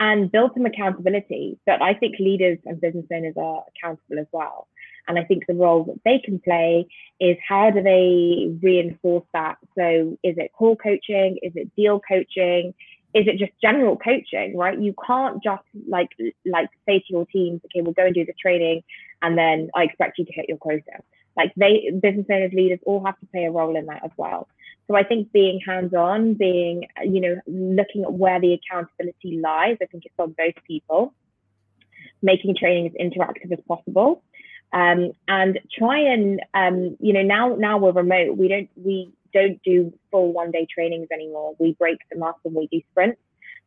and 0.00 0.30
build 0.30 0.52
some 0.54 0.66
accountability. 0.66 1.58
But 1.66 1.82
I 1.82 1.94
think 1.94 2.16
leaders 2.18 2.58
and 2.64 2.80
business 2.80 3.06
owners 3.12 3.34
are 3.36 3.64
accountable 3.68 4.20
as 4.20 4.26
well. 4.32 4.68
And 5.08 5.18
I 5.18 5.24
think 5.24 5.46
the 5.46 5.54
role 5.54 5.84
that 5.84 6.00
they 6.04 6.20
can 6.22 6.38
play 6.38 6.86
is 7.18 7.36
how 7.46 7.70
do 7.70 7.82
they 7.82 8.54
reinforce 8.62 9.24
that? 9.32 9.56
So 9.76 10.18
is 10.22 10.36
it 10.36 10.52
call 10.52 10.76
coaching? 10.76 11.38
Is 11.42 11.52
it 11.56 11.74
deal 11.74 12.00
coaching? 12.06 12.74
Is 13.14 13.26
it 13.26 13.38
just 13.38 13.52
general 13.62 13.96
coaching, 13.96 14.56
right? 14.56 14.78
You 14.78 14.94
can't 15.04 15.42
just 15.42 15.64
like 15.88 16.10
like 16.44 16.68
say 16.86 16.98
to 16.98 17.04
your 17.08 17.26
teams, 17.26 17.62
okay, 17.64 17.80
we'll 17.80 17.94
go 17.94 18.04
and 18.04 18.14
do 18.14 18.26
the 18.26 18.34
training 18.40 18.82
and 19.22 19.36
then 19.36 19.70
I 19.74 19.84
expect 19.84 20.18
you 20.18 20.26
to 20.26 20.32
hit 20.32 20.46
your 20.48 20.58
quota. 20.58 21.00
Like 21.36 21.52
they 21.56 21.90
business 22.02 22.26
owners, 22.30 22.52
leaders 22.52 22.80
all 22.84 23.02
have 23.04 23.18
to 23.20 23.26
play 23.26 23.44
a 23.44 23.50
role 23.50 23.76
in 23.76 23.86
that 23.86 24.04
as 24.04 24.10
well. 24.18 24.46
So 24.88 24.96
I 24.96 25.04
think 25.04 25.32
being 25.32 25.60
hands-on, 25.64 26.34
being, 26.34 26.86
you 27.04 27.20
know, 27.20 27.36
looking 27.46 28.04
at 28.04 28.12
where 28.12 28.40
the 28.40 28.54
accountability 28.54 29.38
lies, 29.38 29.76
I 29.82 29.86
think 29.86 30.06
it's 30.06 30.14
on 30.18 30.32
both 30.32 30.54
people, 30.66 31.12
making 32.22 32.56
training 32.56 32.86
as 32.86 32.92
interactive 32.94 33.52
as 33.52 33.58
possible. 33.68 34.22
Um, 34.72 35.12
and 35.28 35.58
try 35.78 35.98
and 35.98 36.40
um, 36.52 36.96
you 37.00 37.14
know 37.14 37.22
now 37.22 37.56
now 37.58 37.78
we're 37.78 37.92
remote 37.92 38.36
we 38.36 38.48
don't 38.48 38.68
we 38.76 39.10
don't 39.32 39.62
do 39.62 39.94
full 40.10 40.32
one 40.32 40.50
day 40.50 40.66
trainings 40.72 41.08
anymore. 41.10 41.54
We 41.58 41.72
break 41.78 41.98
them 42.10 42.22
up 42.22 42.38
and 42.44 42.54
we 42.54 42.68
do 42.70 42.82
sprints. 42.90 43.20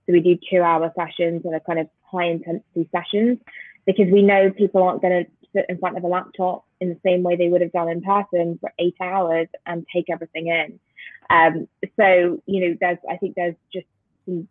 So 0.05 0.13
we 0.13 0.19
do 0.19 0.37
two 0.51 0.61
hour 0.61 0.91
sessions 0.95 1.41
and 1.45 1.55
a 1.55 1.59
kind 1.59 1.79
of 1.79 1.87
high 2.03 2.25
intensity 2.25 2.87
sessions 2.91 3.39
because 3.85 4.07
we 4.11 4.21
know 4.21 4.51
people 4.51 4.83
aren't 4.83 5.01
going 5.01 5.25
to 5.25 5.31
sit 5.53 5.65
in 5.69 5.77
front 5.79 5.97
of 5.97 6.03
a 6.03 6.07
laptop 6.07 6.65
in 6.79 6.89
the 6.89 6.99
same 7.03 7.23
way 7.23 7.35
they 7.35 7.49
would 7.49 7.61
have 7.61 7.71
done 7.71 7.89
in 7.89 8.01
person 8.01 8.57
for 8.59 8.71
eight 8.79 8.95
hours 9.01 9.47
and 9.65 9.85
take 9.93 10.05
everything 10.09 10.47
in 10.47 10.79
um, 11.31 11.67
so, 11.97 12.41
you 12.45 12.61
know, 12.61 12.77
there's, 12.79 12.97
I 13.09 13.17
think 13.17 13.35
there's 13.35 13.55
just 13.73 13.87
some 14.25 14.47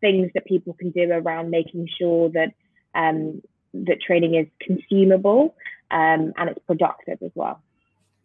things 0.00 0.30
that 0.34 0.44
people 0.44 0.74
can 0.74 0.90
do 0.90 1.10
around 1.10 1.50
making 1.50 1.88
sure 1.98 2.28
that 2.30 2.52
um, 2.94 3.42
that 3.72 4.00
training 4.00 4.34
is 4.34 4.46
consumable 4.60 5.56
um, 5.90 6.32
and 6.36 6.50
it's 6.50 6.60
productive 6.66 7.18
as 7.22 7.30
well. 7.34 7.60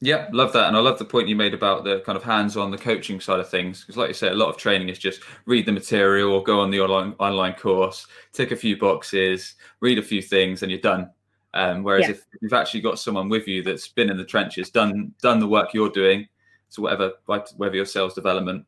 Yeah, 0.02 0.30
love 0.32 0.54
that, 0.54 0.70
and 0.70 0.78
I 0.78 0.80
love 0.80 0.98
the 0.98 1.04
point 1.04 1.28
you 1.28 1.36
made 1.36 1.54
about 1.54 1.84
the 1.84 2.00
kind 2.06 2.16
of 2.16 2.24
hands-on, 2.24 2.72
the 2.72 2.78
coaching 2.78 3.20
side 3.20 3.42
of 3.42 3.50
things. 3.50 3.82
Because, 3.82 3.98
like 3.98 4.08
you 4.08 4.14
say, 4.14 4.30
a 4.30 4.34
lot 4.34 4.48
of 4.48 4.56
training 4.56 4.88
is 4.88 4.98
just 4.98 5.22
read 5.46 5.66
the 5.66 5.74
material 5.74 6.32
or 6.32 6.42
go 6.42 6.62
on 6.62 6.72
the 6.72 6.80
online 6.80 7.16
online 7.20 7.54
course, 7.54 8.08
tick 8.32 8.52
a 8.52 8.56
few 8.56 8.78
boxes, 8.78 9.56
read 9.82 10.00
a 10.00 10.02
few 10.02 10.22
things, 10.22 10.64
and 10.64 10.72
you're 10.72 10.80
done. 10.80 11.12
Um, 11.54 11.84
whereas 11.84 12.06
yeah. 12.06 12.12
if 12.12 12.26
you've 12.42 12.54
actually 12.54 12.80
got 12.80 12.98
someone 12.98 13.28
with 13.28 13.46
you 13.46 13.62
that's 13.62 13.90
been 13.90 14.10
in 14.10 14.16
the 14.16 14.24
trenches, 14.24 14.70
done 14.70 15.14
done 15.22 15.42
the 15.42 15.48
work 15.48 15.74
you're 15.74 15.90
doing, 15.90 16.30
so 16.70 16.82
whatever, 16.82 17.14
whether 17.58 17.76
your 17.76 17.86
sales 17.86 18.14
development, 18.14 18.66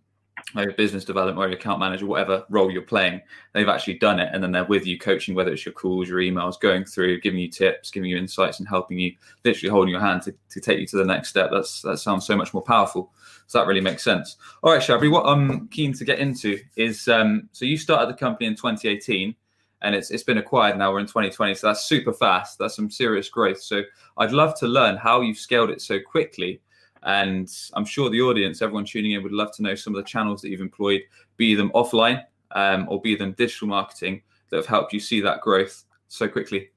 or 0.56 0.64
your 0.64 0.74
business 0.74 1.06
development, 1.06 1.38
or 1.38 1.48
your 1.48 1.58
account 1.58 1.80
manager, 1.80 2.06
whatever 2.06 2.44
role 2.50 2.72
you're 2.72 2.82
playing, 2.82 3.22
they've 3.54 3.68
actually 3.68 3.94
done 3.96 4.20
it, 4.20 4.30
and 4.34 4.44
then 4.44 4.52
they're 4.52 4.66
with 4.66 4.86
you, 4.86 4.98
coaching, 4.98 5.36
whether 5.36 5.52
it's 5.52 5.66
your 5.66 5.74
calls, 5.74 6.10
your 6.10 6.20
emails, 6.20 6.60
going 6.60 6.84
through, 6.84 7.22
giving 7.22 7.40
you 7.40 7.48
tips, 7.48 7.92
giving 7.92 8.10
you 8.10 8.18
insights, 8.18 8.60
and 8.60 8.68
helping 8.68 9.00
you, 9.00 9.14
literally 9.46 9.70
holding 9.70 9.92
your 9.92 10.02
hand 10.02 10.22
to, 10.24 10.34
to 10.50 10.60
take 10.60 10.80
you 10.80 10.88
to 10.88 10.98
the 10.98 11.06
next 11.06 11.30
step. 11.30 11.50
That's 11.52 11.82
that 11.84 11.98
sounds 11.98 12.26
so 12.26 12.36
much 12.36 12.54
more 12.54 12.64
powerful. 12.64 13.12
So 13.48 13.60
that 13.60 13.68
really 13.68 13.82
makes 13.82 14.04
sense. 14.04 14.38
All 14.64 14.74
right, 14.74 14.82
Shabri, 14.82 15.12
what 15.12 15.26
I'm 15.26 15.68
keen 15.68 15.94
to 15.94 16.06
get 16.06 16.20
into 16.20 16.60
is 16.76 17.08
um, 17.08 17.50
so 17.52 17.66
you 17.66 17.78
started 17.78 18.10
the 18.10 18.18
company 18.18 18.48
in 18.48 18.56
2018 18.56 19.36
and 19.82 19.96
it's 19.96 20.12
it's 20.12 20.24
been 20.24 20.38
acquired 20.38 20.78
now. 20.78 20.92
We're 20.92 21.00
in 21.00 21.06
2020, 21.06 21.56
so 21.56 21.68
that's 21.68 21.84
super 21.84 22.14
fast. 22.14 22.58
That's 22.60 22.76
some 22.76 22.90
serious 22.90 23.30
growth. 23.30 23.62
So 23.62 23.82
I'd 24.18 24.32
love 24.32 24.58
to 24.60 24.68
learn 24.68 24.98
how 24.98 25.22
you've 25.22 25.38
scaled 25.38 25.70
it 25.70 25.82
so 25.82 26.00
quickly 26.00 26.62
and 27.04 27.50
I'm 27.74 27.86
sure 27.86 28.10
the 28.10 28.22
audience, 28.22 28.62
everyone 28.62 28.86
tuning 28.86 29.12
in, 29.12 29.24
would 29.24 29.32
love 29.32 29.52
to 29.56 29.64
know 29.64 29.76
some 29.76 29.96
of 29.96 30.04
the 30.04 30.10
channels 30.10 30.42
that 30.42 30.50
you've 30.50 30.62
employed, 30.62 31.02
be 31.38 31.56
them 31.56 31.72
offline 31.74 32.24
um, 32.52 32.88
or 32.90 33.02
be 33.02 33.16
them 33.16 33.34
digital 33.34 33.68
marketing, 33.68 34.22
that 34.50 34.58
have 34.58 34.66
helped 34.66 34.94
you 34.94 35.00
see 35.00 35.22
that 35.22 35.42
growth 35.42 35.86
so 36.08 36.28
quickly. 36.28 36.70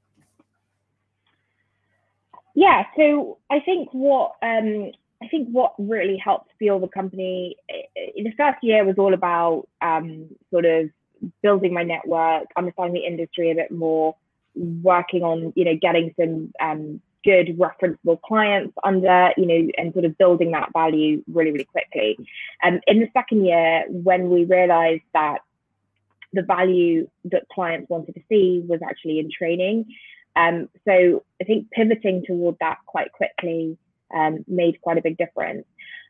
Yeah, 2.55 2.85
so 2.97 3.39
I 3.51 3.61
think 3.61 3.89
what 3.93 4.37
um, 4.43 4.93
I 5.23 5.29
think 5.29 5.49
what 5.51 5.75
really 5.79 6.17
helped 6.17 6.53
fuel 6.59 6.79
the 6.79 6.89
company 6.89 7.57
in 8.15 8.25
the 8.25 8.33
first 8.37 8.59
year 8.63 8.85
was 8.85 8.97
all 8.97 9.13
about 9.13 9.67
um, 9.83 10.29
sort 10.51 10.65
of 10.65 10.89
building 11.43 11.75
my 11.75 11.83
network, 11.83 12.45
understanding 12.57 12.95
the 12.95 13.07
industry 13.07 13.51
a 13.51 13.55
bit 13.55 13.71
more, 13.73 14.15
working 14.55 15.23
on 15.23 15.53
you 15.57 15.65
know 15.65 15.77
getting 15.81 16.15
some 16.19 16.53
um, 16.61 17.01
good 17.25 17.59
referenceable 17.59 18.21
clients 18.21 18.75
under, 18.85 19.33
you 19.37 19.47
know, 19.47 19.71
and 19.79 19.93
sort 19.93 20.05
of 20.05 20.17
building 20.19 20.53
that 20.53 20.71
value 20.73 21.23
really, 21.33 21.53
really 21.53 21.65
quickly. 21.65 22.19
And 22.63 22.77
um, 22.77 22.81
in 22.87 23.01
the 23.01 23.09
second 23.13 23.45
year, 23.45 23.85
when 23.89 24.31
we 24.31 24.45
realized 24.45 25.03
that 25.15 25.39
the 26.35 26.43
value 26.43 27.09
that 27.25 27.49
clients 27.49 27.89
wanted 27.89 28.15
to 28.15 28.21
see 28.29 28.63
was 28.67 28.81
actually 28.87 29.19
in 29.19 29.31
training. 29.31 29.87
Um, 30.37 30.69
so 30.87 31.23
I 31.41 31.45
think 31.45 31.71
pivoting 31.71 32.25
toward 32.27 32.57
that 32.61 32.79
quite 32.87 33.13
quickly 33.13 33.79
um, 34.15 34.45
made 34.49 34.81
quite 34.81 34.99
a 34.99 35.03
big 35.03 35.17
difference. 35.17 35.65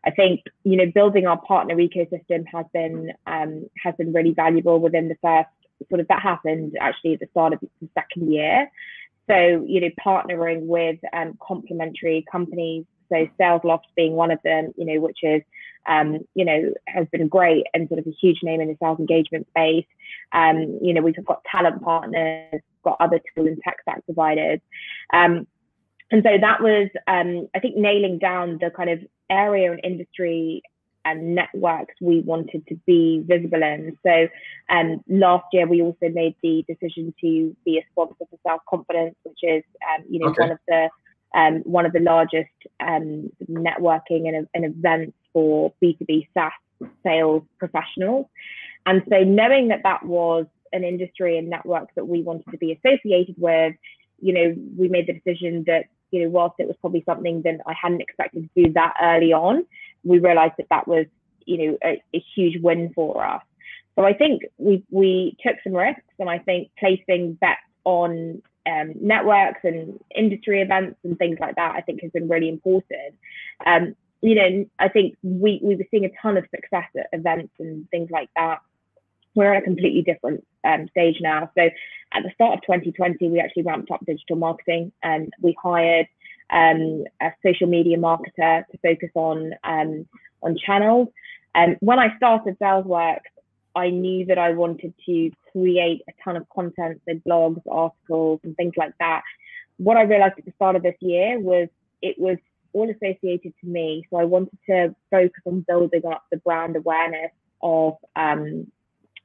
I 0.05 0.11
think 0.11 0.43
you 0.65 0.77
know 0.77 0.91
building 0.93 1.27
our 1.27 1.41
partner 1.41 1.77
ecosystem 1.77 2.45
has 2.53 2.67
been 2.73 3.13
um, 3.27 3.67
has 3.83 3.95
been 3.97 4.13
really 4.13 4.33
valuable 4.33 4.79
within 4.79 5.09
the 5.09 5.17
first 5.23 5.49
sort 5.89 6.01
of 6.01 6.09
that 6.09 6.23
happened 6.23 6.77
actually 6.81 7.15
at 7.15 7.21
the 7.21 7.29
start 7.31 7.53
of 7.53 7.61
the 7.61 7.89
second 7.95 8.33
year. 8.33 8.71
So, 9.29 9.65
you 9.67 9.81
know, 9.81 9.91
partnering 10.05 10.67
with 10.67 10.99
um, 11.13 11.39
complementary 11.41 12.25
companies, 12.31 12.85
so 13.09 13.27
SalesLoft 13.41 13.85
being 13.97 14.13
one 14.13 14.31
of 14.31 14.39
them, 14.45 14.73
you 14.77 14.85
know, 14.85 15.01
which 15.01 15.19
is, 15.23 15.43
um, 15.87 16.21
you 16.35 16.45
know, 16.45 16.73
has 16.87 17.07
been 17.13 17.29
great 17.29 17.67
and 17.75 17.89
sort 17.89 18.01
of 18.01 18.07
a 18.07 18.11
huge 18.11 18.39
name 18.43 18.61
in 18.61 18.69
the 18.69 18.77
sales 18.83 18.99
engagement 18.99 19.47
space. 19.49 19.87
Um, 20.33 20.79
you 20.83 20.95
know, 20.95 21.03
we've 21.03 21.15
got 21.25 21.43
talent 21.51 21.83
partners, 21.83 22.61
got 22.83 22.97
other 23.01 23.21
tool 23.35 23.47
and 23.47 23.59
tech 23.63 23.77
stack 23.83 24.05
providers. 24.05 24.61
Um, 25.13 25.47
and 26.11 26.23
so 26.23 26.31
that 26.41 26.61
was, 26.61 26.91
um, 27.07 27.49
I 27.55 27.61
think, 27.61 27.77
nailing 27.77 28.19
down 28.19 28.59
the 28.61 28.71
kind 28.71 28.91
of 28.91 29.01
area 29.31 29.73
and 29.73 29.81
industry 29.83 30.63
and 31.05 31.35
networks 31.35 31.95
we 32.01 32.21
wanted 32.21 32.67
to 32.69 32.77
be 32.87 33.23
visible 33.27 33.63
in. 33.63 33.97
So 34.05 34.29
um, 34.69 35.03
last 35.09 35.47
year 35.53 35.67
we 35.67 35.83
also 35.83 36.09
made 36.09 36.35
the 36.43 36.65
decision 36.67 37.15
to 37.21 37.57
be 37.65 37.79
a 37.79 37.87
sponsor 37.93 38.15
for 38.19 38.39
Sales 38.47 38.61
Confidence, 38.69 39.15
which 39.23 39.39
is 39.43 39.63
um, 39.95 40.05
you 40.09 40.21
know 40.21 40.29
okay. 40.29 40.43
one 40.43 40.53
of 40.53 40.59
the 40.69 40.89
um, 41.35 41.63
one 41.65 41.87
of 41.87 41.93
the 41.93 42.01
largest 42.01 42.51
um, 42.81 43.31
networking 43.51 44.29
and, 44.29 44.47
and 44.55 44.65
events 44.65 45.17
for 45.33 45.73
B2B 45.83 46.29
SaaS 46.33 46.53
sales 47.05 47.43
professionals. 47.59 48.27
And 48.87 49.03
so 49.11 49.25
knowing 49.25 49.69
that 49.69 49.83
that 49.83 50.05
was 50.05 50.47
an 50.73 50.85
industry 50.85 51.39
and 51.39 51.49
network 51.49 51.89
that 51.97 52.07
we 52.07 52.23
wanted 52.23 52.51
to 52.51 52.59
be 52.59 52.73
associated 52.73 53.35
with, 53.39 53.75
you 54.21 54.33
know, 54.33 54.55
we 54.79 54.89
made 54.89 55.07
the 55.07 55.15
decision 55.15 55.65
that 55.67 55.87
you 56.15 56.23
know, 56.23 56.29
whilst 56.29 56.55
it 56.61 56.69
was 56.69 56.77
probably 56.81 57.03
something 57.05 57.43
that 57.43 57.57
I 57.67 57.75
hadn't 57.81 58.01
expected 58.01 58.49
to 58.55 58.65
do 58.65 58.73
that 58.75 58.95
early 59.03 59.33
on, 59.33 59.67
we 60.05 60.19
realized 60.19 60.55
that 60.59 60.69
that 60.71 60.87
was, 60.87 61.07
you 61.47 61.59
know, 61.59 61.79
a, 61.85 62.03
a 62.15 62.25
huge 62.35 62.63
win 62.63 62.93
for 62.95 63.25
us. 63.25 63.43
So 63.97 64.05
I 64.05 64.13
think 64.13 64.43
we 64.59 64.83
we 64.91 65.37
took 65.45 65.57
some 65.63 65.75
risks, 65.75 66.03
and 66.19 66.29
I 66.29 66.39
think 66.39 66.71
placing 66.79 67.35
bets 67.35 67.61
on 67.85 68.43
um, 68.67 68.95
networks 69.01 69.61
and 69.63 70.01
industry 70.15 70.63
events 70.63 70.99
and 71.05 71.19
things 71.19 71.39
like 71.41 71.57
that, 71.57 71.75
I 71.77 71.81
think 71.81 72.03
has 72.03 72.11
been 72.11 72.29
really 72.29 72.49
important. 72.49 73.15
Um, 73.65 73.95
you 74.21 74.35
know, 74.35 74.67
I 74.79 74.89
think 74.89 75.17
we 75.23 75.61
we 75.63 75.77
were 75.77 75.85
seeing 75.91 76.07
a 76.07 76.11
ton 76.21 76.37
of 76.37 76.45
success 76.51 76.89
at 76.99 77.09
events 77.13 77.53
and 77.59 77.89
things 77.91 78.11
like 78.11 78.31
that. 78.37 78.61
We're 79.35 79.53
at 79.53 79.63
a 79.63 79.65
completely 79.65 80.03
different 80.03 80.47
um, 80.65 80.89
stage 80.89 81.19
now. 81.21 81.51
So 81.57 81.69
at 82.13 82.23
the 82.23 82.31
start 82.35 82.55
of 82.55 82.63
2020, 82.63 83.29
we 83.29 83.41
actually 83.41 83.65
ramped 83.65 83.91
up 83.91 84.05
digital 84.07 84.37
marketing 84.37 84.93
and 85.03 85.33
we 85.43 85.57
hired 85.61 86.07
um, 86.51 87.05
a 87.21 87.31
social 87.45 87.67
media 87.67 87.97
marketer 87.97 88.67
to 88.67 88.79
focus 88.83 89.11
on 89.15 89.53
um, 89.65 90.07
on 90.43 90.57
channels. 90.57 91.09
Um, 91.55 91.77
when 91.81 91.99
I 91.99 92.17
started 92.17 92.59
SalesWorks, 92.59 93.21
I 93.77 93.91
knew 93.91 94.27
that 94.27 94.39
I 94.39 94.53
wanted 94.53 94.95
to 95.07 95.31
create 95.53 96.03
a 96.09 96.13
ton 96.23 96.37
of 96.37 96.49
content, 96.49 97.01
so 97.09 97.15
blogs, 97.27 97.63
articles, 97.71 98.41
and 98.45 98.57
things 98.57 98.75
like 98.77 98.93
that. 98.99 99.23
What 99.79 99.97
I 99.97 100.03
realized 100.03 100.35
at 100.39 100.45
the 100.45 100.53
start 100.57 100.77
of 100.77 100.83
this 100.83 100.97
year 101.01 101.41
was 101.41 101.69
it 102.03 102.17
was 102.19 102.39
all 102.73 102.91
associated 102.91 103.53
to 103.61 103.67
me. 103.67 104.07
So 104.11 104.17
I 104.17 104.25
wanted 104.25 104.59
to 104.69 104.95
focus 105.11 105.43
on 105.47 105.65
building 105.67 106.03
up 106.07 106.25
the 106.31 106.37
brand 106.39 106.77
awareness 106.77 107.31
of 107.63 107.97
um, 108.15 108.71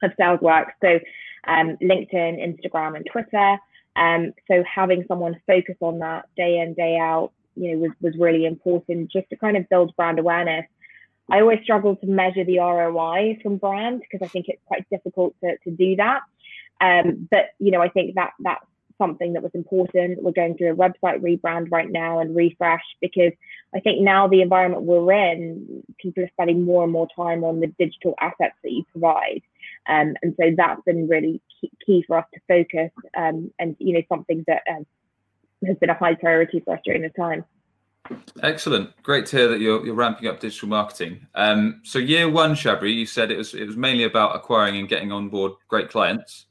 of 0.02 0.12
SalesWorks. 0.18 0.72
So 0.80 0.98
um, 1.46 1.76
LinkedIn, 1.82 2.38
Instagram, 2.40 2.96
and 2.96 3.06
Twitter. 3.10 3.58
Um, 3.96 4.32
so 4.48 4.62
having 4.62 5.04
someone 5.08 5.40
focus 5.46 5.76
on 5.80 5.98
that 5.98 6.26
day 6.36 6.60
in, 6.60 6.74
day 6.74 6.96
out, 6.96 7.32
you 7.56 7.72
know, 7.72 7.78
was, 7.78 7.90
was 8.00 8.14
really 8.18 8.46
important 8.46 9.10
just 9.10 9.28
to 9.30 9.36
kind 9.36 9.56
of 9.56 9.68
build 9.68 9.94
brand 9.96 10.18
awareness. 10.18 10.66
I 11.30 11.40
always 11.40 11.60
struggle 11.62 11.96
to 11.96 12.06
measure 12.06 12.44
the 12.44 12.58
ROI 12.58 13.38
from 13.42 13.58
brand 13.58 14.00
because 14.00 14.24
I 14.24 14.28
think 14.28 14.46
it's 14.48 14.62
quite 14.66 14.88
difficult 14.90 15.34
to, 15.42 15.56
to 15.64 15.70
do 15.70 15.96
that. 15.96 16.20
Um, 16.80 17.28
but 17.30 17.50
you 17.58 17.70
know, 17.70 17.82
I 17.82 17.88
think 17.88 18.14
that 18.14 18.32
that's 18.40 18.64
something 18.98 19.32
that 19.32 19.42
was 19.42 19.52
important. 19.54 20.22
We're 20.22 20.32
going 20.32 20.56
through 20.56 20.72
a 20.72 20.76
website 20.76 21.20
rebrand 21.20 21.68
right 21.70 21.90
now 21.90 22.18
and 22.18 22.36
refresh 22.36 22.82
because 23.00 23.32
I 23.74 23.80
think 23.80 24.02
now 24.02 24.28
the 24.28 24.42
environment 24.42 24.82
we're 24.82 25.12
in, 25.12 25.82
people 25.98 26.24
are 26.24 26.30
spending 26.32 26.64
more 26.64 26.84
and 26.84 26.92
more 26.92 27.08
time 27.16 27.42
on 27.44 27.60
the 27.60 27.68
digital 27.78 28.14
assets 28.20 28.56
that 28.62 28.72
you 28.72 28.84
provide. 28.92 29.42
Um, 29.88 30.14
and 30.22 30.34
so 30.40 30.52
that's 30.56 30.82
been 30.82 31.08
really 31.08 31.40
key, 31.86 32.04
for 32.06 32.18
us 32.18 32.26
to 32.34 32.40
focus 32.46 32.90
um, 33.16 33.50
and, 33.58 33.76
you 33.78 33.94
know, 33.94 34.02
something 34.08 34.44
that 34.46 34.62
um, 34.70 34.86
has 35.66 35.76
been 35.78 35.90
a 35.90 35.94
high 35.94 36.14
priority 36.14 36.60
for 36.60 36.74
us 36.74 36.80
during 36.84 37.02
this 37.02 37.12
time. 37.18 37.44
Excellent. 38.42 38.90
Great 39.02 39.26
to 39.26 39.36
hear 39.36 39.48
that 39.48 39.60
you're, 39.60 39.84
you're 39.84 39.94
ramping 39.94 40.28
up 40.28 40.40
digital 40.40 40.68
marketing. 40.68 41.26
Um, 41.34 41.80
so 41.84 41.98
year 41.98 42.28
one, 42.28 42.54
Shabri, 42.54 42.94
you 42.94 43.06
said 43.06 43.30
it 43.30 43.36
was 43.36 43.54
it 43.54 43.66
was 43.66 43.76
mainly 43.76 44.04
about 44.04 44.34
acquiring 44.34 44.76
and 44.76 44.88
getting 44.88 45.12
on 45.12 45.28
board 45.28 45.52
great 45.68 45.90
clients. 45.90 46.46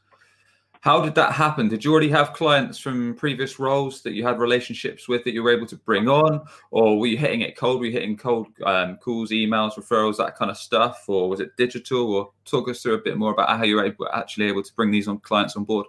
How 0.82 1.01
did 1.01 1.15
that 1.15 1.34
happen? 1.34 1.67
Did 1.67 1.84
you 1.84 1.91
already 1.91 2.09
have 2.09 2.32
clients 2.32 2.77
from 2.77 3.13
previous 3.15 3.59
roles 3.59 4.01
that 4.03 4.13
you 4.13 4.25
had 4.25 4.39
relationships 4.39 5.09
with 5.09 5.25
that 5.25 5.34
you 5.34 5.43
were 5.43 5.51
able 5.51 5.67
to 5.67 5.75
bring 5.75 6.07
on, 6.07 6.41
or 6.71 6.97
were 6.97 7.07
you 7.07 7.17
hitting 7.17 7.41
it 7.41 7.57
cold? 7.57 7.80
Were 7.80 7.88
you 7.88 7.91
hitting 7.91 8.15
cold 8.15 8.47
um, 8.65 8.95
calls, 8.95 9.32
emails, 9.32 9.73
referrals, 9.73 10.17
that 10.17 10.38
kind 10.38 10.49
of 10.49 10.55
stuff, 10.55 11.03
or 11.07 11.30
was 11.30 11.41
it 11.41 11.57
digital? 11.57 12.13
Or 12.13 12.32
talk 12.45 12.69
us 12.69 12.82
through 12.82 12.93
a 12.93 12.99
bit 12.99 13.17
more 13.17 13.34
about 13.34 13.49
how 13.49 13.65
you 13.65 13.75
were 13.75 13.86
able, 13.86 14.07
actually 14.13 14.45
able 14.45 14.63
to 14.63 14.73
bring 14.73 14.89
these 14.89 15.09
on 15.09 15.19
clients 15.19 15.57
on 15.57 15.65
board. 15.65 15.86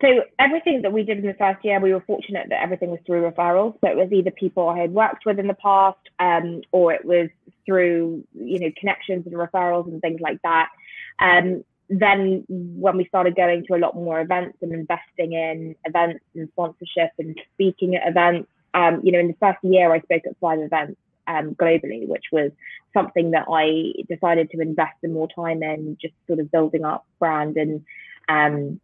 So 0.00 0.22
everything 0.38 0.80
that 0.80 0.92
we 0.94 1.02
did 1.02 1.18
in 1.18 1.26
the 1.26 1.34
first 1.34 1.62
year, 1.62 1.78
we 1.78 1.92
were 1.92 2.00
fortunate 2.00 2.46
that 2.48 2.62
everything 2.62 2.90
was 2.90 3.00
through 3.04 3.30
referrals. 3.30 3.74
So 3.82 3.90
it 3.90 3.96
was 3.98 4.10
either 4.10 4.30
people 4.30 4.70
I 4.70 4.78
had 4.78 4.92
worked 4.94 5.26
with 5.26 5.38
in 5.38 5.46
the 5.46 5.54
past, 5.54 5.98
um, 6.18 6.62
or 6.72 6.94
it 6.94 7.04
was 7.04 7.28
through 7.66 8.24
you 8.34 8.58
know 8.58 8.70
connections 8.78 9.26
and 9.26 9.34
referrals 9.34 9.86
and 9.86 10.00
things 10.00 10.22
like 10.22 10.40
that. 10.44 10.70
Um, 11.18 11.62
then 11.90 12.44
when 12.48 12.96
we 12.96 13.04
started 13.06 13.36
going 13.36 13.66
to 13.66 13.74
a 13.74 13.78
lot 13.78 13.94
more 13.94 14.20
events 14.20 14.58
and 14.62 14.72
investing 14.72 15.32
in 15.32 15.74
events 15.84 16.24
and 16.34 16.48
sponsorship 16.52 17.10
and 17.18 17.38
speaking 17.54 17.96
at 17.96 18.08
events, 18.08 18.48
um, 18.74 19.00
you 19.02 19.12
know, 19.12 19.18
in 19.18 19.28
the 19.28 19.36
first 19.40 19.58
year 19.62 19.92
I 19.92 20.00
spoke 20.00 20.22
at 20.24 20.36
five 20.40 20.60
events 20.60 20.98
um, 21.26 21.54
globally, 21.56 22.06
which 22.06 22.24
was 22.30 22.52
something 22.94 23.32
that 23.32 23.46
I 23.52 23.92
decided 24.08 24.50
to 24.50 24.60
invest 24.60 24.96
in 25.02 25.12
more 25.12 25.28
time 25.28 25.62
in, 25.62 25.98
just 26.00 26.14
sort 26.26 26.38
of 26.38 26.50
building 26.50 26.84
up 26.84 27.04
brand 27.18 27.56
and 27.56 27.84
um, 28.28 28.80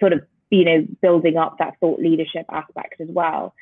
sort 0.00 0.12
of 0.12 0.22
you 0.50 0.64
know, 0.64 0.86
building 1.02 1.36
up 1.36 1.58
that 1.58 1.74
thought 1.80 2.00
leadership 2.00 2.46
aspect 2.50 3.00
as 3.00 3.08
well. 3.10 3.54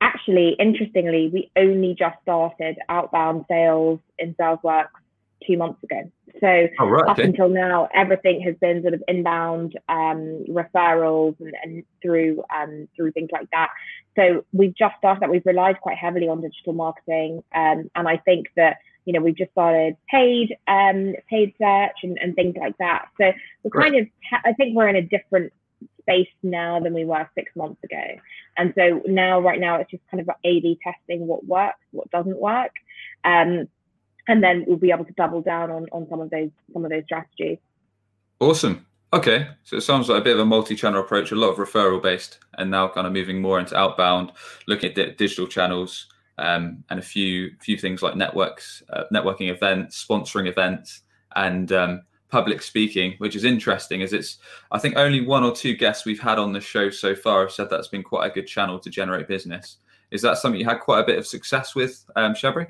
Actually, 0.00 0.56
interestingly, 0.58 1.30
we 1.32 1.50
only 1.56 1.94
just 1.94 2.16
started 2.22 2.76
outbound 2.88 3.44
sales 3.48 4.00
in 4.18 4.34
sales 4.38 4.58
SalesWorks 4.64 4.88
two 5.46 5.56
months 5.56 5.82
ago. 5.82 6.10
So 6.40 6.66
oh, 6.80 6.86
right, 6.86 7.08
up 7.08 7.18
okay. 7.18 7.28
until 7.28 7.48
now, 7.48 7.88
everything 7.94 8.40
has 8.42 8.56
been 8.56 8.82
sort 8.82 8.94
of 8.94 9.02
inbound 9.06 9.78
um, 9.88 10.44
referrals 10.48 11.38
and, 11.40 11.54
and 11.62 11.84
through 12.02 12.42
um, 12.54 12.88
through 12.96 13.12
things 13.12 13.30
like 13.32 13.48
that. 13.52 13.70
So 14.16 14.44
we've 14.52 14.74
just 14.74 14.96
started 14.98 15.22
that. 15.22 15.30
We've 15.30 15.46
relied 15.46 15.80
quite 15.80 15.96
heavily 15.96 16.28
on 16.28 16.40
digital 16.40 16.72
marketing, 16.72 17.42
um, 17.54 17.90
and 17.94 18.08
I 18.08 18.16
think 18.18 18.46
that 18.56 18.78
you 19.04 19.12
know 19.12 19.20
we've 19.20 19.36
just 19.36 19.52
started 19.52 19.96
paid 20.10 20.56
um, 20.66 21.14
paid 21.30 21.54
search 21.60 21.98
and, 22.02 22.18
and 22.18 22.34
things 22.34 22.56
like 22.58 22.76
that. 22.78 23.06
So 23.18 23.32
we're 23.62 23.82
kind 23.82 23.96
of 23.96 24.06
I 24.44 24.52
think 24.54 24.76
we're 24.76 24.88
in 24.88 24.96
a 24.96 25.02
different 25.02 25.52
space 26.00 26.28
now 26.42 26.80
than 26.80 26.94
we 26.94 27.04
were 27.04 27.28
six 27.34 27.50
months 27.56 27.82
ago. 27.82 28.02
And 28.56 28.72
so 28.76 29.02
now, 29.06 29.40
right 29.40 29.58
now, 29.58 29.76
it's 29.76 29.90
just 29.90 30.02
kind 30.10 30.20
of 30.20 30.28
A/B 30.44 30.78
testing 30.82 31.26
what 31.26 31.46
works, 31.46 31.78
what 31.92 32.10
doesn't 32.10 32.38
work, 32.38 32.72
um, 33.24 33.68
and 34.28 34.42
then 34.42 34.64
we'll 34.66 34.76
be 34.76 34.90
able 34.90 35.04
to 35.04 35.12
double 35.12 35.40
down 35.40 35.70
on 35.70 35.86
on 35.92 36.08
some 36.08 36.20
of 36.20 36.30
those 36.30 36.50
some 36.72 36.84
of 36.84 36.90
those 36.90 37.04
strategies. 37.04 37.58
Awesome. 38.40 38.86
Okay, 39.12 39.46
so 39.62 39.76
it 39.76 39.82
sounds 39.82 40.08
like 40.08 40.20
a 40.20 40.24
bit 40.24 40.34
of 40.34 40.40
a 40.40 40.44
multi-channel 40.44 41.00
approach, 41.00 41.30
a 41.30 41.36
lot 41.36 41.50
of 41.50 41.58
referral 41.58 42.02
based, 42.02 42.40
and 42.58 42.68
now 42.68 42.88
kind 42.88 43.06
of 43.06 43.12
moving 43.12 43.40
more 43.40 43.60
into 43.60 43.76
outbound, 43.76 44.32
looking 44.66 44.90
at 44.90 45.16
digital 45.16 45.46
channels, 45.46 46.08
um, 46.38 46.82
and 46.90 46.98
a 46.98 47.02
few 47.02 47.52
few 47.60 47.78
things 47.78 48.02
like 48.02 48.16
networks, 48.16 48.82
uh, 48.92 49.04
networking 49.12 49.50
events, 49.50 50.04
sponsoring 50.04 50.48
events, 50.48 51.02
and 51.36 51.70
um, 51.70 52.02
public 52.28 52.60
speaking, 52.60 53.14
which 53.18 53.36
is 53.36 53.44
interesting, 53.44 54.02
as 54.02 54.12
it's 54.12 54.38
I 54.72 54.80
think 54.80 54.96
only 54.96 55.20
one 55.20 55.44
or 55.44 55.54
two 55.54 55.76
guests 55.76 56.04
we've 56.04 56.20
had 56.20 56.40
on 56.40 56.52
the 56.52 56.60
show 56.60 56.90
so 56.90 57.14
far 57.14 57.42
have 57.42 57.52
said 57.52 57.70
that's 57.70 57.86
been 57.86 58.02
quite 58.02 58.28
a 58.28 58.34
good 58.34 58.48
channel 58.48 58.80
to 58.80 58.90
generate 58.90 59.28
business. 59.28 59.76
Is 60.10 60.22
that 60.22 60.38
something 60.38 60.60
you 60.60 60.66
had 60.66 60.80
quite 60.80 61.00
a 61.00 61.06
bit 61.06 61.18
of 61.18 61.26
success 61.26 61.76
with, 61.76 62.04
um, 62.16 62.34
Shabri? 62.34 62.68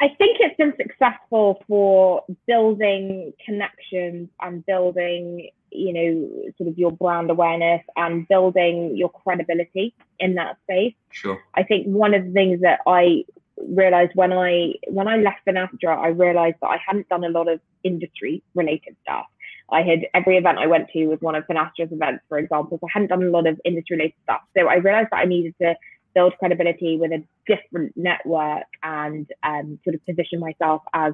I 0.00 0.08
think 0.08 0.38
it's 0.40 0.56
been 0.56 0.74
successful 0.76 1.62
for 1.66 2.24
building 2.46 3.32
connections 3.44 4.28
and 4.42 4.64
building, 4.66 5.48
you 5.70 5.92
know, 5.92 6.52
sort 6.58 6.68
of 6.68 6.78
your 6.78 6.92
brand 6.92 7.30
awareness 7.30 7.82
and 7.96 8.28
building 8.28 8.96
your 8.96 9.08
credibility 9.08 9.94
in 10.18 10.34
that 10.34 10.58
space. 10.64 10.94
Sure. 11.10 11.42
I 11.54 11.62
think 11.62 11.86
one 11.86 12.12
of 12.12 12.26
the 12.26 12.32
things 12.32 12.60
that 12.60 12.80
I 12.86 13.24
realized 13.68 14.12
when 14.14 14.34
I 14.34 14.74
when 14.88 15.08
I 15.08 15.16
left 15.16 15.46
Finastra, 15.46 15.96
I 15.96 16.08
realized 16.08 16.56
that 16.60 16.68
I 16.68 16.78
hadn't 16.84 17.08
done 17.08 17.24
a 17.24 17.30
lot 17.30 17.48
of 17.48 17.60
industry 17.82 18.42
related 18.54 18.96
stuff. 19.02 19.26
I 19.72 19.82
had 19.82 20.06
every 20.14 20.36
event 20.36 20.58
I 20.58 20.66
went 20.66 20.90
to 20.90 21.06
was 21.06 21.20
one 21.20 21.34
of 21.34 21.44
Finastra's 21.46 21.90
events, 21.90 22.22
for 22.28 22.38
example. 22.38 22.78
So 22.80 22.86
I 22.86 22.90
hadn't 22.92 23.08
done 23.08 23.22
a 23.22 23.30
lot 23.30 23.46
of 23.46 23.58
industry 23.64 23.96
related 23.96 24.14
stuff. 24.22 24.42
So 24.56 24.68
I 24.68 24.74
realized 24.76 25.08
that 25.10 25.18
I 25.20 25.24
needed 25.24 25.54
to 25.60 25.74
build 26.16 26.32
credibility 26.38 26.98
with 26.98 27.12
a 27.12 27.22
different 27.46 27.92
network 27.96 28.66
and 28.82 29.30
um, 29.42 29.78
sort 29.84 29.94
of 29.94 30.04
position 30.06 30.40
myself 30.40 30.82
as 30.94 31.12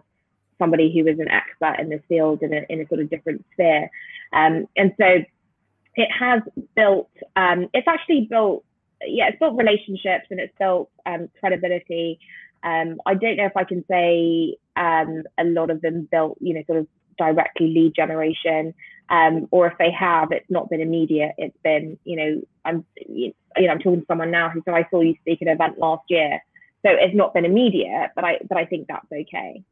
somebody 0.59 0.93
who 0.95 1.07
is 1.11 1.19
an 1.19 1.29
expert 1.29 1.77
in 1.81 1.89
this 1.91 2.01
field 2.09 2.41
in 2.43 2.55
a, 2.55 2.65
in 2.71 2.81
a 2.81 2.89
sort 2.89 3.01
of 3.01 3.11
different 3.11 3.45
sphere. 3.53 3.91
Um, 4.33 4.67
and 4.77 4.95
so 4.99 5.07
it 5.97 6.09
has 6.19 6.41
built, 6.77 7.11
um, 7.37 7.69
it's 7.75 7.89
actually 7.89 8.29
built 8.31 8.65
yeah, 9.07 9.29
it's 9.29 9.39
built 9.39 9.57
relationships 9.57 10.27
and 10.31 10.41
it's 10.41 10.55
built 10.59 10.91
um, 11.07 11.29
credibility. 11.41 12.19
Um, 12.63 13.01
I 13.07 13.15
don't 13.15 13.37
know 13.37 13.47
if 13.47 13.57
I 13.57 13.65
can 13.65 13.85
say 13.91 14.57
um, 14.77 15.25
a 15.39 15.45
lot 15.45 15.71
of 15.71 15.81
them 15.81 16.09
built, 16.11 16.39
you 16.41 16.55
know, 16.55 16.63
sort 16.67 16.79
of 16.79 16.87
directly 17.19 17.69
lead 17.69 17.95
generation, 17.95 18.75
um, 19.09 19.49
or 19.51 19.67
if 19.67 19.77
they 19.79 19.91
have, 19.91 20.33
it's 20.33 20.51
not 20.51 20.71
been 20.71 20.81
immediate. 20.81 21.33
It's 21.39 21.57
been, 21.63 21.99
you 22.05 22.17
know, 22.17 22.43
I'm, 22.65 22.85
you 22.97 23.35
know, 23.59 23.69
I'm 23.69 23.79
talking 23.79 24.01
to 24.01 24.07
someone 24.07 24.31
now 24.31 24.49
who 24.49 24.63
said 24.65 24.75
I 24.75 24.87
saw 24.91 25.01
you 25.01 25.15
speak 25.21 25.43
at 25.43 25.49
an 25.49 25.55
event 25.55 25.79
last 25.79 26.05
year, 26.09 26.41
so 26.85 26.91
it's 26.93 27.15
not 27.15 27.35
been 27.35 27.45
immediate, 27.45 28.11
but 28.15 28.25
I, 28.25 28.39
but 28.49 28.59
I 28.59 28.65
think 28.65 28.89
that's 28.89 29.07
okay. 29.13 29.63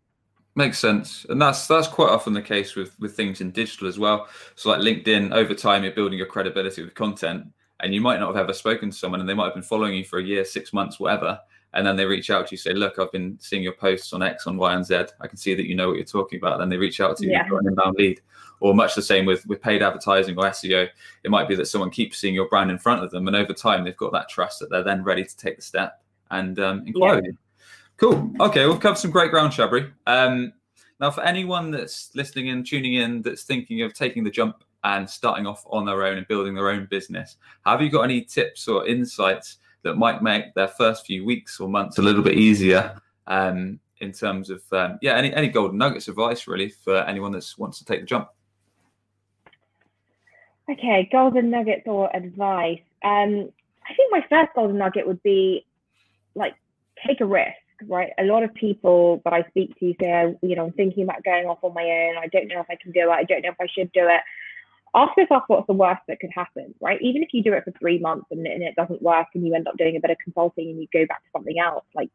Makes 0.56 0.78
sense, 0.78 1.24
and 1.28 1.40
that's 1.40 1.66
that's 1.68 1.86
quite 1.86 2.10
often 2.10 2.32
the 2.32 2.42
case 2.42 2.74
with 2.74 2.98
with 2.98 3.14
things 3.14 3.40
in 3.40 3.52
digital 3.52 3.86
as 3.86 3.98
well. 3.98 4.28
So 4.56 4.70
like 4.70 4.80
LinkedIn, 4.80 5.32
over 5.32 5.54
time 5.54 5.84
you're 5.84 5.92
building 5.92 6.18
your 6.18 6.26
credibility 6.26 6.82
with 6.82 6.94
content, 6.94 7.46
and 7.82 7.94
you 7.94 8.00
might 8.00 8.20
not 8.20 8.34
have 8.34 8.44
ever 8.44 8.52
spoken 8.52 8.90
to 8.90 8.96
someone 8.96 9.20
and 9.20 9.28
they 9.28 9.34
might 9.34 9.46
have 9.46 9.54
been 9.54 9.62
following 9.62 9.94
you 9.94 10.04
for 10.04 10.18
a 10.18 10.22
year, 10.22 10.44
six 10.44 10.72
months, 10.72 11.00
whatever. 11.00 11.38
And 11.72 11.86
then 11.86 11.96
they 11.96 12.04
reach 12.04 12.30
out 12.30 12.48
to 12.48 12.54
you, 12.54 12.56
say, 12.58 12.72
Look, 12.72 12.98
I've 12.98 13.12
been 13.12 13.38
seeing 13.40 13.62
your 13.62 13.74
posts 13.74 14.12
on 14.12 14.22
X, 14.22 14.46
on 14.46 14.56
Y, 14.56 14.74
and 14.74 14.84
Z. 14.84 15.04
I 15.20 15.26
can 15.26 15.36
see 15.36 15.54
that 15.54 15.68
you 15.68 15.74
know 15.74 15.88
what 15.88 15.96
you're 15.96 16.04
talking 16.04 16.38
about. 16.38 16.58
Then 16.58 16.68
they 16.68 16.76
reach 16.76 17.00
out 17.00 17.16
to 17.18 17.24
you, 17.24 17.32
yeah. 17.32 17.46
an 17.46 17.66
inbound 17.66 17.96
lead. 17.96 18.20
Or 18.60 18.74
much 18.74 18.94
the 18.94 19.02
same 19.02 19.24
with, 19.24 19.46
with 19.46 19.62
paid 19.62 19.82
advertising 19.82 20.36
or 20.36 20.44
SEO. 20.44 20.86
It 21.24 21.30
might 21.30 21.48
be 21.48 21.54
that 21.54 21.66
someone 21.66 21.88
keeps 21.88 22.18
seeing 22.18 22.34
your 22.34 22.48
brand 22.48 22.70
in 22.70 22.78
front 22.78 23.02
of 23.02 23.10
them, 23.10 23.26
and 23.26 23.34
over 23.34 23.54
time 23.54 23.84
they've 23.84 23.96
got 23.96 24.12
that 24.12 24.28
trust 24.28 24.60
that 24.60 24.68
they're 24.68 24.84
then 24.84 25.02
ready 25.02 25.24
to 25.24 25.36
take 25.36 25.56
the 25.56 25.62
step 25.62 26.02
and 26.30 26.58
um, 26.60 26.86
inquire 26.86 27.22
yeah. 27.24 27.30
Cool. 27.96 28.32
Okay, 28.40 28.66
we've 28.66 28.80
covered 28.80 28.98
some 28.98 29.10
great 29.10 29.30
ground, 29.30 29.52
Shabri. 29.52 29.90
Um, 30.06 30.52
now, 31.00 31.10
for 31.10 31.22
anyone 31.22 31.70
that's 31.70 32.10
listening 32.14 32.50
and 32.50 32.66
tuning 32.66 32.94
in 32.94 33.22
that's 33.22 33.44
thinking 33.44 33.82
of 33.82 33.94
taking 33.94 34.24
the 34.24 34.30
jump 34.30 34.62
and 34.84 35.08
starting 35.08 35.46
off 35.46 35.64
on 35.70 35.84
their 35.84 36.04
own 36.04 36.18
and 36.18 36.26
building 36.28 36.54
their 36.54 36.70
own 36.70 36.86
business. 36.90 37.36
Have 37.66 37.82
you 37.82 37.90
got 37.90 38.02
any 38.02 38.22
tips 38.22 38.68
or 38.68 38.86
insights 38.86 39.58
that 39.82 39.96
might 39.96 40.22
make 40.22 40.54
their 40.54 40.68
first 40.68 41.06
few 41.06 41.24
weeks 41.24 41.60
or 41.60 41.68
months 41.68 41.98
a 41.98 42.02
little 42.02 42.22
bit 42.22 42.34
easier 42.34 43.00
um, 43.26 43.80
in 43.98 44.12
terms 44.12 44.50
of 44.50 44.62
um, 44.72 44.98
yeah 45.02 45.16
any 45.16 45.32
any 45.34 45.48
golden 45.48 45.78
nuggets 45.78 46.08
of 46.08 46.12
advice 46.12 46.46
really 46.46 46.68
for 46.68 46.98
anyone 47.04 47.32
that 47.32 47.46
wants 47.58 47.78
to 47.78 47.84
take 47.84 48.00
the 48.00 48.06
jump? 48.06 48.28
Okay, 50.70 51.08
golden 51.10 51.50
nuggets 51.50 51.82
or 51.86 52.14
advice. 52.14 52.80
Um, 53.02 53.50
I 53.88 53.94
think 53.94 54.12
my 54.12 54.24
first 54.28 54.52
golden 54.54 54.78
nugget 54.78 55.06
would 55.06 55.22
be 55.22 55.66
like 56.34 56.54
take 57.06 57.20
a 57.20 57.26
risk 57.26 57.54
right? 57.88 58.10
A 58.18 58.24
lot 58.24 58.42
of 58.42 58.52
people 58.52 59.22
that 59.24 59.32
I 59.32 59.42
speak 59.48 59.74
to 59.78 59.94
say, 59.98 60.36
you 60.42 60.54
know, 60.54 60.66
I'm 60.66 60.72
thinking 60.72 61.02
about 61.02 61.24
going 61.24 61.46
off 61.46 61.60
on 61.62 61.72
my 61.72 61.82
own. 61.82 62.18
I 62.18 62.26
don't 62.26 62.46
know 62.46 62.60
if 62.60 62.66
I 62.68 62.76
can 62.76 62.92
do 62.92 63.10
it. 63.10 63.14
I 63.14 63.24
don't 63.24 63.42
know 63.42 63.50
if 63.50 63.60
I 63.60 63.66
should 63.66 63.90
do 63.92 64.06
it 64.06 64.20
ask 64.94 65.16
yourself 65.16 65.44
what's 65.46 65.66
the 65.66 65.72
worst 65.72 66.02
that 66.08 66.20
could 66.20 66.30
happen, 66.34 66.74
right? 66.80 67.00
Even 67.00 67.22
if 67.22 67.30
you 67.32 67.42
do 67.42 67.52
it 67.52 67.64
for 67.64 67.72
three 67.72 67.98
months 67.98 68.26
and, 68.30 68.46
and 68.46 68.62
it 68.62 68.74
doesn't 68.76 69.02
work 69.02 69.28
and 69.34 69.46
you 69.46 69.54
end 69.54 69.68
up 69.68 69.76
doing 69.76 69.96
a 69.96 70.00
bit 70.00 70.10
of 70.10 70.16
consulting 70.22 70.68
and 70.70 70.80
you 70.80 70.88
go 70.92 71.06
back 71.06 71.22
to 71.22 71.30
something 71.32 71.58
else, 71.58 71.84
like 71.94 72.10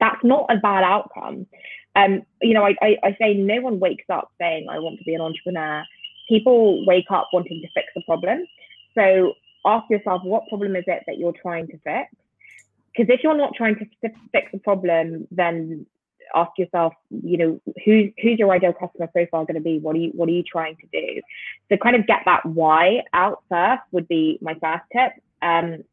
that's 0.00 0.22
not 0.24 0.46
a 0.50 0.56
bad 0.56 0.84
outcome. 0.84 1.46
Um, 1.94 2.22
you 2.40 2.54
know, 2.54 2.64
I, 2.64 2.74
I, 2.80 2.96
I 3.02 3.16
say 3.20 3.34
no 3.34 3.60
one 3.60 3.78
wakes 3.78 4.06
up 4.08 4.32
saying 4.40 4.68
I 4.68 4.78
want 4.78 4.98
to 4.98 5.04
be 5.04 5.14
an 5.14 5.20
entrepreneur. 5.20 5.84
People 6.28 6.86
wake 6.86 7.10
up 7.10 7.28
wanting 7.32 7.60
to 7.60 7.68
fix 7.74 7.88
a 7.96 8.00
problem. 8.02 8.46
So 8.94 9.34
ask 9.64 9.88
yourself 9.90 10.22
what 10.24 10.48
problem 10.48 10.76
is 10.76 10.84
it 10.86 11.04
that 11.06 11.18
you're 11.18 11.34
trying 11.40 11.66
to 11.68 11.78
fix? 11.78 12.10
Because 12.92 13.12
if 13.12 13.22
you're 13.22 13.36
not 13.36 13.54
trying 13.54 13.76
to 13.76 14.10
fix 14.32 14.50
a 14.52 14.58
problem, 14.58 15.26
then 15.30 15.86
ask 16.34 16.50
yourself, 16.58 16.94
you 17.10 17.36
know, 17.36 17.60
who's 17.84 18.10
who's 18.22 18.38
your 18.38 18.50
ideal 18.52 18.72
customer 18.72 19.06
profile 19.06 19.44
going 19.44 19.56
to 19.56 19.60
be? 19.60 19.78
What 19.78 19.96
are 19.96 19.98
you 19.98 20.10
what 20.14 20.28
are 20.28 20.32
you 20.32 20.42
trying 20.42 20.76
to 20.76 20.86
do? 20.92 21.20
so 21.68 21.76
kind 21.78 21.96
of 21.96 22.06
get 22.06 22.20
that 22.26 22.44
why 22.44 23.02
out 23.12 23.42
first 23.48 23.82
would 23.92 24.08
be 24.08 24.38
my 24.40 24.54
first 24.54 24.84
tip. 24.92 25.12
Um, 25.40 25.84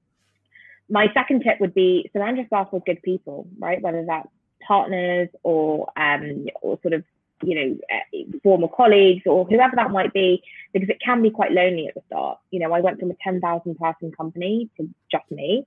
my 0.90 1.08
second 1.14 1.44
tip 1.44 1.60
would 1.60 1.74
be 1.74 2.10
surround 2.14 2.38
yourself 2.38 2.74
with 2.74 2.86
good 2.86 3.02
people, 3.04 3.48
right? 3.60 3.82
Whether 3.82 4.06
that's 4.06 4.28
partners 4.66 5.30
or 5.44 5.92
um, 5.96 6.48
or 6.62 6.80
sort 6.82 6.94
of 6.94 7.04
you 7.44 7.56
know, 7.56 7.78
uh, 7.92 8.40
former 8.44 8.68
colleagues 8.68 9.24
or 9.26 9.46
whoever 9.46 9.76
that 9.76 9.92
might 9.92 10.14
be, 10.14 10.42
because 10.74 10.90
it 10.90 11.02
can 11.04 11.22
be 11.22 11.30
quite 11.30 11.52
lonely 11.52 11.88
at 11.88 11.96
the 11.96 12.02
start. 12.08 12.38
You 12.52 12.60
know, 12.60 12.74
I 12.74 12.82
went 12.82 13.00
from 13.00 13.12
a 13.12 13.16
10,000 13.24 13.76
person 13.78 14.12
company 14.12 14.70
to 14.78 14.90
just 15.12 15.30
me. 15.32 15.66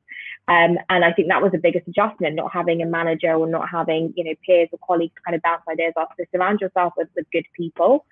Um, 0.49 0.79
and 0.89 1.05
I 1.05 1.13
think 1.13 1.29
that 1.29 1.43
was 1.43 1.53
the 1.53 1.59
biggest 1.59 1.89
adjustment, 1.89 2.37
not 2.37 2.53
having 2.53 2.83
a 2.83 2.87
manager 2.87 3.33
or 3.35 3.47
not 3.47 3.69
having, 3.69 4.13
you 4.17 4.25
know, 4.25 4.35
peers 4.45 4.69
or 4.73 4.79
colleagues 4.87 5.15
to 5.15 5.23
kind 5.23 5.35
of 5.35 5.43
bounce 5.43 5.63
ideas 5.71 5.95
off. 5.97 6.09
So 6.19 6.25
surround 6.33 6.61
yourself 6.61 6.95
with, 6.97 7.09
with 7.17 7.27
good 7.33 7.47
people. 7.57 8.05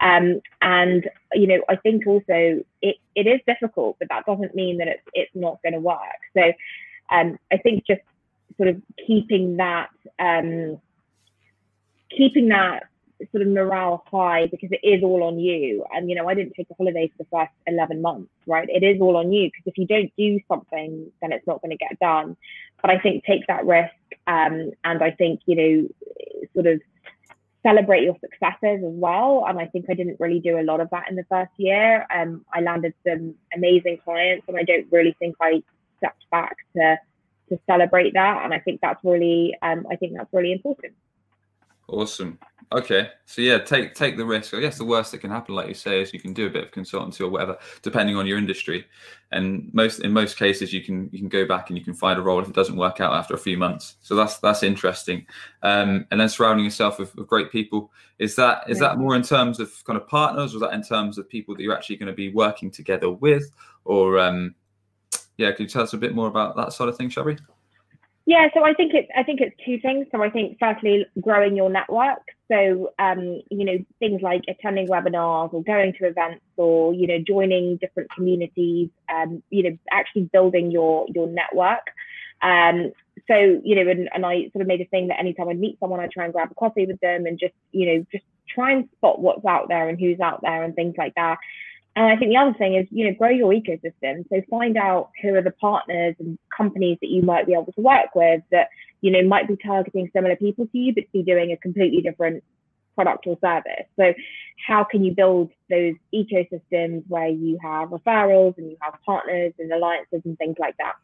Um, 0.00 0.40
and, 0.60 1.08
you 1.32 1.46
know, 1.46 1.62
I 1.68 1.76
think 1.76 2.06
also 2.06 2.62
it, 2.82 2.96
it 3.14 3.26
is 3.26 3.40
difficult, 3.46 3.96
but 3.98 4.08
that 4.10 4.26
doesn't 4.26 4.54
mean 4.54 4.78
that 4.78 4.88
it's, 4.88 5.02
it's 5.14 5.34
not 5.34 5.62
going 5.62 5.72
to 5.72 5.80
work. 5.80 5.98
So 6.34 6.52
um, 7.10 7.38
I 7.52 7.56
think 7.56 7.86
just 7.86 8.02
sort 8.56 8.68
of 8.68 8.82
keeping 9.06 9.56
that, 9.56 9.88
um, 10.18 10.80
keeping 12.10 12.48
that 12.48 12.84
sort 13.32 13.42
of 13.42 13.48
morale 13.48 14.04
high 14.10 14.46
because 14.46 14.70
it 14.72 14.80
is 14.82 15.02
all 15.02 15.22
on 15.22 15.38
you. 15.38 15.84
And, 15.92 16.08
you 16.08 16.16
know, 16.16 16.28
I 16.28 16.34
didn't 16.34 16.54
take 16.54 16.68
a 16.70 16.74
holiday 16.74 17.08
for 17.08 17.24
the 17.24 17.28
first 17.30 17.52
11 17.66 18.02
months, 18.02 18.30
right? 18.46 18.68
It 18.68 18.82
is 18.82 19.00
all 19.00 19.16
on 19.16 19.32
you 19.32 19.48
because 19.48 19.62
if 19.66 19.78
you 19.78 19.86
don't 19.86 20.12
do 20.16 20.38
something, 20.48 21.10
then 21.20 21.32
it's 21.32 21.46
not 21.46 21.62
going 21.62 21.70
to 21.70 21.76
get 21.76 21.98
done. 21.98 22.36
But 22.82 22.90
I 22.90 22.98
think 22.98 23.24
take 23.24 23.46
that 23.48 23.64
risk. 23.64 23.92
Um, 24.26 24.72
and 24.84 25.02
I 25.02 25.10
think, 25.12 25.40
you 25.46 25.56
know, 25.56 25.88
sort 26.54 26.66
of 26.66 26.80
celebrate 27.62 28.04
your 28.04 28.16
successes 28.20 28.84
as 28.84 28.94
well. 28.94 29.44
And 29.48 29.58
I 29.58 29.66
think 29.66 29.86
I 29.88 29.94
didn't 29.94 30.20
really 30.20 30.40
do 30.40 30.58
a 30.58 30.62
lot 30.62 30.80
of 30.80 30.90
that 30.90 31.08
in 31.10 31.16
the 31.16 31.24
first 31.28 31.52
year. 31.56 32.06
Um, 32.14 32.44
I 32.52 32.60
landed 32.60 32.94
some 33.06 33.34
amazing 33.54 33.98
clients 34.04 34.44
and 34.46 34.56
I 34.56 34.62
don't 34.62 34.86
really 34.92 35.16
think 35.18 35.36
I 35.40 35.62
stepped 35.98 36.24
back 36.30 36.56
to 36.76 36.98
to 37.48 37.60
celebrate 37.66 38.14
that. 38.14 38.44
And 38.44 38.52
I 38.52 38.58
think 38.58 38.80
that's 38.80 39.02
really 39.04 39.56
um, 39.62 39.86
I 39.90 39.96
think 39.96 40.14
that's 40.16 40.32
really 40.32 40.52
important. 40.52 40.94
Awesome. 41.88 42.38
Okay, 42.72 43.10
so 43.26 43.42
yeah, 43.42 43.58
take 43.58 43.94
take 43.94 44.16
the 44.16 44.24
risk. 44.24 44.52
I 44.52 44.58
guess 44.58 44.76
the 44.76 44.84
worst 44.84 45.12
that 45.12 45.18
can 45.18 45.30
happen, 45.30 45.54
like 45.54 45.68
you 45.68 45.74
say, 45.74 46.02
is 46.02 46.12
you 46.12 46.18
can 46.18 46.32
do 46.32 46.46
a 46.46 46.50
bit 46.50 46.64
of 46.64 46.72
consultancy 46.72 47.20
or 47.20 47.28
whatever, 47.28 47.56
depending 47.82 48.16
on 48.16 48.26
your 48.26 48.38
industry. 48.38 48.84
And 49.30 49.72
most 49.72 50.00
in 50.00 50.12
most 50.12 50.36
cases, 50.36 50.72
you 50.72 50.82
can 50.82 51.08
you 51.12 51.20
can 51.20 51.28
go 51.28 51.46
back 51.46 51.70
and 51.70 51.78
you 51.78 51.84
can 51.84 51.94
find 51.94 52.18
a 52.18 52.22
role 52.22 52.40
if 52.40 52.48
it 52.48 52.56
doesn't 52.56 52.76
work 52.76 53.00
out 53.00 53.12
after 53.12 53.34
a 53.34 53.38
few 53.38 53.56
months. 53.56 53.94
So 54.00 54.16
that's 54.16 54.38
that's 54.38 54.64
interesting. 54.64 55.26
Um, 55.62 56.06
and 56.10 56.18
then 56.18 56.28
surrounding 56.28 56.64
yourself 56.64 56.98
with, 56.98 57.14
with 57.14 57.28
great 57.28 57.52
people 57.52 57.92
is 58.18 58.34
that 58.34 58.68
is 58.68 58.80
that 58.80 58.98
more 58.98 59.14
in 59.14 59.22
terms 59.22 59.60
of 59.60 59.72
kind 59.84 59.96
of 59.96 60.08
partners, 60.08 60.52
or 60.52 60.56
is 60.56 60.62
that 60.62 60.74
in 60.74 60.82
terms 60.82 61.18
of 61.18 61.28
people 61.28 61.54
that 61.54 61.62
you're 61.62 61.76
actually 61.76 61.96
going 61.96 62.08
to 62.08 62.16
be 62.16 62.30
working 62.32 62.72
together 62.72 63.10
with, 63.10 63.48
or 63.84 64.18
um, 64.18 64.56
yeah, 65.36 65.52
can 65.52 65.62
you 65.64 65.68
tell 65.68 65.82
us 65.82 65.92
a 65.92 65.98
bit 65.98 66.16
more 66.16 66.26
about 66.26 66.56
that 66.56 66.72
sort 66.72 66.88
of 66.88 66.96
thing, 66.96 67.10
Shabri? 67.10 67.38
Yeah, 68.26 68.48
so 68.54 68.64
I 68.64 68.74
think 68.74 68.92
it's 68.92 69.08
I 69.16 69.22
think 69.22 69.40
it's 69.40 69.54
two 69.64 69.78
things. 69.80 70.06
So 70.12 70.22
I 70.22 70.30
think 70.30 70.58
firstly 70.58 71.06
growing 71.20 71.56
your 71.56 71.70
network. 71.70 72.18
So 72.50 72.90
um, 72.98 73.40
you 73.50 73.64
know 73.64 73.78
things 74.00 74.20
like 74.20 74.42
attending 74.48 74.88
webinars 74.88 75.54
or 75.54 75.62
going 75.62 75.92
to 76.00 76.06
events 76.08 76.44
or 76.56 76.92
you 76.92 77.06
know 77.06 77.18
joining 77.26 77.76
different 77.76 78.10
communities. 78.12 78.90
Um, 79.08 79.42
you 79.50 79.62
know 79.62 79.78
actually 79.92 80.24
building 80.32 80.72
your 80.72 81.06
your 81.14 81.28
network. 81.28 81.86
Um, 82.42 82.92
so 83.28 83.60
you 83.64 83.76
know 83.76 83.88
and, 83.90 84.08
and 84.12 84.26
I 84.26 84.50
sort 84.52 84.62
of 84.62 84.66
made 84.66 84.80
a 84.80 84.86
thing 84.86 85.06
that 85.08 85.20
anytime 85.20 85.48
I 85.48 85.54
meet 85.54 85.78
someone 85.78 86.00
I 86.00 86.08
try 86.12 86.24
and 86.24 86.32
grab 86.32 86.50
a 86.50 86.54
coffee 86.54 86.86
with 86.86 87.00
them 87.00 87.26
and 87.26 87.38
just 87.38 87.54
you 87.70 87.86
know 87.86 88.06
just 88.10 88.24
try 88.48 88.72
and 88.72 88.88
spot 88.96 89.20
what's 89.20 89.44
out 89.44 89.68
there 89.68 89.88
and 89.88 90.00
who's 90.00 90.18
out 90.18 90.40
there 90.42 90.64
and 90.64 90.74
things 90.74 90.94
like 90.98 91.14
that. 91.14 91.38
And 91.96 92.04
I 92.04 92.16
think 92.16 92.30
the 92.30 92.36
other 92.36 92.52
thing 92.52 92.74
is, 92.74 92.86
you 92.90 93.06
know, 93.06 93.14
grow 93.16 93.30
your 93.30 93.52
ecosystem. 93.52 94.28
So 94.28 94.42
find 94.50 94.76
out 94.76 95.10
who 95.22 95.34
are 95.34 95.42
the 95.42 95.50
partners 95.50 96.14
and 96.18 96.38
companies 96.54 96.98
that 97.00 97.08
you 97.08 97.22
might 97.22 97.46
be 97.46 97.54
able 97.54 97.72
to 97.72 97.80
work 97.80 98.14
with 98.14 98.42
that, 98.52 98.68
you 99.00 99.10
know, 99.10 99.26
might 99.26 99.48
be 99.48 99.56
targeting 99.56 100.10
similar 100.12 100.36
people 100.36 100.66
to 100.66 100.78
you, 100.78 100.94
but 100.94 101.04
be 101.12 101.22
doing 101.22 101.52
a 101.52 101.56
completely 101.56 102.02
different 102.02 102.44
product 102.94 103.26
or 103.26 103.38
service. 103.40 103.86
So 103.98 104.12
how 104.66 104.84
can 104.84 105.04
you 105.04 105.14
build 105.14 105.50
those 105.70 105.94
ecosystems 106.14 107.02
where 107.08 107.28
you 107.28 107.58
have 107.62 107.88
referrals 107.88 108.58
and 108.58 108.70
you 108.70 108.76
have 108.80 108.94
partners 109.04 109.54
and 109.58 109.72
alliances 109.72 110.20
and 110.26 110.36
things 110.36 110.56
like 110.58 110.76
that? 110.76 110.94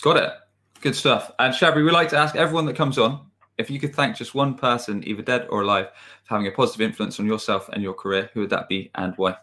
Got 0.00 0.16
it. 0.18 0.32
Good 0.80 0.94
stuff. 0.94 1.32
And 1.40 1.52
Shabri, 1.52 1.84
we 1.84 1.90
like 1.90 2.10
to 2.10 2.18
ask 2.18 2.36
everyone 2.36 2.66
that 2.66 2.76
comes 2.76 2.98
on 2.98 3.26
if 3.58 3.68
you 3.68 3.80
could 3.80 3.96
thank 3.96 4.14
just 4.14 4.32
one 4.32 4.54
person, 4.54 5.02
either 5.08 5.22
dead 5.22 5.48
or 5.50 5.62
alive, 5.62 5.88
for 6.22 6.34
having 6.34 6.46
a 6.46 6.52
positive 6.52 6.82
influence 6.82 7.18
on 7.18 7.26
yourself 7.26 7.68
and 7.70 7.82
your 7.82 7.94
career, 7.94 8.30
who 8.32 8.40
would 8.40 8.50
that 8.50 8.68
be 8.68 8.92
and 8.94 9.14
why? 9.16 9.36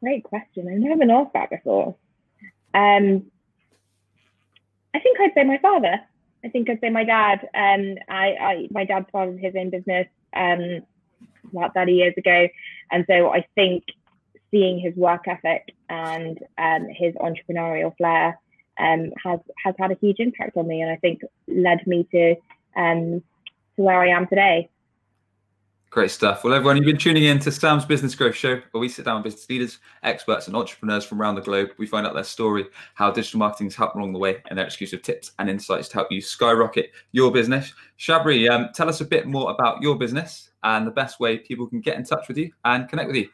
Great 0.00 0.24
question. 0.24 0.68
I've 0.68 0.78
never 0.78 0.96
been 0.96 1.10
asked 1.10 1.32
that 1.34 1.50
before. 1.50 1.96
Um, 2.74 3.30
I 4.94 5.00
think 5.00 5.20
I'd 5.20 5.34
say 5.34 5.44
my 5.44 5.58
father. 5.58 6.00
I 6.44 6.48
think 6.48 6.70
I'd 6.70 6.80
say 6.80 6.90
my 6.90 7.04
dad. 7.04 7.40
Um, 7.54 7.96
I, 8.08 8.36
I 8.40 8.68
my 8.70 8.84
dad 8.84 9.06
started 9.08 9.38
his 9.38 9.54
own 9.56 9.70
business 9.70 10.06
um, 10.34 10.82
about 11.50 11.74
30 11.74 11.92
years 11.92 12.14
ago, 12.16 12.48
and 12.90 13.04
so 13.08 13.30
I 13.30 13.46
think 13.54 13.84
seeing 14.50 14.78
his 14.78 14.94
work 14.94 15.26
ethic 15.26 15.74
and 15.88 16.38
um, 16.56 16.88
his 16.88 17.14
entrepreneurial 17.14 17.96
flair 17.96 18.38
um, 18.78 19.12
has 19.22 19.40
has 19.64 19.74
had 19.78 19.90
a 19.90 19.98
huge 20.00 20.16
impact 20.18 20.56
on 20.56 20.68
me, 20.68 20.82
and 20.82 20.90
I 20.90 20.96
think 20.96 21.22
led 21.48 21.86
me 21.86 22.06
to 22.12 22.36
um, 22.76 23.22
to 23.76 23.82
where 23.82 24.00
I 24.00 24.08
am 24.08 24.26
today. 24.26 24.68
Great 25.90 26.10
stuff. 26.10 26.44
Well, 26.44 26.52
everyone, 26.52 26.76
you've 26.76 26.84
been 26.84 26.98
tuning 26.98 27.24
in 27.24 27.38
to 27.38 27.50
Sam's 27.50 27.86
Business 27.86 28.14
Growth 28.14 28.34
Show, 28.34 28.60
where 28.72 28.80
we 28.80 28.88
sit 28.88 29.04
down 29.04 29.16
with 29.16 29.24
business 29.24 29.48
leaders, 29.48 29.78
experts, 30.02 30.46
and 30.46 30.54
entrepreneurs 30.54 31.04
from 31.04 31.22
around 31.22 31.36
the 31.36 31.40
globe. 31.40 31.70
We 31.78 31.86
find 31.86 32.06
out 32.06 32.12
their 32.12 32.24
story, 32.24 32.66
how 32.94 33.10
digital 33.10 33.38
marketing 33.38 33.68
has 33.68 33.76
helped 33.76 33.96
along 33.96 34.12
the 34.12 34.18
way, 34.18 34.42
and 34.48 34.58
their 34.58 34.66
exclusive 34.66 35.02
tips 35.02 35.32
and 35.38 35.48
insights 35.48 35.88
to 35.88 35.94
help 35.94 36.12
you 36.12 36.20
skyrocket 36.20 36.90
your 37.12 37.32
business. 37.32 37.72
Shabri, 37.98 38.50
um, 38.50 38.68
tell 38.74 38.88
us 38.88 39.00
a 39.00 39.06
bit 39.06 39.26
more 39.26 39.50
about 39.52 39.80
your 39.80 39.96
business 39.96 40.50
and 40.64 40.86
the 40.86 40.90
best 40.90 41.18
way 41.20 41.38
people 41.38 41.66
can 41.66 41.80
get 41.80 41.96
in 41.96 42.04
touch 42.04 42.28
with 42.28 42.36
you 42.36 42.50
and 42.64 42.88
connect 42.88 43.06
with 43.06 43.16
you. 43.16 43.28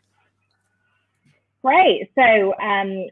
Great. 1.65 2.11
So, 2.15 2.55
um, 2.61 3.07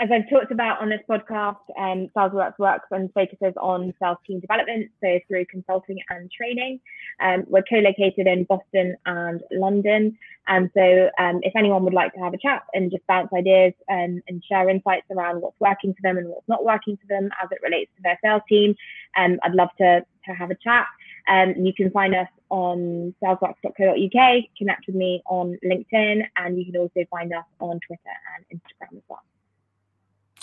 as 0.00 0.08
I've 0.10 0.28
talked 0.30 0.50
about 0.50 0.80
on 0.80 0.88
this 0.88 1.00
podcast, 1.08 1.58
um, 1.78 2.08
SalesWorks 2.16 2.58
works 2.58 2.86
and 2.90 3.12
focuses 3.12 3.52
on 3.60 3.92
sales 4.00 4.16
team 4.26 4.40
development, 4.40 4.90
so 5.02 5.20
through 5.28 5.44
consulting 5.46 5.98
and 6.08 6.30
training. 6.30 6.80
Um, 7.20 7.44
we're 7.46 7.62
co-located 7.62 8.26
in 8.26 8.44
Boston 8.44 8.96
and 9.04 9.42
London, 9.50 10.16
and 10.48 10.70
so 10.74 11.10
um, 11.18 11.40
if 11.42 11.54
anyone 11.54 11.84
would 11.84 11.92
like 11.92 12.14
to 12.14 12.20
have 12.20 12.32
a 12.32 12.38
chat 12.38 12.62
and 12.72 12.90
just 12.90 13.06
bounce 13.06 13.30
ideas 13.36 13.74
and, 13.88 14.22
and, 14.28 14.42
share 14.42 14.68
insights 14.68 15.06
around 15.10 15.40
what's 15.40 15.60
working 15.60 15.94
for 15.94 16.02
them 16.02 16.16
and 16.16 16.28
what's 16.28 16.48
not 16.48 16.64
working 16.64 16.96
for 16.96 17.06
them 17.06 17.30
as 17.42 17.48
it 17.52 17.58
relates 17.62 17.90
to 17.96 18.02
their 18.02 18.18
sales 18.24 18.42
team, 18.48 18.74
um, 19.16 19.38
I'd 19.42 19.54
love 19.54 19.70
to, 19.78 20.00
to 20.00 20.32
have 20.32 20.50
a 20.50 20.56
chat. 20.56 20.86
Um, 21.28 21.54
you 21.56 21.72
can 21.72 21.90
find 21.90 22.14
us 22.14 22.28
on 22.48 23.14
salesworks.co.uk, 23.22 24.44
connect 24.58 24.86
with 24.86 24.96
me 24.96 25.22
on 25.26 25.58
LinkedIn, 25.64 26.22
and 26.36 26.58
you 26.58 26.64
can 26.64 26.76
also 26.76 27.04
find 27.10 27.32
us 27.32 27.44
on 27.60 27.78
Twitter 27.86 28.16
and 28.36 28.58
Instagram 28.60 28.96
as 28.96 29.02
well. 29.08 29.22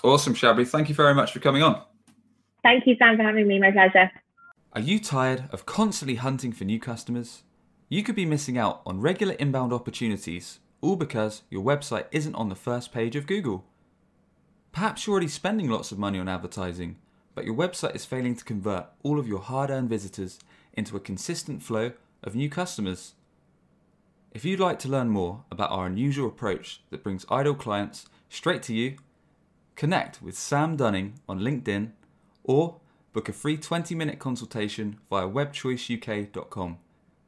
Awesome, 0.04 0.34
Shabri. 0.34 0.68
Thank 0.68 0.88
you 0.88 0.96
very 0.96 1.14
much 1.14 1.34
for 1.34 1.40
coming 1.40 1.62
on. 1.62 1.82
Thank 2.64 2.88
you, 2.88 2.96
Sam, 2.98 3.18
for 3.18 3.24
having 3.24 3.48
me. 3.48 3.60
My 3.60 3.72
pleasure. 3.72 4.12
Are 4.74 4.82
you 4.82 5.00
tired 5.00 5.50
of 5.52 5.66
constantly 5.66 6.16
hunting 6.16 6.52
for 6.54 6.64
new 6.64 6.80
customers? 6.80 7.44
You 7.90 8.04
could 8.04 8.16
be 8.16 8.26
missing 8.26 8.58
out 8.58 8.82
on 8.86 9.02
regular 9.02 9.34
inbound 9.34 9.74
opportunities, 9.74 10.60
all 10.80 10.96
because 10.96 11.42
your 11.50 11.64
website 11.64 12.06
isn't 12.12 12.36
on 12.36 12.50
the 12.50 12.56
first 12.56 12.94
page 12.94 13.16
of 13.16 13.28
Google. 13.28 13.66
Perhaps 14.72 15.06
you're 15.06 15.14
already 15.14 15.28
spending 15.28 15.70
lots 15.70 15.92
of 15.92 15.98
money 15.98 16.20
on 16.20 16.30
advertising, 16.30 16.98
but 17.36 17.46
your 17.46 17.56
website 17.56 17.96
is 17.96 18.06
failing 18.06 18.36
to 18.36 18.46
convert 18.46 18.86
all 19.04 19.20
of 19.20 19.28
your 19.28 19.40
hard 19.40 19.70
earned 19.70 19.90
visitors 19.90 20.40
into 20.74 20.96
a 20.96 21.02
consistent 21.02 21.64
flow 21.64 21.92
of 22.24 22.36
new 22.36 22.50
customers. 22.50 23.16
If 24.32 24.46
you'd 24.46 24.60
like 24.60 24.78
to 24.80 24.88
learn 24.88 25.10
more 25.10 25.44
about 25.52 25.72
our 25.72 25.88
unusual 25.88 26.28
approach 26.28 26.82
that 26.92 27.04
brings 27.04 27.26
idle 27.30 27.56
clients 27.56 28.06
straight 28.30 28.62
to 28.64 28.74
you 28.76 28.98
Connect 29.80 30.22
with 30.22 30.38
Sam 30.38 30.76
Dunning 30.76 31.22
on 31.30 31.40
LinkedIn 31.40 31.92
or 32.44 32.82
book 33.14 33.30
a 33.30 33.32
free 33.32 33.56
20 33.56 33.96
minute 33.96 34.20
consultation 34.20 35.00
via 35.10 35.26
webchoiceuk.com. 35.26 36.78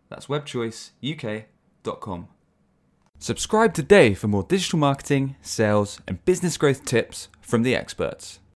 That's 0.09 0.27
webchoiceuk.com. 0.27 2.27
Subscribe 3.19 3.73
today 3.73 4.13
for 4.13 4.27
more 4.27 4.43
digital 4.43 4.79
marketing, 4.79 5.37
sales, 5.41 6.01
and 6.05 6.25
business 6.25 6.57
growth 6.57 6.83
tips 6.83 7.29
from 7.39 7.63
the 7.63 7.73
experts. 7.73 8.40